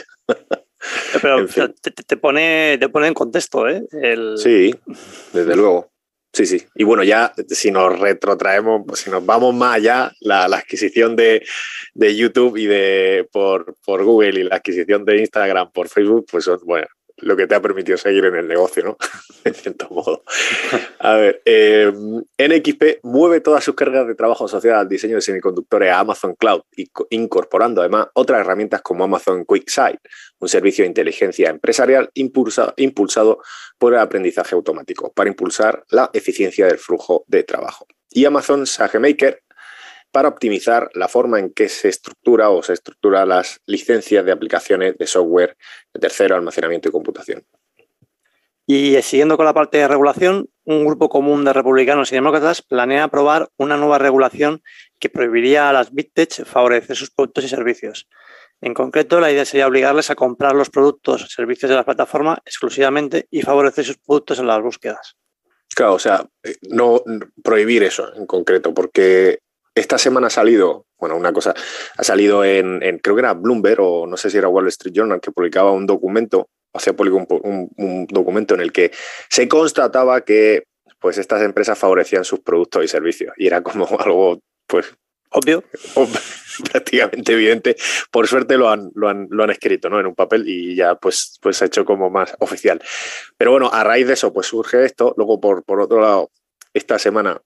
Pero 1.20 1.40
en 1.40 1.48
fin. 1.48 1.74
te, 1.80 1.90
te, 1.90 2.16
pone, 2.16 2.78
te 2.78 2.88
pone 2.88 3.08
en 3.08 3.14
contexto, 3.14 3.68
¿eh? 3.68 3.82
El... 3.92 4.38
Sí, 4.38 4.74
desde 5.32 5.56
luego. 5.56 5.90
Sí, 6.32 6.46
sí. 6.46 6.64
Y 6.76 6.84
bueno, 6.84 7.02
ya 7.02 7.32
si 7.48 7.70
nos 7.72 7.98
retrotraemos, 7.98 8.82
si 8.94 9.10
nos 9.10 9.26
vamos 9.26 9.52
más 9.54 9.76
allá, 9.76 10.12
la, 10.20 10.46
la 10.46 10.58
adquisición 10.58 11.16
de, 11.16 11.44
de, 11.94 12.16
YouTube 12.16 12.56
y 12.56 12.66
de 12.66 13.28
por, 13.32 13.74
por, 13.84 14.04
Google 14.04 14.40
y 14.40 14.44
la 14.44 14.56
adquisición 14.56 15.04
de 15.04 15.18
Instagram 15.18 15.72
por 15.72 15.88
Facebook, 15.88 16.26
pues 16.30 16.44
son, 16.44 16.60
bueno, 16.64 16.86
lo 17.20 17.36
que 17.36 17.46
te 17.46 17.54
ha 17.54 17.62
permitido 17.62 17.96
seguir 17.98 18.24
en 18.24 18.36
el 18.36 18.48
negocio, 18.48 18.84
¿no? 18.84 18.96
en 19.44 19.54
cierto 19.54 19.88
modo. 19.90 20.22
A 20.98 21.14
ver, 21.14 21.42
eh, 21.44 21.92
NXP 22.38 23.00
mueve 23.02 23.40
todas 23.40 23.64
sus 23.64 23.74
cargas 23.74 24.06
de 24.06 24.14
trabajo 24.14 24.46
asociadas 24.46 24.80
al 24.80 24.88
diseño 24.88 25.16
de 25.16 25.20
semiconductores 25.20 25.90
a 25.90 26.00
Amazon 26.00 26.34
Cloud, 26.34 26.62
incorporando 27.10 27.80
además 27.80 28.08
otras 28.14 28.40
herramientas 28.40 28.82
como 28.82 29.04
Amazon 29.04 29.44
QuickSight, 29.44 30.00
un 30.38 30.48
servicio 30.48 30.82
de 30.82 30.88
inteligencia 30.88 31.50
empresarial 31.50 32.10
impulsa, 32.14 32.74
impulsado 32.76 33.40
por 33.78 33.94
el 33.94 34.00
aprendizaje 34.00 34.54
automático 34.54 35.12
para 35.12 35.30
impulsar 35.30 35.84
la 35.90 36.10
eficiencia 36.12 36.66
del 36.66 36.78
flujo 36.78 37.24
de 37.28 37.44
trabajo. 37.44 37.86
Y 38.10 38.24
Amazon 38.24 38.66
SageMaker 38.66 39.42
para 40.12 40.28
optimizar 40.28 40.90
la 40.94 41.08
forma 41.08 41.38
en 41.38 41.52
que 41.52 41.68
se 41.68 41.88
estructura 41.88 42.50
o 42.50 42.62
se 42.62 42.72
estructura 42.72 43.26
las 43.26 43.60
licencias 43.66 44.24
de 44.24 44.32
aplicaciones 44.32 44.96
de 44.98 45.06
software 45.06 45.56
de 45.92 46.00
tercero, 46.00 46.34
almacenamiento 46.34 46.88
y 46.88 46.92
computación. 46.92 47.44
Y 48.66 49.02
siguiendo 49.02 49.36
con 49.36 49.46
la 49.46 49.54
parte 49.54 49.78
de 49.78 49.88
regulación, 49.88 50.48
un 50.64 50.84
grupo 50.84 51.08
común 51.08 51.44
de 51.44 51.52
republicanos 51.52 52.12
y 52.12 52.14
demócratas 52.14 52.62
planea 52.62 53.04
aprobar 53.04 53.48
una 53.56 53.76
nueva 53.76 53.98
regulación 53.98 54.62
que 55.00 55.08
prohibiría 55.08 55.68
a 55.68 55.72
las 55.72 55.92
Big 55.92 56.12
Tech 56.12 56.44
favorecer 56.44 56.96
sus 56.96 57.10
productos 57.10 57.44
y 57.44 57.48
servicios. 57.48 58.08
En 58.60 58.74
concreto, 58.74 59.18
la 59.18 59.32
idea 59.32 59.44
sería 59.44 59.66
obligarles 59.66 60.10
a 60.10 60.14
comprar 60.14 60.54
los 60.54 60.70
productos 60.70 61.24
o 61.24 61.26
servicios 61.26 61.68
de 61.68 61.76
la 61.76 61.84
plataforma 61.84 62.40
exclusivamente 62.44 63.26
y 63.30 63.42
favorecer 63.42 63.84
sus 63.84 63.98
productos 63.98 64.38
en 64.38 64.46
las 64.46 64.62
búsquedas. 64.62 65.16
Claro, 65.74 65.94
o 65.94 65.98
sea, 65.98 66.28
no 66.68 67.02
prohibir 67.42 67.82
eso 67.82 68.14
en 68.14 68.26
concreto, 68.26 68.74
porque 68.74 69.40
esta 69.74 69.98
semana 69.98 70.28
ha 70.28 70.30
salido, 70.30 70.86
bueno, 70.98 71.16
una 71.16 71.32
cosa, 71.32 71.54
ha 71.96 72.04
salido 72.04 72.44
en, 72.44 72.82
en, 72.82 72.98
creo 72.98 73.16
que 73.16 73.20
era 73.20 73.34
Bloomberg 73.34 73.80
o 73.80 74.06
no 74.06 74.16
sé 74.16 74.30
si 74.30 74.38
era 74.38 74.48
Wall 74.48 74.68
Street 74.68 74.94
Journal, 74.94 75.20
que 75.20 75.32
publicaba 75.32 75.72
un 75.72 75.86
documento, 75.86 76.48
hacía 76.72 76.94
un, 76.98 77.26
un, 77.28 77.70
un 77.76 78.06
documento 78.06 78.54
en 78.54 78.60
el 78.60 78.72
que 78.72 78.90
se 79.28 79.48
constataba 79.48 80.22
que 80.22 80.64
pues 80.98 81.18
estas 81.18 81.42
empresas 81.42 81.78
favorecían 81.78 82.24
sus 82.24 82.40
productos 82.40 82.84
y 82.84 82.88
servicios 82.88 83.32
y 83.36 83.46
era 83.46 83.62
como 83.62 83.86
algo 83.98 84.40
pues 84.66 84.94
obvio, 85.30 85.64
prácticamente 86.72 87.32
evidente. 87.32 87.76
Por 88.10 88.26
suerte 88.26 88.56
lo 88.56 88.68
han, 88.68 88.90
lo 88.94 89.08
han, 89.08 89.28
lo 89.30 89.44
han 89.44 89.50
escrito 89.50 89.88
¿no? 89.88 90.00
en 90.00 90.06
un 90.06 90.14
papel 90.14 90.48
y 90.48 90.74
ya 90.74 90.96
pues, 90.96 91.38
pues 91.40 91.62
ha 91.62 91.66
hecho 91.66 91.84
como 91.84 92.10
más 92.10 92.34
oficial. 92.40 92.80
Pero 93.36 93.52
bueno, 93.52 93.70
a 93.72 93.84
raíz 93.84 94.06
de 94.06 94.14
eso 94.14 94.32
pues 94.32 94.48
surge 94.48 94.84
esto. 94.84 95.14
Luego, 95.16 95.40
por, 95.40 95.64
por 95.64 95.80
otro 95.80 96.00
lado, 96.00 96.30
esta 96.74 96.98
semana 96.98 97.40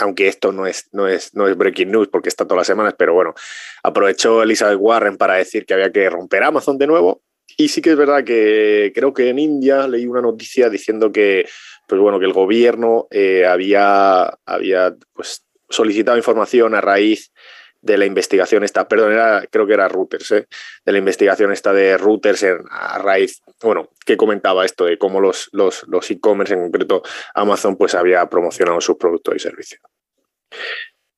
aunque 0.00 0.28
esto 0.28 0.52
no 0.52 0.66
es, 0.66 0.88
no, 0.92 1.08
es, 1.08 1.34
no 1.34 1.48
es 1.48 1.56
breaking 1.56 1.90
news 1.90 2.08
porque 2.08 2.28
está 2.28 2.44
todas 2.44 2.60
las 2.60 2.66
semanas, 2.66 2.94
pero 2.98 3.14
bueno, 3.14 3.34
aprovechó 3.82 4.42
Elizabeth 4.42 4.78
Warren 4.80 5.16
para 5.16 5.34
decir 5.34 5.66
que 5.66 5.74
había 5.74 5.92
que 5.92 6.08
romper 6.10 6.42
Amazon 6.42 6.78
de 6.78 6.86
nuevo. 6.86 7.22
Y 7.56 7.68
sí 7.68 7.80
que 7.80 7.90
es 7.90 7.96
verdad 7.96 8.24
que 8.24 8.92
creo 8.94 9.12
que 9.12 9.30
en 9.30 9.38
India 9.38 9.88
leí 9.88 10.06
una 10.06 10.20
noticia 10.20 10.68
diciendo 10.68 11.10
que, 11.10 11.48
pues 11.86 12.00
bueno, 12.00 12.20
que 12.20 12.26
el 12.26 12.32
gobierno 12.32 13.08
eh, 13.10 13.46
había, 13.46 14.38
había 14.44 14.94
pues, 15.14 15.44
solicitado 15.68 16.16
información 16.16 16.74
a 16.74 16.80
raíz 16.80 17.32
de 17.80 17.96
la 17.96 18.06
investigación 18.06 18.64
esta, 18.64 18.88
perdón, 18.88 19.12
era, 19.12 19.44
creo 19.50 19.66
que 19.66 19.74
era 19.74 19.88
Reuters, 19.88 20.30
¿eh? 20.32 20.48
de 20.84 20.92
la 20.92 20.98
investigación 20.98 21.52
esta 21.52 21.72
de 21.72 21.96
Reuters 21.96 22.42
en, 22.42 22.58
a 22.70 22.98
raíz, 22.98 23.42
bueno, 23.62 23.90
que 24.04 24.16
comentaba 24.16 24.64
esto 24.64 24.84
de 24.84 24.98
cómo 24.98 25.20
los, 25.20 25.48
los, 25.52 25.86
los 25.86 26.10
e-commerce, 26.10 26.54
en 26.54 26.62
concreto 26.62 27.02
Amazon, 27.34 27.76
pues 27.76 27.94
había 27.94 28.26
promocionado 28.28 28.80
sus 28.80 28.96
productos 28.96 29.36
y 29.36 29.38
servicios. 29.38 29.80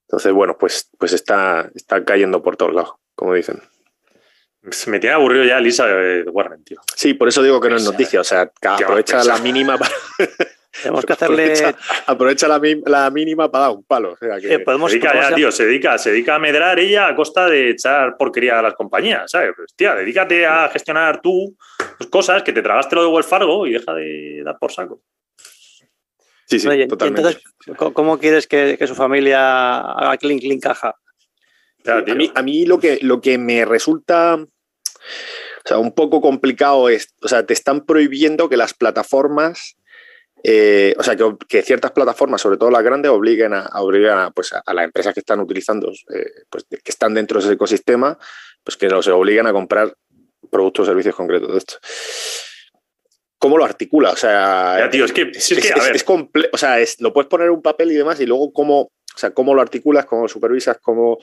Entonces, 0.06 0.32
bueno, 0.32 0.56
pues, 0.58 0.90
pues 0.98 1.12
está, 1.12 1.70
está 1.74 2.04
cayendo 2.04 2.42
por 2.42 2.56
todos 2.56 2.74
lados, 2.74 2.94
como 3.14 3.34
dicen. 3.34 3.62
Me 4.86 4.98
tiene 4.98 5.14
aburrido 5.14 5.44
ya 5.44 5.58
Lisa 5.58 5.86
de 5.86 6.22
Warren, 6.24 6.62
tío. 6.64 6.80
Sí, 6.94 7.14
por 7.14 7.28
eso 7.28 7.42
digo 7.42 7.60
que 7.60 7.70
no 7.70 7.76
es 7.76 7.84
noticia, 7.84 8.20
o 8.20 8.24
sea, 8.24 8.50
aprovecha 8.60 9.24
la 9.24 9.38
mínima 9.38 9.78
para... 9.78 9.94
Tenemos 10.82 11.04
que 11.04 11.12
hacerle. 11.12 11.44
Aprovecha, 11.44 11.78
aprovecha 12.06 12.48
la, 12.48 12.60
la, 12.86 13.10
mínima 13.10 13.50
para 13.50 13.64
dar 13.64 13.76
un 13.76 13.84
palo. 13.84 14.12
O 14.12 14.16
sea, 14.16 14.40
que... 14.40 14.54
eh, 14.54 14.58
podemos, 14.60 14.90
se 14.90 14.98
dedica 14.98 15.30
ya, 15.30 15.34
tío, 15.34 15.52
se 15.52 15.66
dedica, 15.66 15.98
se 15.98 16.10
dedica 16.10 16.34
a 16.36 16.38
medrar 16.38 16.78
ella 16.78 17.08
a 17.08 17.14
costa 17.14 17.46
de 17.46 17.70
echar 17.70 18.16
porquería 18.16 18.58
a 18.58 18.62
las 18.62 18.74
compañías, 18.74 19.30
¿sabes? 19.30 19.52
Pues, 19.56 19.74
tía, 19.74 19.94
dedícate 19.94 20.46
a 20.46 20.68
gestionar 20.68 21.20
tú 21.20 21.56
cosas, 22.10 22.42
que 22.42 22.52
te 22.52 22.62
tragaste 22.62 22.96
lo 22.96 23.02
de 23.02 23.08
Wells 23.08 23.26
Fargo 23.26 23.66
y 23.66 23.72
deja 23.72 23.94
de 23.94 24.42
dar 24.44 24.58
por 24.58 24.72
saco. 24.72 25.02
Sí, 26.46 26.58
sí, 26.58 26.66
Oye, 26.66 26.88
totalmente. 26.88 27.20
Entonces, 27.20 27.92
¿cómo 27.92 28.18
quieres 28.18 28.48
que, 28.48 28.76
que, 28.76 28.86
su 28.88 28.96
familia 28.96 29.78
haga 29.78 30.16
clink, 30.16 30.40
clink, 30.40 30.62
caja? 30.62 30.96
A, 31.86 32.14
mí, 32.14 32.30
a 32.34 32.42
mí 32.42 32.66
lo 32.66 32.80
que, 32.80 32.98
lo 33.02 33.20
que 33.20 33.38
me 33.38 33.64
resulta 33.64 34.36
o 35.64 35.68
sea, 35.68 35.78
un 35.78 35.92
poco 35.92 36.20
complicado 36.20 36.88
es, 36.88 37.14
o 37.22 37.28
sea, 37.28 37.44
te 37.44 37.52
están 37.52 37.84
prohibiendo 37.84 38.48
que 38.48 38.56
las 38.56 38.74
plataformas 38.74 39.76
eh, 40.42 40.94
o 40.98 41.02
sea, 41.02 41.16
que, 41.16 41.36
que, 41.48 41.62
ciertas 41.62 41.92
plataformas, 41.92 42.40
sobre 42.40 42.56
todo 42.56 42.70
las 42.70 42.82
grandes, 42.82 43.10
obliguen 43.10 43.52
a, 43.54 43.68
obligan 43.74 44.18
a, 44.18 44.30
pues, 44.30 44.52
a, 44.52 44.62
a 44.64 44.74
las 44.74 44.84
empresas 44.84 45.14
que 45.14 45.20
están 45.20 45.40
utilizando, 45.40 45.90
eh, 45.90 46.26
pues, 46.48 46.64
que 46.68 46.80
están 46.84 47.14
dentro 47.14 47.38
de 47.38 47.46
ese 47.46 47.54
ecosistema, 47.54 48.18
pues 48.64 48.76
que 48.76 48.88
los 48.88 49.06
obligan 49.08 49.46
a 49.46 49.52
comprar 49.52 49.94
productos 50.50 50.84
o 50.84 50.90
servicios 50.90 51.14
concretos 51.14 51.52
de 51.52 51.58
esto. 51.58 51.74
¿Cómo 53.38 53.56
lo 53.56 53.64
articula? 53.64 54.10
O 54.10 54.16
sea, 54.16 54.76
ya, 54.78 54.90
tío, 54.90 55.04
es 55.04 55.12
que, 55.12 55.30
es, 55.34 55.52
es, 55.52 55.58
es, 55.58 55.90
es 55.94 56.04
comple 56.04 56.50
o 56.52 56.58
sea, 56.58 56.76
lo 56.98 57.12
puedes 57.12 57.28
poner 57.28 57.46
en 57.46 57.54
un 57.54 57.62
papel 57.62 57.90
y 57.90 57.94
demás, 57.94 58.20
y 58.20 58.26
luego 58.26 58.52
cómo, 58.52 58.80
o 58.82 59.18
sea, 59.18 59.30
cómo 59.30 59.54
lo 59.54 59.62
articulas, 59.62 60.04
cómo 60.04 60.22
lo 60.22 60.28
supervisas, 60.28 60.78
cómo, 60.80 61.18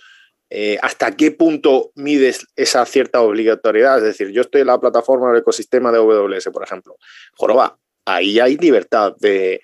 eh, 0.49 0.79
hasta 0.81 1.11
qué 1.15 1.31
punto 1.31 1.91
mides 1.95 2.47
esa 2.55 2.85
cierta 2.85 3.21
obligatoriedad. 3.21 3.97
Es 3.97 4.03
decir, 4.03 4.29
yo 4.29 4.41
estoy 4.41 4.61
en 4.61 4.67
la 4.67 4.79
plataforma 4.79 5.29
del 5.29 5.41
ecosistema 5.41 5.91
de 5.91 5.97
AWS, 5.97 6.49
por 6.51 6.63
ejemplo. 6.63 6.97
Joroba, 7.35 7.77
ahí 8.07 8.39
hay 8.39 8.57
libertad 8.57 9.15
de, 9.19 9.61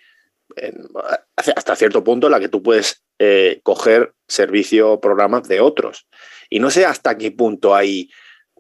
hasta 1.36 1.76
cierto 1.76 2.04
punto 2.04 2.28
en 2.28 2.32
la 2.32 2.40
que 2.40 2.50
tú 2.50 2.62
puedes 2.62 3.04
eh, 3.20 3.62
coger 3.64 4.14
servicio 4.28 5.00
programas 5.00 5.48
de 5.48 5.62
otros. 5.62 6.08
Y 6.50 6.60
no 6.60 6.70
sé 6.70 6.86
hasta 6.86 7.18
qué 7.18 7.32
punto 7.32 7.74
hay, 7.74 8.10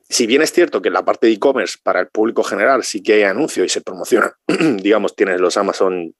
si 0.10 0.26
bien 0.26 0.41
es 0.41 0.54
cierto 0.54 0.82
que 0.82 0.88
en 0.88 0.93
la 0.93 1.06
parte 1.06 1.28
de 1.28 1.34
e-commerce 1.34 1.78
para 1.84 2.00
el 2.00 2.08
público 2.08 2.43
general 2.43 2.84
sí 2.84 3.04
que 3.04 3.13
hay 3.13 3.24
anuncio 3.24 3.63
y 3.65 3.69
se 3.69 3.82
promociona, 3.82 4.34
digamos, 4.48 5.15
tienes 5.15 5.41
los 5.41 5.58
Amazon 5.58 6.15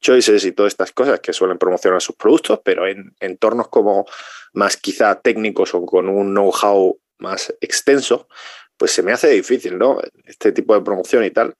Choices 0.00 0.44
y 0.44 0.52
todas 0.52 0.74
estas 0.74 0.92
cosas 0.92 1.20
que 1.20 1.32
suelen 1.32 1.56
promocionar 1.56 2.02
sus 2.02 2.16
productos, 2.16 2.60
pero 2.62 2.86
en 2.86 3.14
entornos 3.18 3.68
como 3.68 4.04
más 4.52 4.76
quizá 4.76 5.18
técnicos 5.20 5.74
o 5.74 5.86
con 5.86 6.10
un 6.10 6.34
know-how 6.34 7.00
más 7.18 7.54
extenso, 7.62 8.28
pues 8.76 8.90
se 8.90 9.02
me 9.02 9.12
hace 9.12 9.30
difícil, 9.30 9.78
¿no? 9.78 9.98
Este 10.24 10.52
tipo 10.52 10.74
de 10.74 10.82
promoción 10.82 11.24
y 11.24 11.30
tal. 11.30 11.54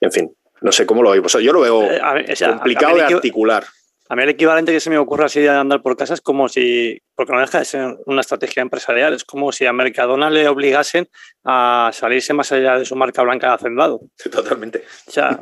En 0.00 0.10
fin, 0.10 0.34
no 0.64 0.72
sé 0.72 0.86
cómo 0.86 1.02
lo 1.02 1.10
veis. 1.10 1.22
Yo 1.42 1.52
lo 1.52 1.60
veo 1.60 1.82
eh, 1.82 2.00
complicado 2.48 2.96
de 2.96 3.02
articular. 3.02 3.64
A 4.08 4.16
mí 4.16 4.22
el 4.22 4.30
equivalente 4.30 4.72
que 4.72 4.80
se 4.80 4.90
me 4.90 4.96
ocurre 4.96 5.26
así 5.26 5.40
de 5.40 5.50
andar 5.50 5.82
por 5.82 5.96
casa 5.96 6.14
es 6.14 6.22
como 6.22 6.48
si, 6.48 6.98
porque 7.14 7.32
no 7.32 7.40
deja 7.40 7.58
de 7.58 7.64
ser 7.66 7.96
una 8.06 8.22
estrategia 8.22 8.62
empresarial, 8.62 9.12
es 9.12 9.24
como 9.24 9.52
si 9.52 9.66
a 9.66 9.72
Mercadona 9.72 10.30
le 10.30 10.48
obligasen 10.48 11.08
a 11.44 11.90
salirse 11.92 12.32
más 12.32 12.50
allá 12.52 12.78
de 12.78 12.84
su 12.86 12.96
marca 12.96 13.22
blanca 13.22 13.48
de 13.48 13.54
hacendado. 13.54 14.00
Totalmente. 14.30 14.84
O 15.06 15.10
sea, 15.10 15.40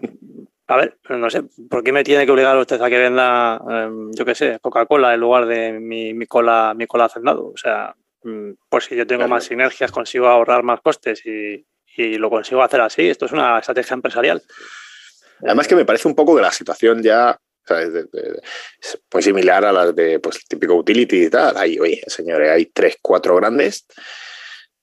a 0.67 0.77
ver, 0.77 0.99
no 1.09 1.31
sé, 1.31 1.45
¿por 1.71 1.85
qué 1.85 1.93
me 1.93 2.03
tiene 2.03 2.27
que 2.27 2.33
obligar 2.33 2.57
usted 2.57 2.81
a 2.81 2.91
que 2.91 2.99
venda, 2.99 3.61
em, 3.69 4.13
yo 4.13 4.25
qué 4.25 4.35
sé, 4.35 4.59
Coca-Cola 4.61 5.15
en 5.15 5.21
lugar 5.21 5.47
de 5.47 5.73
mi, 5.73 6.27
cola, 6.27 6.75
mi 6.77 6.87
cola 6.87 7.05
hacendado? 7.05 7.47
O 7.47 7.57
sea, 7.57 7.95
mm, 8.25 8.53
pues 8.69 8.85
si 8.87 8.97
yo 8.97 9.07
tengo 9.07 9.29
más 9.29 9.45
sinergias, 9.45 9.93
consigo 9.93 10.27
ahorrar 10.27 10.63
más 10.65 10.81
costes 10.81 11.25
y, 11.27 11.65
y 11.97 12.15
lo 12.15 12.31
consigo 12.31 12.63
hacer 12.63 12.81
así, 12.81 13.09
esto 13.09 13.27
es 13.27 13.33
una 13.33 13.59
estrategia 13.59 13.95
empresarial. 13.95 14.43
Además 15.43 15.69
que 15.69 15.77
me 15.77 15.85
parece 15.85 16.09
un 16.09 16.15
poco 16.15 16.37
que 16.37 16.43
la 16.43 16.53
situación 16.53 17.03
ya 17.03 17.39
es 17.69 18.99
muy 19.13 19.23
similar 19.23 19.65
a 19.65 19.73
las 19.73 19.95
de 19.95 20.19
pues, 20.19 20.45
típico 20.49 20.75
utility 20.75 21.25
y 21.25 21.31
tal. 21.31 21.57
Hay, 21.57 21.79
oye, 21.79 22.03
señores, 22.07 22.51
hay 22.51 22.67
tres, 22.67 22.97
cuatro 23.01 23.37
grandes 23.37 23.87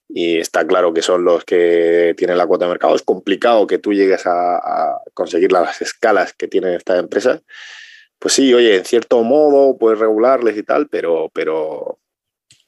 y 0.08 0.40
está 0.40 0.66
claro 0.66 0.94
que 0.94 1.02
son 1.02 1.24
los 1.24 1.46
que 1.46 2.16
tienen 2.18 2.38
la 2.38 2.48
cuota 2.48 2.66
de 2.66 2.72
mercado. 2.72 2.96
Es 2.96 3.04
complicado 3.04 3.68
que 3.68 3.78
tú 3.78 3.94
llegues 3.94 4.24
a, 4.26 5.00
conseguir 5.14 5.52
las 5.52 5.82
escalas 5.82 6.34
que 6.34 6.48
tienen 6.48 6.74
estas 6.74 7.00
empresas. 7.00 7.42
Pues 8.18 8.34
sí, 8.34 8.54
oye, 8.54 8.78
en 8.78 8.86
cierto 8.86 9.24
modo 9.24 9.78
puedes 9.78 10.00
regularles 10.00 10.58
y 10.58 10.64
tal, 10.64 10.90
pero, 10.90 11.30
pero, 11.34 12.00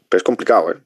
pero 0.07 0.17
es 0.17 0.23
complicado, 0.23 0.71
¿eh? 0.71 0.77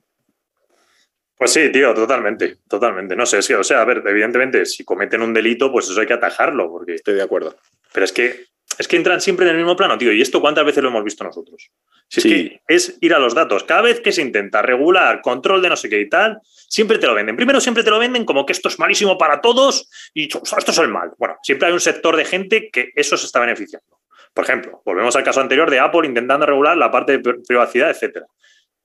Pues 1.38 1.52
sí, 1.52 1.70
tío, 1.72 1.94
totalmente, 1.94 2.58
totalmente. 2.68 3.16
No 3.16 3.26
sé, 3.26 3.40
o 3.56 3.64
sea, 3.64 3.82
a 3.82 3.86
ver, 3.86 4.02
evidentemente, 4.06 4.66
si 4.66 4.86
cometen 4.86 5.22
un 5.22 5.34
delito, 5.34 5.72
pues 5.72 5.90
eso 5.90 6.00
hay 6.00 6.08
que 6.08 6.14
atajarlo, 6.14 6.70
porque... 6.70 6.96
Estoy 6.96 7.16
de 7.16 7.24
acuerdo. 7.24 7.58
Pero 7.92 8.06
es 8.06 8.14
que 8.14 8.46
es 8.78 8.88
que 8.88 8.98
entran 8.98 9.22
siempre 9.22 9.46
en 9.46 9.52
el 9.52 9.58
mismo 9.58 9.76
plano, 9.76 9.98
tío. 9.98 10.12
¿Y 10.12 10.22
esto 10.22 10.42
cuántas 10.42 10.66
veces 10.66 10.84
lo 10.84 10.90
hemos 10.90 11.04
visto 11.04 11.24
nosotros? 11.24 11.72
Si 12.10 12.20
es 12.20 12.24
que 12.26 12.62
es 12.68 12.98
ir 13.02 13.14
a 13.14 13.20
los 13.20 13.34
datos. 13.34 13.64
Cada 13.64 13.82
vez 13.82 14.02
que 14.02 14.12
se 14.12 14.22
intenta 14.22 14.62
regular, 14.62 15.22
control 15.22 15.62
de 15.62 15.70
no 15.70 15.76
sé 15.76 15.88
qué 15.88 16.02
y 16.02 16.10
tal, 16.10 16.40
siempre 16.44 16.98
te 16.98 17.08
lo 17.08 17.14
venden. 17.14 17.36
Primero 17.36 17.62
siempre 17.62 17.84
te 17.84 17.90
lo 17.90 18.00
venden 18.00 18.26
como 18.26 18.46
que 18.46 18.54
esto 18.54 18.68
es 18.68 18.78
malísimo 18.78 19.18
para 19.18 19.40
todos 19.40 19.90
y 20.14 20.26
esto 20.26 20.42
es 20.72 20.78
el 20.78 20.90
mal. 20.90 21.12
Bueno, 21.18 21.38
siempre 21.42 21.68
hay 21.68 21.74
un 21.74 21.80
sector 21.80 22.18
de 22.18 22.26
gente 22.26 22.70
que 22.70 22.92
eso 22.96 23.16
se 23.16 23.26
está 23.26 23.40
beneficiando. 23.40 24.00
Por 24.34 24.44
ejemplo, 24.44 24.82
volvemos 24.84 25.16
al 25.16 25.24
caso 25.24 25.40
anterior 25.40 25.70
de 25.70 25.80
Apple 25.80 26.06
intentando 26.06 26.46
regular 26.46 26.76
la 26.76 26.92
parte 26.92 27.18
de 27.18 27.34
privacidad, 27.48 27.90
etcétera. 27.90 28.26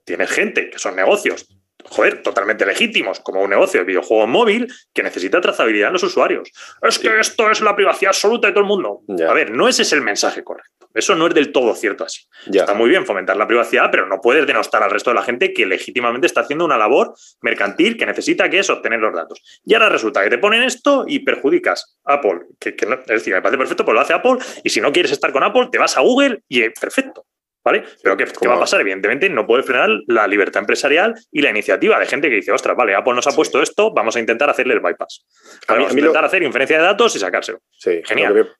Tienes 0.05 0.31
gente 0.31 0.71
que 0.71 0.79
son 0.79 0.95
negocios 0.95 1.49
joder, 1.85 2.23
totalmente 2.23 2.67
legítimos, 2.67 3.21
como 3.21 3.43
un 3.43 3.51
negocio 3.51 3.81
de 3.81 3.87
videojuego 3.87 4.27
móvil 4.27 4.73
que 4.93 5.03
necesita 5.03 5.41
trazabilidad 5.41 5.89
en 5.89 5.95
los 5.95 6.03
usuarios. 6.03 6.51
Es 6.83 6.99
que 6.99 7.21
esto 7.21 7.51
es 7.51 7.61
la 7.61 7.77
privacidad 7.77 8.11
absoluta 8.11 8.49
de 8.49 8.53
todo 8.53 8.63
el 8.63 8.69
mundo. 8.69 9.01
A 9.29 9.33
ver, 9.33 9.51
no 9.51 9.69
ese 9.69 9.83
es 9.83 9.93
el 9.93 10.03
mensaje 10.03 10.43
correcto. 10.43 10.81
Eso 10.93 11.15
no 11.15 11.29
es 11.29 11.35
del 11.35 11.53
todo 11.53 11.75
cierto 11.75 12.05
así. 12.05 12.23
Está 12.53 12.75
muy 12.75 12.89
bien 12.89 13.07
fomentar 13.07 13.37
la 13.37 13.47
privacidad, 13.47 13.91
pero 13.93 14.07
no 14.07 14.21
puedes 14.21 14.47
denostar 14.47 14.83
al 14.83 14.91
resto 14.91 15.11
de 15.11 15.15
la 15.15 15.23
gente 15.23 15.53
que 15.53 15.65
legítimamente 15.65 16.27
está 16.27 16.41
haciendo 16.41 16.65
una 16.65 16.77
labor 16.77 17.15
mercantil 17.43 17.97
que 17.97 18.07
necesita 18.07 18.51
que 18.51 18.59
es 18.59 18.71
obtener 18.71 18.99
los 18.99 19.15
datos. 19.15 19.41
Y 19.65 19.75
ahora 19.75 19.89
resulta 19.89 20.23
que 20.25 20.31
te 20.31 20.39
ponen 20.39 20.65
esto 20.65 21.05
y 21.07 21.21
perjudicas 21.21 21.97
a 22.05 22.15
Apple. 22.15 22.41
Que, 22.59 22.71
es 22.71 23.07
decir, 23.07 23.35
me 23.35 23.43
parece 23.43 23.59
perfecto, 23.59 23.85
pues 23.85 23.95
lo 23.95 24.01
hace 24.01 24.15
Apple. 24.15 24.39
Y 24.65 24.71
si 24.71 24.81
no 24.81 24.93
quieres 24.93 25.13
estar 25.13 25.33
con 25.33 25.45
Apple, 25.45 25.69
te 25.71 25.79
vas 25.79 25.97
a 25.97 26.01
Google 26.01 26.43
y 26.49 26.63
es 26.63 26.73
perfecto. 26.79 27.25
¿Vale? 27.63 27.85
Pero 28.03 28.17
¿qué, 28.17 28.25
va 28.49 28.55
a 28.55 28.61
pasar? 28.61 28.81
Evidentemente 28.81 29.29
no 29.29 29.47
puede 29.47 29.63
frenar 29.63 29.91
la 30.07 30.27
libertad 30.27 30.61
empresarial 30.61 31.15
y 31.31 31.43
la 31.43 31.51
iniciativa 31.51 31.99
de 31.99 32.07
gente 32.07 32.31
que 32.31 32.37
dice, 32.37 32.53
ostras, 32.53 32.75
vale, 32.75 32.95
Apple 32.95 33.15
nos 33.15 33.27
ha 33.27 33.33
puesto 33.33 33.61
esto, 33.61 33.93
vamos 33.93 34.17
a 34.17 34.21
intentar 34.21 34.49
hacerle 34.49 34.75
el 34.75 34.81
bypass. 34.81 35.27
vamos 35.69 35.91
a, 35.91 35.93
intentar 35.93 36.25
hacer 36.25 36.43
inferencia 36.43 36.79
de 36.79 36.85
datos 36.85 37.15
y 37.17 37.19
sacárselo. 37.19 37.61
Sí, 37.71 38.01
genial. 38.05 38.51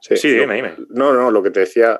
Sí, 0.00 0.30
dime, 0.30 0.54
dime. 0.54 0.74
No, 0.90 1.12
no, 1.12 1.30
lo 1.30 1.42
que 1.42 1.50
te 1.50 1.60
decía, 1.60 1.98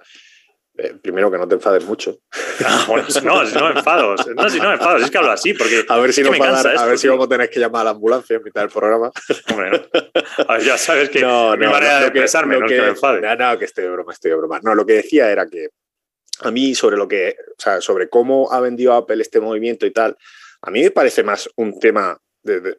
eh, 0.76 0.94
primero 1.02 1.30
que 1.30 1.36
no 1.36 1.46
te 1.46 1.54
enfades 1.54 1.84
mucho. 1.84 2.18
Ah, 2.62 2.84
bueno, 2.86 3.06
no, 3.24 3.46
si 3.46 3.54
no 3.54 3.68
me 3.70 3.78
enfado. 3.78 4.14
No, 4.36 4.50
si 4.50 4.58
no 4.58 4.68
me 4.68 4.74
enfado, 4.74 4.98
es 4.98 5.10
que 5.10 5.16
hablo 5.16 5.30
así, 5.30 5.54
porque. 5.54 5.82
A 5.88 5.96
ver 5.96 6.12
si, 6.12 6.22
no 6.22 6.28
a 6.30 6.84
ver 6.84 6.98
si 6.98 7.08
vamos 7.08 7.24
a 7.24 7.28
tener 7.30 7.48
que 7.48 7.58
llamar 7.58 7.80
a 7.80 7.84
la 7.84 7.90
ambulancia 7.92 8.36
en 8.36 8.42
mitad 8.42 8.60
del 8.60 8.68
programa. 8.68 9.10
Hombre, 9.50 9.70
no. 9.70 9.78
A 10.46 10.52
ver, 10.58 10.62
ya 10.62 10.76
sabes 10.76 11.08
que 11.08 11.20
no, 11.22 11.56
mi 11.56 11.66
manera 11.66 12.00
de 12.00 12.06
expresarme 12.08 12.58
no 12.58 12.66
es 12.66 12.72
que 12.72 12.82
me 12.82 12.88
enfade. 12.88 13.22
No, 13.22 13.34
no, 13.34 13.58
que 13.58 13.64
estoy 13.64 13.84
de 13.84 13.90
broma, 13.90 14.12
estoy 14.12 14.32
de 14.32 14.36
broma. 14.36 14.60
No, 14.62 14.74
lo 14.74 14.84
que 14.84 14.92
decía 14.92 15.30
era 15.30 15.46
que 15.46 15.68
a 16.42 16.50
mí 16.50 16.74
sobre 16.74 16.96
lo 16.96 17.08
que, 17.08 17.36
o 17.50 17.60
sea, 17.60 17.80
sobre 17.80 18.08
cómo 18.08 18.52
ha 18.52 18.60
vendido 18.60 18.94
Apple 18.94 19.22
este 19.22 19.40
movimiento 19.40 19.86
y 19.86 19.92
tal, 19.92 20.16
a 20.62 20.70
mí 20.70 20.82
me 20.82 20.90
parece 20.90 21.22
más 21.22 21.48
un 21.56 21.78
tema, 21.78 22.20
de, 22.42 22.78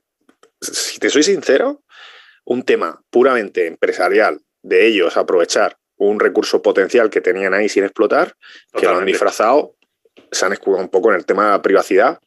si 0.59 0.99
te 0.99 1.09
soy 1.09 1.23
sincero, 1.23 1.83
un 2.45 2.63
tema 2.63 3.01
puramente 3.09 3.67
empresarial 3.67 4.41
de 4.61 4.87
ellos 4.87 5.17
aprovechar 5.17 5.77
un 5.97 6.19
recurso 6.19 6.61
potencial 6.61 7.09
que 7.09 7.21
tenían 7.21 7.53
ahí 7.53 7.69
sin 7.69 7.83
explotar, 7.83 8.35
que 8.73 8.85
lo 8.85 8.97
han 8.97 9.05
disfrazado, 9.05 9.75
se 10.31 10.45
han 10.45 10.53
escudado 10.53 10.83
un 10.83 10.89
poco 10.89 11.11
en 11.11 11.17
el 11.17 11.25
tema 11.25 11.45
de 11.45 11.51
la 11.51 11.61
privacidad, 11.61 12.19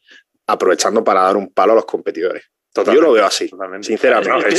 aprovechando 0.47 1.03
para 1.03 1.23
dar 1.23 1.35
un 1.35 1.51
palo 1.51 1.73
a 1.73 1.75
los 1.75 1.85
competidores. 1.85 2.45
Yo 2.73 3.01
lo 3.01 3.13
veo 3.13 3.25
así, 3.25 3.49
sinceramente. 3.81 4.55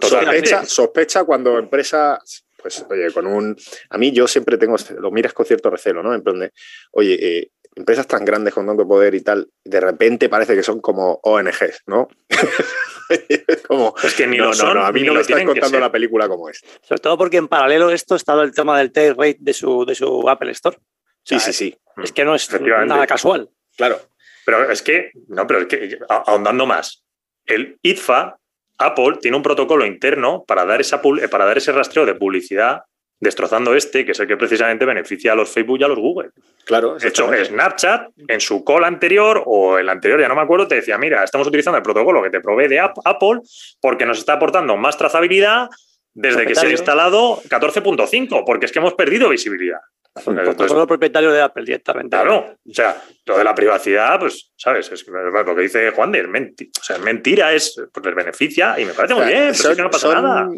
sospecha, 0.00 0.64
sospecha, 0.64 1.24
cuando 1.24 1.58
empresas 1.58 2.44
pues, 2.60 2.84
oye, 2.90 3.12
con 3.12 3.26
un. 3.26 3.56
A 3.90 3.98
mí 3.98 4.12
yo 4.12 4.26
siempre 4.26 4.58
tengo. 4.58 4.76
Lo 4.98 5.10
miras 5.10 5.32
con 5.32 5.46
cierto 5.46 5.70
recelo, 5.70 6.02
¿no? 6.02 6.14
En 6.14 6.22
plan 6.22 6.38
de, 6.40 6.52
oye, 6.92 7.14
eh, 7.20 7.50
empresas 7.76 8.06
tan 8.06 8.24
grandes 8.24 8.52
con 8.52 8.66
tanto 8.66 8.86
poder 8.86 9.14
y 9.14 9.20
tal, 9.20 9.48
de 9.64 9.80
repente 9.80 10.28
parece 10.28 10.54
que 10.56 10.62
son 10.62 10.80
como 10.80 11.20
ONGs, 11.22 11.84
¿no? 11.86 12.08
como, 13.68 13.94
es 14.02 14.14
que 14.14 14.26
ni 14.26 14.36
no, 14.36 14.52
no, 14.52 14.74
no, 14.74 14.84
a 14.84 14.92
mí 14.92 15.02
no 15.02 15.14
me 15.14 15.20
estás 15.20 15.44
contando 15.44 15.78
la 15.78 15.92
película 15.92 16.28
como 16.28 16.48
es. 16.48 16.62
Sobre 16.82 17.00
todo 17.00 17.16
porque 17.16 17.36
en 17.36 17.48
paralelo 17.48 17.88
a 17.88 17.94
esto 17.94 18.16
está 18.16 18.40
el 18.42 18.52
tema 18.52 18.76
del 18.78 18.90
take 18.90 19.14
rate 19.14 19.38
de 19.40 19.52
su, 19.54 19.84
de 19.86 19.94
su 19.94 20.28
Apple 20.28 20.50
Store. 20.50 20.76
sí, 21.24 21.38
sí, 21.38 21.52
sí. 21.52 21.76
Es 22.02 22.12
que 22.12 22.24
no 22.24 22.34
es 22.34 22.48
nada 22.60 23.06
casual. 23.06 23.50
Claro. 23.76 24.00
Pero 24.44 24.70
es 24.70 24.82
que, 24.82 25.10
no, 25.28 25.46
pero 25.46 25.60
es 25.60 25.66
que 25.66 25.98
ahondando 26.08 26.64
más, 26.64 27.04
el 27.44 27.78
ITFA 27.82 28.38
Apple 28.78 29.18
tiene 29.20 29.36
un 29.36 29.42
protocolo 29.42 29.84
interno 29.84 30.44
para 30.46 30.64
dar, 30.64 30.80
esa, 30.80 31.00
eh, 31.20 31.28
para 31.28 31.44
dar 31.44 31.58
ese 31.58 31.72
rastreo 31.72 32.06
de 32.06 32.14
publicidad 32.14 32.82
destrozando 33.20 33.74
este, 33.74 34.04
que 34.04 34.12
es 34.12 34.20
el 34.20 34.28
que 34.28 34.36
precisamente 34.36 34.84
beneficia 34.84 35.32
a 35.32 35.34
los 35.34 35.50
Facebook 35.50 35.78
y 35.80 35.84
a 35.84 35.88
los 35.88 35.98
Google. 35.98 36.30
Claro. 36.64 36.96
De 36.96 37.08
hecho, 37.08 37.28
Snapchat, 37.32 38.10
en 38.28 38.40
su 38.40 38.64
call 38.64 38.84
anterior 38.84 39.42
o 39.44 39.78
el 39.78 39.88
anterior, 39.88 40.20
ya 40.20 40.28
no 40.28 40.36
me 40.36 40.42
acuerdo, 40.42 40.68
te 40.68 40.76
decía, 40.76 40.98
mira, 40.98 41.24
estamos 41.24 41.48
utilizando 41.48 41.76
el 41.76 41.82
protocolo 41.82 42.22
que 42.22 42.30
te 42.30 42.40
provee 42.40 42.68
de 42.68 42.78
Apple 42.80 43.40
porque 43.80 44.06
nos 44.06 44.18
está 44.18 44.34
aportando 44.34 44.76
más 44.76 44.96
trazabilidad 44.96 45.68
desde 46.14 46.46
que 46.46 46.54
se 46.54 46.66
ha 46.66 46.70
instalado 46.70 47.40
14.5, 47.42 48.44
porque 48.44 48.66
es 48.66 48.72
que 48.72 48.78
hemos 48.78 48.94
perdido 48.94 49.28
visibilidad. 49.28 49.80
Entonces, 50.14 50.76
el 50.76 50.86
propietario 50.86 51.30
de 51.30 51.40
Apple 51.40 51.64
directamente. 51.64 52.16
Claro, 52.16 52.56
o 52.68 52.74
sea, 52.74 53.00
lo 53.26 53.38
de 53.38 53.44
la 53.44 53.54
privacidad, 53.54 54.18
pues, 54.18 54.52
¿sabes? 54.56 54.90
Es 54.90 55.06
lo 55.06 55.54
que 55.54 55.62
dice 55.62 55.90
Juan 55.90 56.12
de, 56.12 56.20
es 56.20 56.68
o 56.80 56.82
sea, 56.82 56.98
mentira, 56.98 57.52
es, 57.52 57.80
pues 57.92 58.04
les 58.04 58.14
beneficia 58.14 58.78
y 58.78 58.84
me 58.84 58.94
parece 58.94 59.14
muy 59.14 59.26
bien, 59.26 59.52
pero 59.56 59.76
que 59.76 59.82
no 59.82 59.90
pasa 59.90 60.14
nada. 60.20 60.50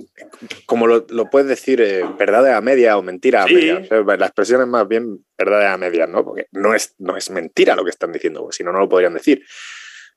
Como 0.66 0.86
lo, 0.86 1.06
puedes 1.30 1.48
decir, 1.48 1.80
eh, 1.80 2.04
verdad 2.18 2.54
a 2.54 2.60
media 2.60 2.96
o 2.96 3.02
mentira 3.02 3.42
a 3.42 3.46
media. 3.46 3.82
la 3.90 4.26
expresión 4.26 4.62
es 4.62 4.68
más 4.68 4.88
bien 4.88 5.24
verdad 5.36 5.72
a 5.72 5.76
media, 5.76 6.06
¿no? 6.06 6.24
Porque 6.24 6.46
no 6.52 6.74
es, 6.74 6.94
no 6.98 7.16
es 7.16 7.30
mentira 7.30 7.76
lo 7.76 7.84
que 7.84 7.90
están 7.90 8.12
diciendo, 8.12 8.48
si 8.50 8.64
no, 8.64 8.72
no 8.72 8.78
lo 8.78 8.88
podrían 8.88 9.14
decir. 9.14 9.44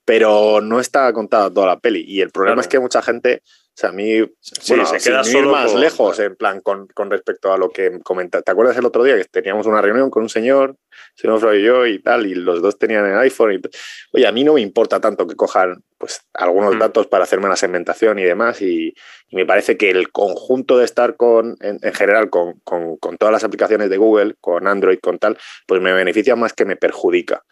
Pero 0.06 0.62
no 0.62 0.80
está 0.80 1.12
contada 1.14 1.54
toda 1.54 1.68
la 1.68 1.80
peli. 1.80 2.04
Y 2.08 2.22
el 2.22 2.32
problema 2.32 2.62
es 2.62 2.68
que 2.68 2.80
mucha 2.80 3.02
gente 3.02 3.42
o 3.76 3.76
sea, 3.76 3.90
a 3.90 3.94
mí, 3.94 4.20
bueno, 4.68 4.86
se 4.86 5.00
queda 5.00 5.24
solo 5.24 5.52
más 5.52 5.74
lejos, 5.74 6.20
en 6.20 6.36
plan, 6.36 6.62
con, 6.62 6.86
con, 6.94 7.10
respecto 7.10 7.52
a 7.52 7.58
lo 7.58 7.72
que 7.72 8.00
comentaste. 8.04 8.44
¿Te 8.44 8.52
acuerdas 8.52 8.78
el 8.78 8.86
otro 8.86 9.04
día 9.04 9.18
que 9.18 9.24
teníamos 9.24 9.66
una 9.66 9.82
reunión 9.82 10.12
con 10.12 10.22
un 10.22 10.30
señor, 10.30 10.78
señor 11.16 11.40
Freud 11.40 11.60
y 11.60 11.64
yo 11.64 11.88
y 11.88 11.98
tal, 11.98 12.28
y 12.28 12.36
los 12.36 12.62
dos 12.62 12.78
tenían 12.78 13.04
el 13.08 13.18
iPhone? 13.18 13.54
Y, 13.54 13.62
oye, 14.12 14.28
a 14.28 14.32
mí 14.32 14.44
no 14.44 14.54
me 14.54 14.62
importa 14.62 15.02
tanto 15.02 15.26
que 15.26 15.36
cojan 15.36 15.84
pues, 15.98 16.22
algunos 16.36 16.76
mm. 16.76 16.80
datos 16.80 17.08
para 17.08 17.24
hacerme 17.24 17.50
la 17.50 17.56
segmentación 17.56 18.20
y 18.20 18.24
demás, 18.24 18.62
y, 18.62 18.94
me 19.32 19.48
parece 19.48 19.76
que 19.76 19.90
el 19.90 20.12
conjunto 20.12 20.78
de 20.78 20.86
estar 20.86 21.16
con, 21.18 21.58
en, 21.60 21.80
general 21.94 22.30
con, 22.30 22.60
con, 22.64 22.98
con, 22.98 23.18
todas 23.18 23.32
las 23.32 23.44
aplicaciones 23.44 23.90
de 23.90 23.98
Google, 23.98 24.36
con 24.40 24.68
Android, 24.68 25.00
con 25.02 25.18
tal, 25.18 25.40
pues 25.66 25.82
me 25.82 25.92
beneficia 25.94 26.36
más 26.36 26.54
que 26.54 26.66
me 26.66 26.76
perjudica. 26.76 27.44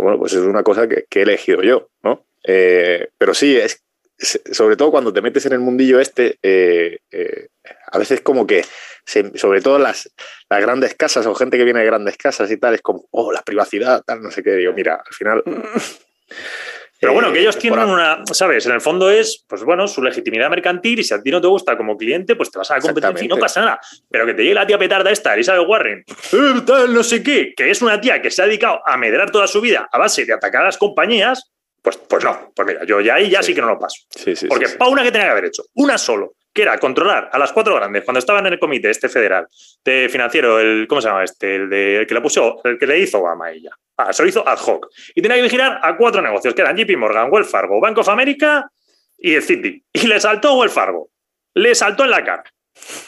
Bueno, 0.00 0.18
pues 0.18 0.32
es 0.32 0.40
una 0.40 0.62
cosa 0.62 0.88
que, 0.88 1.06
he 1.10 1.22
elegido 1.22 1.62
yo, 1.62 1.88
¿no? 2.02 2.24
Eh, 2.44 3.08
pero 3.18 3.34
sí, 3.34 3.56
es 3.56 3.82
sobre 4.20 4.76
todo 4.76 4.90
cuando 4.90 5.12
te 5.12 5.22
metes 5.22 5.46
en 5.46 5.52
el 5.52 5.60
mundillo 5.60 5.98
este, 5.98 6.38
eh, 6.42 6.98
eh, 7.10 7.48
a 7.90 7.98
veces 7.98 8.20
como 8.20 8.46
que, 8.46 8.64
sobre 9.04 9.60
todo 9.60 9.78
las, 9.78 10.10
las 10.48 10.60
grandes 10.60 10.94
casas 10.94 11.26
o 11.26 11.34
gente 11.34 11.56
que 11.56 11.64
viene 11.64 11.80
de 11.80 11.86
grandes 11.86 12.16
casas 12.16 12.50
y 12.50 12.56
tal, 12.56 12.74
es 12.74 12.82
como, 12.82 13.06
oh, 13.10 13.32
la 13.32 13.42
privacidad, 13.42 14.02
tal, 14.04 14.22
no 14.22 14.30
sé 14.30 14.42
qué. 14.42 14.52
Digo, 14.52 14.72
mira, 14.72 15.02
al 15.04 15.14
final, 15.14 15.42
Pero 17.00 17.14
bueno, 17.14 17.32
que 17.32 17.40
ellos 17.40 17.58
tienen 17.58 17.88
una, 17.88 18.22
¿sabes? 18.30 18.66
En 18.66 18.72
el 18.72 18.80
fondo 18.82 19.10
es, 19.10 19.44
pues 19.48 19.64
bueno, 19.64 19.88
su 19.88 20.02
legitimidad 20.02 20.50
mercantil 20.50 21.00
y 21.00 21.02
si 21.02 21.14
a 21.14 21.22
ti 21.22 21.30
no 21.30 21.40
te 21.40 21.46
gusta 21.46 21.74
como 21.76 21.96
cliente, 21.96 22.36
pues 22.36 22.50
te 22.50 22.58
vas 22.58 22.70
a 22.70 22.76
la 22.76 22.80
competencia 22.82 23.24
y 23.24 23.28
no 23.28 23.38
pasa 23.38 23.60
nada. 23.60 23.80
Pero 24.10 24.26
que 24.26 24.34
te 24.34 24.42
llegue 24.42 24.54
la 24.54 24.66
tía 24.66 24.78
petarda 24.78 25.10
esta, 25.10 25.32
Elizabeth 25.32 25.66
Warren, 25.66 26.04
eh, 26.06 26.60
tal, 26.66 26.92
no 26.92 27.02
sé 27.02 27.22
qué, 27.22 27.54
que 27.56 27.70
es 27.70 27.80
una 27.80 27.98
tía 28.00 28.20
que 28.20 28.30
se 28.30 28.42
ha 28.42 28.46
dedicado 28.46 28.80
a 28.84 28.98
medrar 28.98 29.30
toda 29.30 29.46
su 29.46 29.62
vida 29.62 29.88
a 29.90 29.98
base 29.98 30.26
de 30.26 30.34
atacar 30.34 30.60
a 30.60 30.66
las 30.66 30.76
compañías, 30.76 31.50
pues, 31.80 31.96
pues 31.96 32.22
no. 32.22 32.52
Pues 32.54 32.68
mira, 32.68 32.84
yo 32.84 33.00
ya 33.00 33.14
ahí 33.14 33.30
ya 33.30 33.42
sí, 33.42 33.54
que 33.54 33.62
no 33.62 33.68
lo 33.68 33.78
paso. 33.78 34.02
Porque 34.48 34.68
para 34.68 34.90
una 34.90 35.02
que 35.02 35.10
tenía 35.10 35.28
que 35.28 35.32
haber 35.32 35.44
hecho, 35.46 35.64
una 35.74 35.96
solo, 35.96 36.34
que 36.52 36.62
era 36.62 36.78
controlar 36.78 37.30
a 37.32 37.38
las 37.38 37.52
cuatro 37.52 37.74
grandes 37.74 38.04
cuando 38.04 38.18
estaban 38.18 38.46
en 38.46 38.54
el 38.54 38.58
comité 38.58 38.90
este 38.90 39.08
federal 39.08 39.46
de 39.84 40.08
financiero, 40.10 40.58
el 40.58 40.86
¿cómo 40.88 41.00
se 41.00 41.08
llama 41.08 41.24
este? 41.24 41.56
El, 41.56 41.70
de, 41.70 42.04
que 42.08 42.14
le 42.14 42.20
puso, 42.20 42.60
el 42.64 42.78
que 42.78 42.86
le 42.86 42.98
hizo 42.98 43.20
Obama 43.20 43.46
a 43.46 43.52
ella. 43.52 43.70
Ah, 43.96 44.12
se 44.12 44.22
lo 44.22 44.28
hizo 44.28 44.46
ad 44.46 44.58
hoc. 44.58 44.88
Y 45.14 45.22
tenía 45.22 45.36
que 45.36 45.42
vigilar 45.42 45.78
a 45.82 45.96
cuatro 45.96 46.22
negocios, 46.22 46.54
que 46.54 46.62
eran 46.62 46.76
JP 46.76 46.96
Morgan, 46.96 47.28
Wells 47.30 47.50
Fargo, 47.50 47.80
Bank 47.80 47.98
of 47.98 48.08
America 48.08 48.70
y 49.18 49.34
el 49.34 49.42
City. 49.42 49.82
Y 49.92 50.06
le 50.06 50.18
saltó 50.18 50.54
Wells 50.54 50.72
Fargo. 50.72 51.10
Le 51.54 51.74
saltó 51.74 52.04
en 52.04 52.10
la 52.10 52.24
cara. 52.24 52.44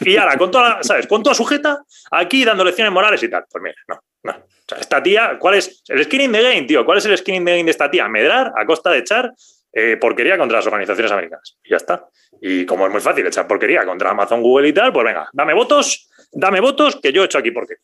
Y 0.00 0.16
ahora, 0.16 0.36
con 0.36 0.50
toda, 0.50 0.82
¿sabes? 0.82 1.06
Con 1.06 1.22
toda 1.22 1.34
sujeta, 1.34 1.82
aquí 2.10 2.44
dando 2.44 2.64
lecciones 2.64 2.92
morales 2.92 3.22
y 3.22 3.28
tal. 3.28 3.44
Pues 3.50 3.62
mira, 3.62 3.76
no, 3.88 4.00
no. 4.24 4.32
O 4.32 4.64
sea, 4.68 4.78
esta 4.78 5.02
tía, 5.02 5.38
¿cuál 5.38 5.54
es 5.54 5.82
el 5.88 6.04
skinning 6.04 6.32
the 6.32 6.42
game, 6.42 6.62
tío? 6.62 6.84
¿Cuál 6.84 6.98
es 6.98 7.06
el 7.06 7.16
skinning 7.16 7.44
the 7.44 7.52
game 7.52 7.64
de 7.64 7.70
esta 7.70 7.90
tía? 7.90 8.08
Medrar 8.08 8.52
a 8.56 8.66
costa 8.66 8.90
de 8.90 8.98
echar 8.98 9.32
eh, 9.72 9.96
porquería 9.96 10.36
contra 10.36 10.58
las 10.58 10.66
organizaciones 10.66 11.12
americanas. 11.12 11.56
Y 11.64 11.70
ya 11.70 11.76
está. 11.76 12.06
Y 12.40 12.66
como 12.66 12.86
es 12.86 12.92
muy 12.92 13.00
fácil 13.00 13.26
echar 13.26 13.46
porquería 13.46 13.84
contra 13.84 14.10
Amazon, 14.10 14.42
Google 14.42 14.68
y 14.68 14.72
tal, 14.72 14.92
pues 14.92 15.04
venga, 15.04 15.28
dame 15.32 15.54
votos, 15.54 16.10
dame 16.32 16.60
votos, 16.60 16.98
que 17.02 17.12
yo 17.12 17.22
he 17.22 17.26
hecho 17.26 17.38
aquí 17.38 17.50
porquería. 17.50 17.82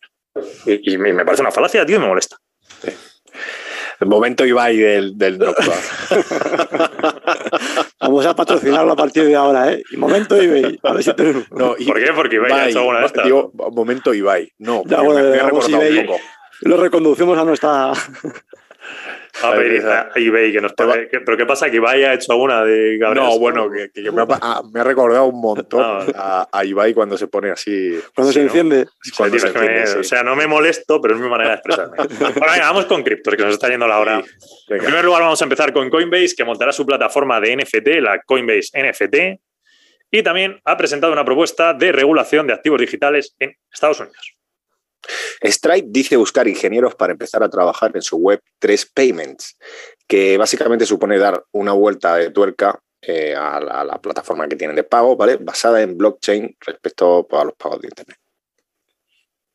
Y, 0.66 0.99
me 0.99 1.24
parece 1.24 1.43
una 1.43 1.51
falacia, 1.51 1.84
tío, 1.86 1.97
y 1.97 2.01
me 2.01 2.07
molesta. 2.07 2.36
El 4.01 4.07
momento 4.07 4.47
Ibai 4.47 4.76
del, 4.76 5.18
del 5.18 5.39
doctor. 5.39 5.64
Vamos 8.01 8.26
a 8.26 8.36
patrocinarlo 8.36 8.93
a 8.93 8.97
partir 8.97 9.24
de 9.24 9.34
ahora, 9.34 9.72
¿eh? 9.72 9.82
Y 9.91 9.97
momento 9.97 10.41
Ibai. 10.41 10.78
A 10.84 10.93
ver 10.93 11.03
si 11.03 11.11
no, 11.51 11.74
¿Por 11.74 11.76
qué? 11.76 12.12
Porque 12.14 12.36
Ibai, 12.36 12.53
ha 12.53 12.68
hecho 12.68 12.78
alguna 12.78 13.01
de 13.01 13.07
estas. 13.07 13.24
Digo, 13.24 13.51
momento 13.72 14.14
Ibai. 14.14 14.53
No, 14.59 14.84
ya, 14.86 15.01
bueno, 15.01 15.28
me, 15.28 15.30
me 15.30 15.68
Ibai, 15.68 15.99
un 15.99 16.07
poco. 16.07 16.20
Lo 16.61 16.76
reconducimos 16.76 17.36
a 17.39 17.45
nuestra. 17.45 17.93
A 19.43 19.51
ver, 19.51 19.86
a 19.86 20.11
eBay, 20.14 20.53
que 20.53 20.61
nos 20.61 20.72
puede, 20.72 21.07
¿Pero 21.07 21.36
qué 21.36 21.47
pasa? 21.47 21.70
¿Que 21.70 21.76
Ibai 21.76 22.05
ha 22.05 22.14
hecho 22.14 22.32
alguna 22.32 22.64
de 22.64 22.99
Gabriel? 22.99 23.26
No, 23.26 23.39
bueno, 23.39 23.68
que, 23.70 24.11
me, 24.11 24.22
ha, 24.22 24.26
ah, 24.41 24.62
me, 24.72 24.80
ha, 24.80 24.84
recordado 24.84 25.26
un 25.26 25.41
montón 25.41 26.12
a, 26.14 26.49
a, 26.51 26.64
Ibai 26.64 26.95
cuando 26.95 27.16
se 27.16 27.28
pone 27.28 27.51
así. 27.51 28.01
Cuando 28.14 28.32
se 28.32 28.43
enciende. 28.43 28.86
Cuando 29.16 29.39
se 29.39 29.49
enciende 29.49 30.01
O 30.01 30.05
sea, 30.05 30.22
no 30.22 30.34
me 30.34 30.47
molesto, 30.47 31.01
pero 31.01 31.14
es 31.14 31.20
mi 31.20 31.28
manera 31.28 31.51
de 31.51 31.57
expresarme. 31.57 31.97
bueno, 32.18 32.34
venga, 32.34 32.66
vamos 32.66 32.86
con 32.86 33.03
criptos, 33.03 33.36
que 33.36 33.43
nos 33.45 33.55
está 33.55 33.68
yendo 33.68 33.86
la 33.86 34.01
hora. 34.01 34.22
En 34.68 34.78
primer 34.78 35.05
lugar, 35.05 35.22
vamos 35.22 35.41
a 35.41 35.45
empezar 35.45 35.72
con 35.72 35.89
Coinbase, 35.91 36.34
que 36.36 36.45
montará 36.45 36.72
su 36.72 36.84
plataforma 36.84 37.41
de 37.41 37.57
NFT, 37.57 38.01
la 38.01 38.20
Coinbase 38.22 38.70
NFT, 38.74 39.16
y 40.11 40.22
también 40.22 40.61
ha 40.64 40.76
presentado 40.76 41.12
una 41.12 41.24
propuesta 41.24 41.74
de 41.74 41.93
regulación 41.93 42.47
de 42.47 42.55
activos 42.55 42.80
digitales 42.80 43.36
en 43.39 43.55
Estados 43.70 44.01
Unidos. 44.01 44.38
Stripe 45.42 45.88
dice 45.90 46.16
buscar 46.16 46.49
ingenieros 46.49 46.94
para 46.94 47.12
empezar 47.12 47.42
a 47.42 47.49
trabajar 47.49 47.92
en 47.94 48.03
su 48.03 48.16
web 48.16 48.40
3 48.59 48.86
Payments, 48.94 49.57
que 50.07 50.36
básicamente 50.36 50.86
supone 50.86 51.18
dar 51.18 51.44
una 51.53 51.72
vuelta 51.72 52.16
de 52.16 52.30
tuerca 52.30 52.80
eh, 53.01 53.34
a, 53.34 53.61
la, 53.61 54.01
plataforma 54.01 54.49
que 54.49 54.57
tienen 54.57 54.76
de 54.76 54.82
pago, 54.82 55.16
¿vale? 55.16 55.36
Basada 55.36 55.80
en 55.82 55.96
blockchain 55.96 56.57
respecto 56.61 57.26
a 57.30 57.44
los 57.44 57.55
pagos 57.55 57.80
de 57.80 57.88
Internet. 57.88 58.18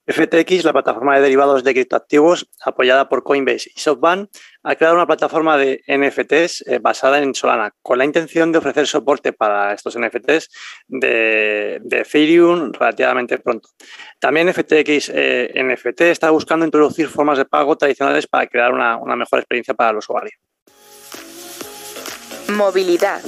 FTX, 0.05 0.65
la 0.65 0.73
plataforma 0.73 1.15
de 1.15 1.21
derivados 1.21 1.63
de 1.63 1.73
criptoactivos 1.73 2.49
apoyada 2.65 3.07
por 3.07 3.23
Coinbase 3.23 3.71
y 3.73 3.79
SoftBank, 3.79 4.29
ha 4.63 4.75
creado 4.75 4.95
una 4.95 5.07
plataforma 5.07 5.57
de 5.57 5.81
NFTs 5.87 6.67
eh, 6.67 6.79
basada 6.79 7.19
en 7.19 7.33
Solana, 7.33 7.73
con 7.81 7.97
la 7.97 8.05
intención 8.05 8.51
de 8.51 8.57
ofrecer 8.57 8.85
soporte 8.87 9.31
para 9.31 9.73
estos 9.73 9.97
NFTs 9.97 10.49
de, 10.87 11.81
Ethereum 11.89 12.73
relativamente 12.73 13.37
pronto. 13.37 13.69
También 14.19 14.53
FTX 14.53 15.11
eh, 15.13 15.53
NFT 15.55 16.01
está 16.01 16.31
buscando 16.31 16.65
introducir 16.65 17.07
formas 17.07 17.37
de 17.37 17.45
pago 17.45 17.77
tradicionales 17.77 18.27
para 18.27 18.47
crear 18.47 18.73
una, 18.73 18.97
una 18.97 19.15
mejor 19.15 19.39
experiencia 19.39 19.73
para 19.73 19.91
el 19.91 19.97
usuario. 19.97 20.31
Movilidad. 22.49 23.21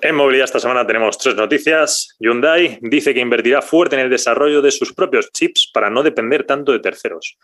En 0.00 0.14
movilidad 0.14 0.44
esta 0.44 0.60
semana 0.60 0.86
tenemos 0.86 1.18
tres 1.18 1.34
noticias. 1.34 2.14
Hyundai 2.20 2.78
dice 2.82 3.12
que 3.12 3.20
invertirá 3.20 3.62
fuerte 3.62 3.96
en 3.96 4.02
el 4.02 4.10
desarrollo 4.10 4.62
de 4.62 4.70
sus 4.70 4.92
propios 4.92 5.32
chips 5.32 5.70
para 5.72 5.90
no 5.90 6.04
depender 6.04 6.44
tanto 6.44 6.70
de 6.70 6.78
terceros. 6.78 7.36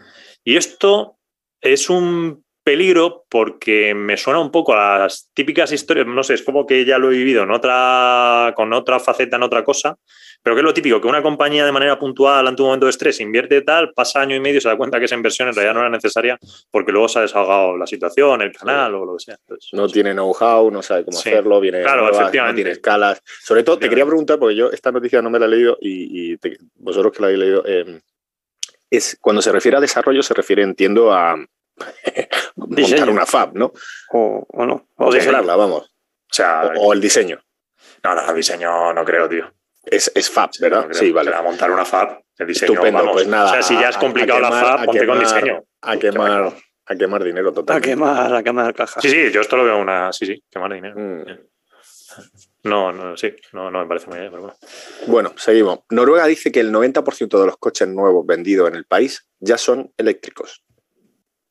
Y 0.45 0.57
esto 0.57 1.19
es 1.61 1.91
un 1.91 2.44
peligro 2.65 3.27
porque 3.29 3.95
me 3.95 4.17
suena 4.17 4.41
un 4.41 4.51
poco 4.51 4.75
a 4.75 4.99
las 5.01 5.31
típicas 5.35 5.71
historias, 5.71 6.07
no 6.07 6.23
sé, 6.23 6.35
es 6.35 6.43
como 6.43 6.67
que 6.67 6.85
ya 6.87 6.99
lo 6.99 7.12
he 7.12 7.17
vivido 7.17 7.43
en 7.43 7.51
otra, 7.51 8.55
con 8.57 8.73
otra 8.73 8.99
faceta, 8.99 9.37
en 9.37 9.43
otra 9.43 9.62
cosa, 9.62 9.99
pero 10.43 10.57
que 10.57 10.61
es 10.61 10.65
lo 10.65 10.73
típico, 10.73 11.01
que 11.01 11.07
una 11.07 11.23
compañía 11.23 11.67
de 11.67 11.73
manera 11.73 11.99
puntual 11.99 12.47
ante 12.47 12.62
un 12.62 12.69
momento 12.69 12.87
de 12.87 12.91
estrés 12.91 13.21
invierte 13.21 13.61
tal, 13.61 13.93
pasa 13.93 14.23
año 14.23 14.35
y 14.35 14.41
medio 14.41 14.59
y 14.59 14.61
se 14.62 14.69
da 14.69 14.79
cuenta 14.79 14.99
que 14.99 15.05
esa 15.05 15.15
inversión 15.15 15.49
en 15.49 15.55
realidad 15.55 15.75
no 15.75 15.81
era 15.81 15.91
necesaria 15.91 16.39
porque 16.71 16.91
luego 16.91 17.07
se 17.09 17.19
ha 17.19 17.23
desahogado 17.23 17.77
la 17.77 17.87
situación, 17.87 18.41
el 18.41 18.53
canal 18.53 18.95
o 18.95 19.05
lo 19.05 19.17
que 19.17 19.25
sea. 19.25 19.37
no 19.73 19.87
tiene 19.89 20.12
know-how, 20.12 20.71
no 20.71 20.83
sabe 20.83 21.05
cómo 21.05 21.19
hacerlo, 21.19 21.61
viene 21.61 21.83
claro, 21.83 22.09
efectivamente. 22.11 22.53
no 22.53 22.55
tiene 22.57 22.71
escalas. 22.71 23.23
Sobre 23.43 23.62
todo, 23.62 23.79
te 23.79 23.91
quería 23.91 24.07
preguntar, 24.07 24.39
porque 24.39 24.57
yo 24.57 24.71
esta 24.71 24.91
noticia 24.91 25.21
no 25.21 25.29
me 25.29 25.39
la 25.39 25.45
he 25.45 25.49
leído 25.49 25.77
y, 25.81 26.39
vosotros 26.77 27.12
que 27.12 27.21
la 27.21 27.27
habéis 27.27 27.41
leído, 27.41 27.62
eh, 27.67 28.01
es 28.91 29.19
cuando 29.21 29.43
se 29.43 29.53
refiere 29.53 29.77
a 29.77 29.81
desarrollo, 29.81 30.23
se 30.23 30.35
refiere, 30.35 30.62
entiendo, 30.62 31.12
a 31.12 31.37
montar 32.57 33.11
una 33.11 33.27
fab, 33.27 33.55
¿no? 33.55 33.72
O, 34.12 34.47
no. 34.66 34.89
O, 34.97 35.09
o 35.09 35.57
vamos. 35.57 35.83
O, 35.83 36.35
sea, 36.35 36.72
o, 36.77 36.93
el 36.93 37.01
diseño. 37.01 37.41
No, 38.03 38.14
no, 38.14 38.29
el 38.29 38.37
diseño 38.37 38.93
no 38.93 39.05
creo, 39.05 39.29
tío. 39.29 39.53
Es, 39.85 40.11
es 40.14 40.31
fab, 40.31 40.51
¿verdad? 40.61 40.89
sí, 40.93 41.12
vale. 41.12 41.35
a 41.35 41.43
montar 41.43 41.70
una 41.70 41.85
fab, 41.85 42.20
el 42.39 42.47
diseño. 42.47 42.72
Estupendo, 42.72 43.12
pues 43.12 43.27
nada. 43.27 43.51
O 43.51 43.53
sea, 43.53 43.62
si 43.62 43.75
ya 43.75 43.91
es 43.91 43.97
complicado 43.97 44.41
la 44.41 44.51
fab, 44.51 44.85
ponte 44.87 45.07
con 45.07 45.18
diseño. 45.18 45.62
A 45.83 45.97
quemar, 45.97 46.53
a 46.87 46.97
quemar 46.97 47.22
dinero 47.22 47.53
total. 47.53 47.77
A 47.77 47.81
quemar, 47.81 48.35
a 48.35 48.43
quemar 48.43 48.75
caja. 48.75 49.01
Sí, 49.01 49.11
sí, 49.11 49.31
yo 49.31 49.41
esto 49.41 49.57
lo 49.57 49.64
veo 49.64 49.79
una. 49.79 50.12
Sí, 50.12 50.27
sí, 50.27 50.43
quemar 50.51 50.72
dinero. 50.72 50.95
Mm. 50.97 51.25
No, 52.64 52.93
no, 52.93 53.16
sí, 53.16 53.35
no, 53.53 53.70
no 53.70 53.81
me 53.81 53.87
parece 53.87 54.07
muy 54.09 54.18
bien, 54.18 54.31
pero 54.31 54.43
bueno. 54.43 54.57
Bueno, 55.07 55.33
seguimos. 55.37 55.81
Noruega 55.91 56.27
dice 56.27 56.51
que 56.51 56.61
el 56.61 56.72
90% 56.72 57.39
de 57.39 57.47
los 57.47 57.59
coches 57.59 57.89
nuevos 57.89 58.25
vendidos 58.25 58.68
en 58.68 58.77
el 58.77 58.87
país 58.87 59.29
ya 59.39 59.59
son 59.59 59.93
eléctricos. 59.99 60.64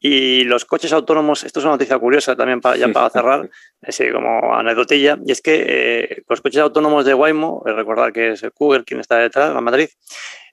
Y 0.05 0.43
los 0.43 0.65
coches 0.65 0.91
autónomos, 0.91 1.45
esto 1.45 1.61
es 1.61 1.65
una 1.65 1.75
noticia 1.75 1.97
curiosa 1.97 2.35
también 2.35 2.59
para, 2.59 2.75
ya 2.75 2.89
para 2.89 3.09
cerrar, 3.09 3.49
así 3.81 4.11
como 4.11 4.53
anecdotilla, 4.53 5.17
y 5.25 5.31
es 5.31 5.41
que 5.41 5.65
eh, 5.65 6.23
los 6.27 6.41
coches 6.41 6.59
autónomos 6.59 7.05
de 7.05 7.13
Waymo, 7.13 7.63
eh, 7.65 7.71
recordar 7.71 8.11
que 8.11 8.31
es 8.31 8.43
el 8.43 8.51
Cougar 8.51 8.83
quien 8.83 8.99
está 8.99 9.19
detrás, 9.19 9.53
la 9.53 9.61
Madrid, 9.61 9.87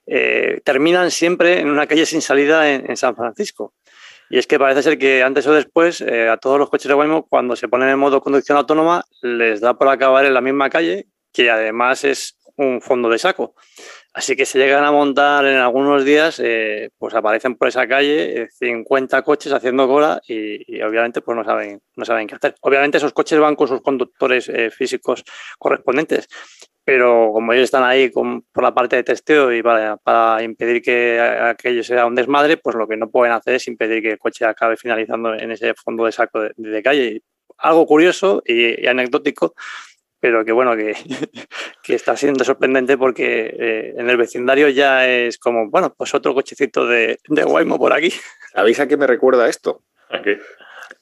eh, 0.07 0.61
terminan 0.63 1.11
siempre 1.11 1.59
en 1.59 1.69
una 1.69 1.85
calle 1.85 2.05
sin 2.05 2.21
salida 2.21 2.71
en, 2.71 2.95
San 2.95 3.13
Francisco. 3.13 3.73
Y 4.29 4.37
es 4.37 4.47
que 4.47 4.57
parece 4.57 4.83
ser 4.83 4.97
que 4.97 5.21
antes 5.21 5.45
o 5.47 5.53
después 5.53 6.01
a 6.01 6.37
todos 6.37 6.57
los 6.57 6.69
coches 6.69 6.87
de 6.87 6.93
Waymo, 6.93 7.27
cuando 7.27 7.57
se 7.57 7.67
ponen 7.67 7.89
en 7.89 7.99
modo 7.99 8.21
conducción 8.21 8.57
autónoma, 8.57 9.03
les 9.21 9.59
da 9.59 9.73
por 9.73 9.89
acabar 9.89 10.23
en 10.23 10.33
la 10.33 10.39
misma 10.39 10.69
calle, 10.69 11.07
que 11.33 11.51
además 11.51 12.05
es 12.05 12.37
un 12.55 12.81
fondo 12.81 13.09
de 13.09 13.19
saco. 13.19 13.55
Así 14.13 14.35
que 14.35 14.45
se 14.45 14.59
llegan 14.59 14.83
a 14.83 14.91
montar 14.91 15.45
en 15.45 15.55
algunos 15.55 16.03
días, 16.03 16.41
eh, 16.43 16.89
pues 16.97 17.13
aparecen 17.15 17.55
por 17.55 17.69
esa 17.69 17.87
calle 17.87 18.49
50 18.59 19.17
eh, 19.17 19.23
coches 19.23 19.53
haciendo 19.53 19.87
cola 19.87 20.21
y, 20.27 20.81
obviamente 20.81 21.21
pues 21.21 21.37
no 21.37 21.45
saben, 21.45 21.81
no 21.95 22.03
saben 22.03 22.27
qué 22.27 22.35
hacer. 22.35 22.55
Obviamente 22.59 22.97
esos 22.97 23.13
coches 23.13 23.39
van 23.39 23.55
con 23.55 23.69
sus 23.69 23.81
conductores 23.81 24.49
eh, 24.49 24.69
físicos 24.69 25.23
correspondientes, 25.57 26.27
pero 26.83 27.31
como 27.31 27.53
ellos 27.53 27.65
están 27.65 27.85
ahí 27.85 28.09
por 28.09 28.63
la 28.63 28.73
parte 28.73 28.97
de 28.97 29.03
testeo 29.03 29.53
y 29.53 29.63
para, 29.63 30.43
impedir 30.43 30.81
que 30.81 31.17
aquello 31.17 31.81
sea 31.81 32.05
un 32.05 32.15
desmadre, 32.15 32.57
pues 32.57 32.75
lo 32.75 32.89
que 32.89 32.97
no 32.97 33.09
pueden 33.09 33.33
hacer 33.33 33.55
es 33.55 33.67
impedir 33.69 34.01
que 34.03 34.11
el 34.11 34.19
coche 34.19 34.43
acabe 34.43 34.75
finalizando 34.75 35.33
en 35.35 35.51
ese 35.51 35.73
fondo 35.73 36.03
de 36.03 36.11
saco 36.11 36.41
de, 36.41 36.83
calle. 36.83 37.21
Algo 37.57 37.85
curioso 37.85 38.41
y 38.45 38.87
anecdótico 38.87 39.53
pero 40.21 40.45
que 40.45 40.53
bueno, 40.53 40.77
que, 40.77 40.95
que 41.83 41.95
está 41.95 42.15
siendo 42.15 42.45
sorprendente 42.45 42.97
porque 42.97 43.53
eh, 43.59 43.93
en 43.97 44.09
el 44.09 44.15
vecindario 44.15 44.69
ya 44.69 45.09
es 45.09 45.37
como, 45.37 45.69
bueno, 45.69 45.93
pues 45.97 46.13
otro 46.13 46.33
cochecito 46.33 46.87
de, 46.87 47.19
de 47.27 47.43
Waymo 47.43 47.77
por 47.77 47.91
aquí. 47.91 48.13
¿Sabéis 48.53 48.79
a 48.79 48.87
qué 48.87 48.95
me 48.95 49.07
recuerda 49.07 49.49
esto? 49.49 49.83
¿A 50.09 50.21
qué? 50.21 50.39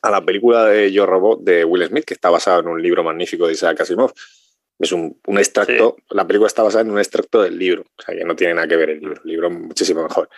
A 0.02 0.10
la 0.10 0.24
película 0.24 0.66
de 0.66 0.92
Yo 0.92 1.06
Robot 1.06 1.42
de 1.42 1.66
Will 1.66 1.86
Smith, 1.86 2.06
que 2.06 2.14
está 2.14 2.30
basada 2.30 2.60
en 2.62 2.70
un 2.70 2.82
libro 2.82 3.04
magnífico 3.04 3.46
de 3.46 3.54
Isaac 3.54 3.82
Asimov. 3.82 4.14
Es 4.80 4.94
un, 4.94 5.20
un 5.28 5.38
extracto, 5.38 5.98
la 6.10 6.26
película 6.26 6.48
está 6.48 6.64
basada 6.64 6.86
en 6.86 6.92
un 6.92 7.00
extracto 7.00 7.42
del 7.42 7.60
libro, 7.60 7.82
o 7.82 8.02
sea 8.02 8.16
que 8.16 8.24
no 8.24 8.34
tiene 8.34 8.54
nada 8.54 8.66
que 8.66 8.78
ver 8.78 8.92
el 8.92 9.00
libro, 9.02 9.22
el 9.22 9.30
libro 9.30 9.48
es 9.50 9.54
muchísimo 9.54 10.04
mejor. 10.04 10.30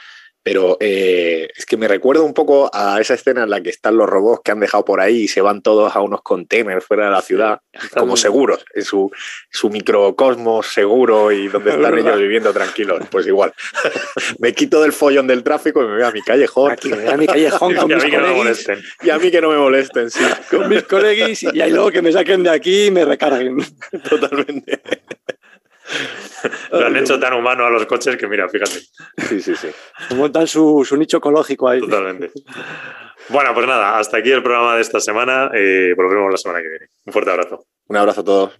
Pero 0.44 0.78
eh, 0.80 1.50
es 1.56 1.66
que 1.66 1.78
me 1.78 1.88
recuerda 1.88 2.24
un 2.24 2.34
poco 2.34 2.70
a 2.74 3.00
esa 3.00 3.14
escena 3.14 3.44
en 3.44 3.50
la 3.50 3.62
que 3.62 3.70
están 3.70 3.98
los 3.98 4.10
robots 4.10 4.42
que 4.44 4.52
han 4.52 4.60
dejado 4.60 4.84
por 4.84 5.00
ahí 5.00 5.24
y 5.24 5.28
se 5.28 5.42
van 5.42 5.62
todos 5.62 5.96
a 5.96 6.02
unos 6.02 6.22
containers 6.24 6.84
fuera 6.84 7.06
de 7.06 7.12
la 7.12 7.22
ciudad, 7.22 7.62
como 7.96 8.18
seguros, 8.18 8.66
en 8.74 8.84
su, 8.84 9.12
su 9.50 9.70
microcosmos 9.70 10.68
seguro 10.68 11.32
y 11.32 11.48
donde 11.48 11.72
están 11.76 11.98
ellos 11.98 12.18
viviendo 12.18 12.52
tranquilos. 12.54 13.04
Pues 13.12 13.28
igual, 13.28 13.54
me 14.40 14.54
quito 14.54 14.82
del 14.82 14.94
follón 14.94 15.28
del 15.28 15.44
tráfico 15.44 15.84
y 15.84 15.88
me 15.88 15.94
voy 15.94 16.04
a 16.04 16.12
mi 16.12 16.22
callejón. 16.22 16.72
Aquí, 16.72 16.92
a 16.92 17.18
mi 17.18 17.28
callejón 17.28 17.76
con 17.76 17.90
y 17.90 17.94
a 17.94 17.96
mis 17.98 18.06
mí 18.06 18.12
que 18.12 18.18
no 18.18 18.28
me 18.28 18.34
molesten. 18.34 18.82
Y 19.04 19.10
a 19.12 19.20
mí 19.20 19.32
que 19.32 19.42
no 19.42 19.50
me 19.50 19.58
molesten, 19.58 20.10
sí, 20.10 20.24
con 20.50 20.70
mis 20.70 20.84
coleguis 20.84 21.44
y 21.44 21.62
ahí 21.62 21.72
luego 21.72 21.92
que 21.92 22.02
me 22.02 22.12
saquen 22.12 22.44
de 22.44 22.50
aquí 22.50 22.86
y 22.86 22.92
me 22.92 23.06
recarguen. 23.06 23.58
totalmente. 24.10 24.82
Lo 26.72 26.86
han 26.86 26.96
hecho 26.96 27.20
tan 27.20 27.34
humano 27.34 27.66
a 27.66 27.70
los 27.70 27.86
coches 27.86 28.18
que 28.18 28.28
mira, 28.28 28.48
fíjate, 28.50 28.80
Sí, 29.30 29.42
sí, 29.42 29.56
sí. 29.56 29.70
Montan 30.16 30.48
su, 30.48 30.84
su 30.88 30.98
nicho 30.98 31.18
ecológico 31.18 31.70
ahí. 31.70 31.80
totalmente. 31.80 32.32
Bueno, 33.30 33.54
pues 33.54 33.68
nada, 33.68 33.98
hasta 34.00 34.18
aquí 34.18 34.32
el 34.32 34.42
programa 34.44 34.76
de 34.76 34.82
esta 34.82 35.00
semana. 35.00 35.50
Eh, 35.54 35.94
volvemos 35.96 36.32
la 36.32 36.38
semana 36.38 36.62
que 36.62 36.70
viene. 36.70 36.88
Un 37.06 37.14
fuerte 37.14 37.32
abrazo. 37.32 37.66
Un 37.88 37.98
abrazo 37.98 38.22
a 38.22 38.24
todos. 38.24 38.60